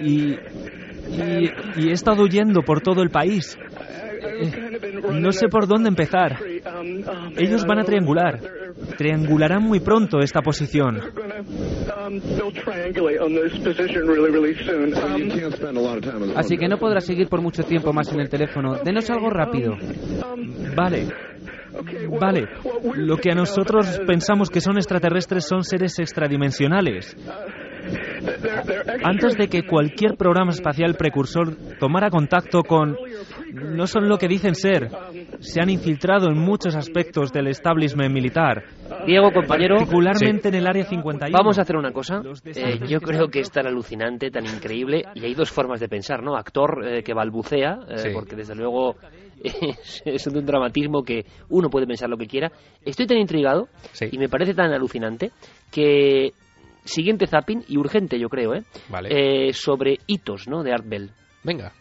Y, 0.02 0.34
y, 0.34 1.52
y 1.78 1.90
he 1.90 1.92
estado 1.92 2.24
huyendo 2.24 2.62
por 2.62 2.82
todo 2.82 3.02
el 3.02 3.10
país. 3.10 3.58
No 5.14 5.32
sé 5.32 5.48
por 5.48 5.68
dónde 5.68 5.90
empezar. 5.90 6.38
Ellos 7.36 7.66
van 7.66 7.80
a 7.80 7.84
triangular. 7.84 8.40
Triangularán 8.98 9.64
muy 9.64 9.80
pronto 9.80 10.20
esta 10.20 10.42
posición. 10.42 11.00
Así 16.36 16.58
que 16.58 16.68
no 16.68 16.78
podrá 16.78 17.00
seguir 17.00 17.28
por 17.28 17.42
mucho 17.42 17.64
tiempo 17.64 17.94
más 17.94 18.12
en 18.12 18.20
el 18.20 18.30
teléfono. 18.30 18.76
Denos 18.84 19.10
algo 19.10 19.30
rápido. 19.30 19.74
Vale. 20.76 21.08
Vale, 22.20 22.48
lo 22.96 23.18
que 23.18 23.32
a 23.32 23.36
nosotros 23.36 24.02
pensamos 24.08 24.50
que 24.50 24.62
son 24.62 24.78
extraterrestres 24.78 25.46
son 25.46 25.64
seres 25.64 26.00
extradimensionales. 26.00 27.16
Antes 29.04 29.38
de 29.38 29.48
que 29.48 29.64
cualquier 29.64 30.16
programa 30.18 30.52
espacial 30.52 30.96
precursor 30.96 31.56
tomara 31.80 32.10
contacto 32.10 32.64
con... 32.64 32.98
No 33.64 33.88
son 33.88 34.08
lo 34.08 34.18
que 34.18 34.28
dicen 34.28 34.56
ser. 34.56 34.90
Se 35.40 35.62
han 35.62 35.70
infiltrado 35.70 36.30
en 36.30 36.38
muchos 36.38 36.76
aspectos 36.76 37.32
del 37.32 37.48
establishment 37.48 38.14
militar. 38.14 38.64
Diego, 39.06 39.32
compañero. 39.32 39.76
Particularmente 39.78 40.50
en 40.50 40.56
el 40.56 40.68
área 40.68 40.86
51. 40.86 41.38
Vamos 41.38 41.58
a 41.60 41.62
hacer 41.62 41.76
una 41.76 41.92
cosa. 41.92 42.22
Eh, 42.46 42.80
yo 42.88 43.00
creo 43.02 43.28
que 43.30 43.40
es 43.40 43.52
tan 43.52 43.68
alucinante, 43.68 44.30
tan 44.32 44.46
increíble, 44.46 45.04
y 45.16 45.26
hay 45.26 45.34
dos 45.34 45.52
formas 45.52 45.80
de 45.80 45.88
pensar, 45.88 46.24
¿no? 46.24 46.36
Actor 46.36 46.86
eh, 46.86 47.04
que 47.04 47.14
balbucea, 47.14 47.80
eh, 47.90 47.98
Sí. 47.98 48.10
porque 48.14 48.36
desde 48.36 48.56
luego 48.56 48.96
es, 50.06 50.28
un 50.28 50.46
dramatismo 50.46 51.04
que 51.04 51.26
uno 51.50 51.70
puede 51.70 51.88
pensar 51.88 52.10
lo 52.10 52.18
que 52.18 52.28
quiera. 52.28 52.52
Estoy 52.84 53.08
tan 53.08 53.18
intrigado 53.18 53.68
Sí. 53.94 54.08
y 54.12 54.18
me 54.18 54.30
parece 54.30 54.54
tan 54.54 54.72
alucinante 54.72 55.32
que 55.72 56.32
siguiente 56.84 57.28
zapping 57.28 57.64
y 57.68 57.78
urgente, 57.78 58.20
yo 58.20 58.30
creo, 58.30 58.56
¿eh? 58.56 58.64
Vale. 58.90 59.10
Eh, 59.50 59.54
sobre 59.54 59.98
hitos, 60.08 60.48
¿no? 60.48 60.64
De 60.64 60.72
Art 60.72 60.86
Bell. 60.88 61.12
Venga. 61.44 61.74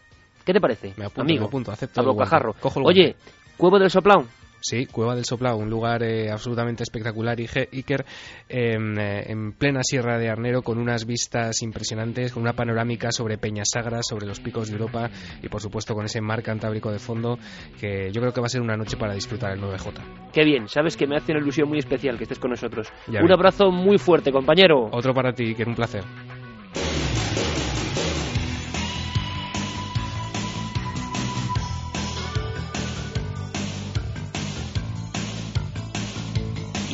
¿Qué 0.47 0.53
te 0.53 0.61
parece, 0.61 0.93
Me 0.95 1.03
apunto, 1.03 1.21
amigo? 1.23 1.41
me 1.41 1.47
apunto, 1.47 1.71
acepto 1.73 1.99
A 1.99 2.05
bocajarro. 2.05 2.53
Cojo 2.53 2.79
el 2.79 2.85
Oye, 2.85 3.15
Cuevo 3.57 3.77
del 3.79 3.89
Soplao. 3.89 4.23
Sí, 4.61 4.85
Cueva 4.85 5.13
del 5.13 5.25
Soplao, 5.25 5.57
un 5.57 5.69
lugar 5.69 6.03
eh, 6.03 6.31
absolutamente 6.31 6.83
espectacular, 6.83 7.37
Iker, 7.37 8.05
em, 8.47 8.97
eh, 8.97 9.29
en 9.29 9.51
plena 9.51 9.81
Sierra 9.83 10.17
de 10.17 10.29
Arnero, 10.29 10.61
con 10.61 10.77
unas 10.77 11.05
vistas 11.05 11.61
impresionantes, 11.63 12.31
con 12.31 12.43
una 12.43 12.53
panorámica 12.53 13.11
sobre 13.11 13.37
Peñas 13.37 13.67
Sagras, 13.73 14.07
sobre 14.07 14.25
los 14.25 14.39
picos 14.39 14.69
de 14.69 14.77
Europa 14.77 15.09
y, 15.43 15.49
por 15.49 15.61
supuesto, 15.61 15.93
con 15.93 16.05
ese 16.05 16.21
mar 16.21 16.41
cantábrico 16.41 16.93
de 16.93 16.99
fondo, 16.99 17.37
que 17.77 18.09
yo 18.13 18.21
creo 18.21 18.31
que 18.31 18.39
va 18.39 18.47
a 18.47 18.49
ser 18.49 18.61
una 18.61 18.77
noche 18.77 18.95
para 18.95 19.13
disfrutar 19.13 19.51
el 19.51 19.59
9J. 19.59 20.31
Qué 20.31 20.45
bien, 20.45 20.69
sabes 20.69 20.95
que 20.95 21.07
me 21.07 21.17
hace 21.17 21.33
una 21.33 21.41
ilusión 21.41 21.67
muy 21.67 21.79
especial 21.79 22.17
que 22.17 22.23
estés 22.23 22.39
con 22.39 22.51
nosotros. 22.51 22.87
Ya 23.07 23.21
un 23.21 23.33
abrazo 23.33 23.69
muy 23.69 23.97
fuerte, 23.97 24.31
compañero. 24.31 24.87
Otro 24.93 25.13
para 25.13 25.33
ti, 25.33 25.43
Iker, 25.47 25.67
un 25.67 25.75
placer. 25.75 26.05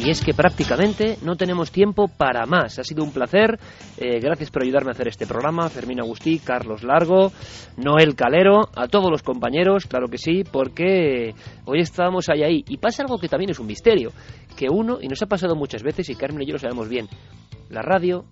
Y 0.06 0.10
es 0.10 0.20
que 0.20 0.34
prácticamente 0.34 1.18
no 1.22 1.38
tenemos 1.38 1.72
tiempo 1.72 2.10
para 2.10 2.46
más. 2.46 2.78
Ha 2.78 2.84
sido 2.84 3.06
un 3.06 3.14
placer. 3.14 3.58
Eh, 3.98 4.20
gracias 4.20 4.52
por 4.52 4.64
ayudarme 4.64 4.90
a 4.90 4.92
hacer 4.92 5.08
este 5.08 5.26
programa. 5.26 5.70
Fermín 5.70 6.02
Agustí, 6.02 6.40
Carlos 6.40 6.84
Largo, 6.84 7.32
Noel 7.78 8.14
Calero, 8.14 8.68
a 8.76 8.90
todos 8.90 9.10
los 9.10 9.24
compañeros, 9.24 9.86
claro 9.86 10.10
que 10.10 10.18
sí, 10.18 10.44
porque 10.44 11.34
hoy 11.64 11.80
estábamos 11.80 12.28
ahí 12.28 12.44
ahí. 12.44 12.66
Y 12.68 12.80
pasa 12.80 13.04
algo 13.04 13.18
que 13.18 13.30
también 13.30 13.52
es 13.52 13.60
un 13.60 13.68
misterio. 13.68 14.12
Que 14.58 14.68
uno, 14.70 14.98
y 15.02 15.08
nos 15.08 15.22
ha 15.22 15.28
pasado 15.28 15.56
muchas 15.56 15.84
veces, 15.84 16.10
y 16.10 16.16
Carmen 16.16 16.42
y 16.42 16.48
yo 16.48 16.54
lo 16.54 16.60
sabemos 16.60 16.90
bien, 16.90 17.08
la 17.70 17.82
radio 17.82 18.26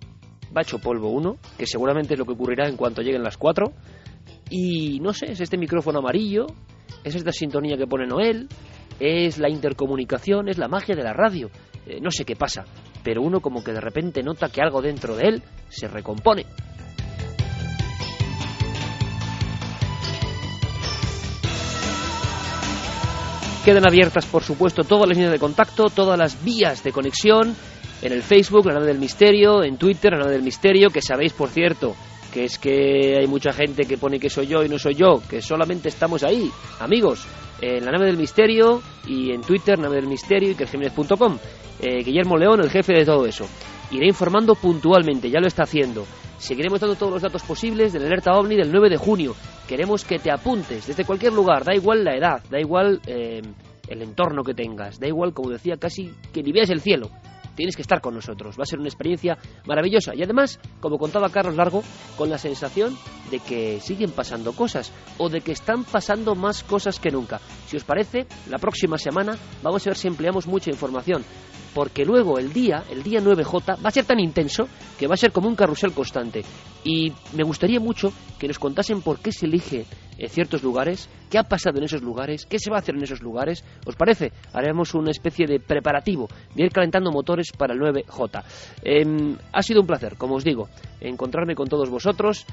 va 0.54 0.60
hecho 0.60 0.78
polvo 0.78 1.08
uno, 1.08 1.38
que 1.56 1.66
seguramente 1.66 2.12
es 2.12 2.18
lo 2.18 2.26
que 2.26 2.32
ocurrirá 2.32 2.68
en 2.68 2.76
cuanto 2.76 3.00
lleguen 3.00 3.22
las 3.22 3.38
cuatro. 3.38 3.72
Y 4.50 5.00
no 5.00 5.14
sé, 5.14 5.32
es 5.32 5.40
este 5.40 5.56
micrófono 5.56 6.00
amarillo, 6.00 6.44
es 7.02 7.14
esta 7.14 7.32
sintonía 7.32 7.78
que 7.78 7.86
pone 7.86 8.06
Noel, 8.06 8.48
es 9.02 9.38
la 9.38 9.50
intercomunicación, 9.50 10.48
es 10.48 10.58
la 10.58 10.68
magia 10.68 10.94
de 10.94 11.02
la 11.02 11.12
radio. 11.12 11.50
Eh, 11.86 11.98
no 12.00 12.12
sé 12.12 12.24
qué 12.24 12.36
pasa, 12.36 12.64
pero 13.02 13.20
uno 13.20 13.40
como 13.40 13.64
que 13.64 13.72
de 13.72 13.80
repente 13.80 14.22
nota 14.22 14.48
que 14.48 14.62
algo 14.62 14.80
dentro 14.80 15.16
de 15.16 15.28
él 15.28 15.42
se 15.68 15.88
recompone. 15.88 16.46
Quedan 23.64 23.86
abiertas, 23.86 24.26
por 24.26 24.42
supuesto, 24.42 24.84
todas 24.84 25.08
las 25.08 25.16
líneas 25.16 25.32
de 25.32 25.38
contacto, 25.38 25.84
todas 25.86 26.18
las 26.18 26.44
vías 26.44 26.82
de 26.84 26.92
conexión, 26.92 27.56
en 28.02 28.12
el 28.12 28.22
Facebook, 28.22 28.66
la 28.66 28.74
nave 28.74 28.86
del 28.86 28.98
misterio, 28.98 29.64
en 29.64 29.78
Twitter, 29.78 30.12
la 30.12 30.18
nave 30.18 30.32
del 30.32 30.42
misterio, 30.42 30.90
que 30.90 31.00
sabéis, 31.00 31.32
por 31.32 31.48
cierto, 31.48 31.94
que 32.32 32.44
es 32.44 32.58
que 32.58 33.18
hay 33.20 33.26
mucha 33.26 33.52
gente 33.52 33.84
que 33.84 33.98
pone 33.98 34.18
que 34.18 34.30
soy 34.30 34.46
yo 34.46 34.64
y 34.64 34.68
no 34.68 34.78
soy 34.78 34.94
yo, 34.94 35.22
que 35.28 35.42
solamente 35.42 35.88
estamos 35.88 36.24
ahí, 36.24 36.50
amigos, 36.80 37.26
en 37.60 37.84
la 37.84 37.92
nave 37.92 38.06
del 38.06 38.16
misterio 38.16 38.82
y 39.06 39.32
en 39.32 39.42
Twitter, 39.42 39.78
nave 39.78 39.96
del 39.96 40.06
misterio 40.06 40.50
y 40.50 40.54
que 40.54 40.66
Eh, 41.80 42.02
Guillermo 42.04 42.36
León, 42.36 42.60
el 42.60 42.70
jefe 42.70 42.92
de 42.92 43.04
todo 43.04 43.26
eso. 43.26 43.46
Iré 43.90 44.06
informando 44.06 44.54
puntualmente, 44.54 45.30
ya 45.30 45.40
lo 45.40 45.46
está 45.46 45.64
haciendo. 45.64 46.06
Seguiremos 46.38 46.80
dando 46.80 46.96
todos 46.96 47.12
los 47.12 47.22
datos 47.22 47.42
posibles 47.42 47.92
del 47.92 48.06
alerta 48.06 48.32
OVNI 48.32 48.56
del 48.56 48.72
9 48.72 48.88
de 48.88 48.96
junio. 48.96 49.34
Queremos 49.68 50.04
que 50.04 50.18
te 50.18 50.32
apuntes 50.32 50.86
desde 50.86 51.04
cualquier 51.04 51.32
lugar, 51.32 51.64
da 51.64 51.74
igual 51.74 52.04
la 52.04 52.16
edad, 52.16 52.42
da 52.50 52.58
igual 52.58 53.00
eh, 53.06 53.42
el 53.88 54.02
entorno 54.02 54.42
que 54.42 54.54
tengas, 54.54 54.98
da 54.98 55.06
igual, 55.06 55.32
como 55.32 55.50
decía, 55.50 55.76
casi 55.76 56.10
que 56.32 56.42
ni 56.42 56.52
veas 56.52 56.70
el 56.70 56.80
cielo. 56.80 57.10
Tienes 57.54 57.76
que 57.76 57.82
estar 57.82 58.00
con 58.00 58.14
nosotros, 58.14 58.58
va 58.58 58.62
a 58.62 58.66
ser 58.66 58.78
una 58.78 58.88
experiencia 58.88 59.38
maravillosa. 59.66 60.14
Y 60.14 60.22
además, 60.22 60.58
como 60.80 60.98
contaba 60.98 61.30
Carlos 61.30 61.56
Largo, 61.56 61.82
con 62.16 62.30
la 62.30 62.38
sensación 62.38 62.96
de 63.30 63.38
que 63.40 63.80
siguen 63.80 64.10
pasando 64.10 64.52
cosas 64.52 64.92
o 65.18 65.28
de 65.28 65.40
que 65.40 65.52
están 65.52 65.84
pasando 65.84 66.34
más 66.34 66.62
cosas 66.62 66.98
que 66.98 67.10
nunca. 67.10 67.40
Si 67.66 67.76
os 67.76 67.84
parece, 67.84 68.26
la 68.48 68.58
próxima 68.58 68.98
semana 68.98 69.36
vamos 69.62 69.86
a 69.86 69.90
ver 69.90 69.96
si 69.96 70.08
empleamos 70.08 70.46
mucha 70.46 70.70
información, 70.70 71.24
porque 71.74 72.04
luego 72.04 72.38
el 72.38 72.52
día, 72.52 72.84
el 72.90 73.02
día 73.02 73.20
9J, 73.20 73.82
va 73.84 73.88
a 73.88 73.92
ser 73.92 74.04
tan 74.04 74.20
intenso 74.20 74.68
que 74.98 75.06
va 75.06 75.14
a 75.14 75.18
ser 75.18 75.32
como 75.32 75.48
un 75.48 75.56
carrusel 75.56 75.92
constante. 75.92 76.42
Y 76.84 77.12
me 77.34 77.44
gustaría 77.44 77.80
mucho 77.80 78.12
que 78.38 78.48
nos 78.48 78.58
contasen 78.58 79.02
por 79.02 79.20
qué 79.20 79.32
se 79.32 79.46
elige 79.46 79.86
eh, 80.18 80.28
ciertos 80.28 80.62
lugares, 80.62 81.08
qué 81.30 81.38
ha 81.38 81.44
pasado 81.44 81.78
en 81.78 81.84
esos 81.84 82.02
lugares, 82.02 82.46
qué 82.46 82.58
se 82.58 82.70
va 82.70 82.76
a 82.76 82.80
hacer 82.80 82.94
en 82.96 83.02
esos 83.02 83.22
lugares. 83.22 83.64
¿Os 83.86 83.96
parece? 83.96 84.32
Haremos 84.52 84.94
una 84.94 85.10
especie 85.10 85.46
de 85.46 85.60
preparativo, 85.60 86.28
de 86.54 86.64
ir 86.64 86.72
calentando 86.72 87.10
motores 87.10 87.52
para 87.56 87.74
el 87.74 87.80
9J. 87.80 88.44
Em, 88.82 89.36
ha 89.52 89.62
sido 89.62 89.80
un 89.80 89.86
placer, 89.86 90.16
como 90.16 90.34
os 90.34 90.44
digo, 90.44 90.68
encontrarme 91.00 91.54
con 91.54 91.68
todos 91.68 91.88
vosotros. 91.88 92.46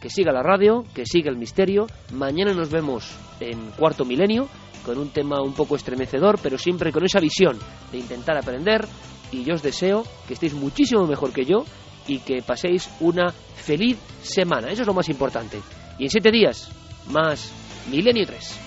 Que 0.00 0.10
siga 0.10 0.32
la 0.32 0.42
radio, 0.42 0.84
que 0.94 1.06
siga 1.06 1.30
el 1.30 1.38
misterio. 1.38 1.86
Mañana 2.12 2.52
nos 2.52 2.70
vemos 2.70 3.16
en 3.40 3.70
Cuarto 3.70 4.04
Milenio 4.04 4.48
con 4.84 4.98
un 4.98 5.10
tema 5.10 5.42
un 5.42 5.54
poco 5.54 5.76
estremecedor, 5.76 6.38
pero 6.42 6.58
siempre 6.58 6.92
con 6.92 7.04
esa 7.04 7.20
visión 7.20 7.58
de 7.90 7.98
intentar 7.98 8.36
aprender. 8.36 8.86
Y 9.32 9.44
yo 9.44 9.54
os 9.54 9.62
deseo 9.62 10.04
que 10.28 10.34
estéis 10.34 10.54
muchísimo 10.54 11.06
mejor 11.06 11.32
que 11.32 11.44
yo 11.44 11.64
y 12.06 12.18
que 12.18 12.42
paséis 12.42 12.88
una 13.00 13.32
feliz 13.32 13.98
semana. 14.22 14.68
Eso 14.68 14.82
es 14.82 14.86
lo 14.86 14.94
más 14.94 15.08
importante. 15.08 15.60
Y 15.98 16.04
en 16.04 16.10
siete 16.10 16.30
días, 16.30 16.70
más 17.08 17.50
Milenio 17.90 18.26
3. 18.26 18.60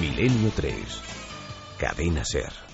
Milenio 0.00 0.50
3. 0.54 0.74
Cadena 1.78 2.24
Ser. 2.24 2.71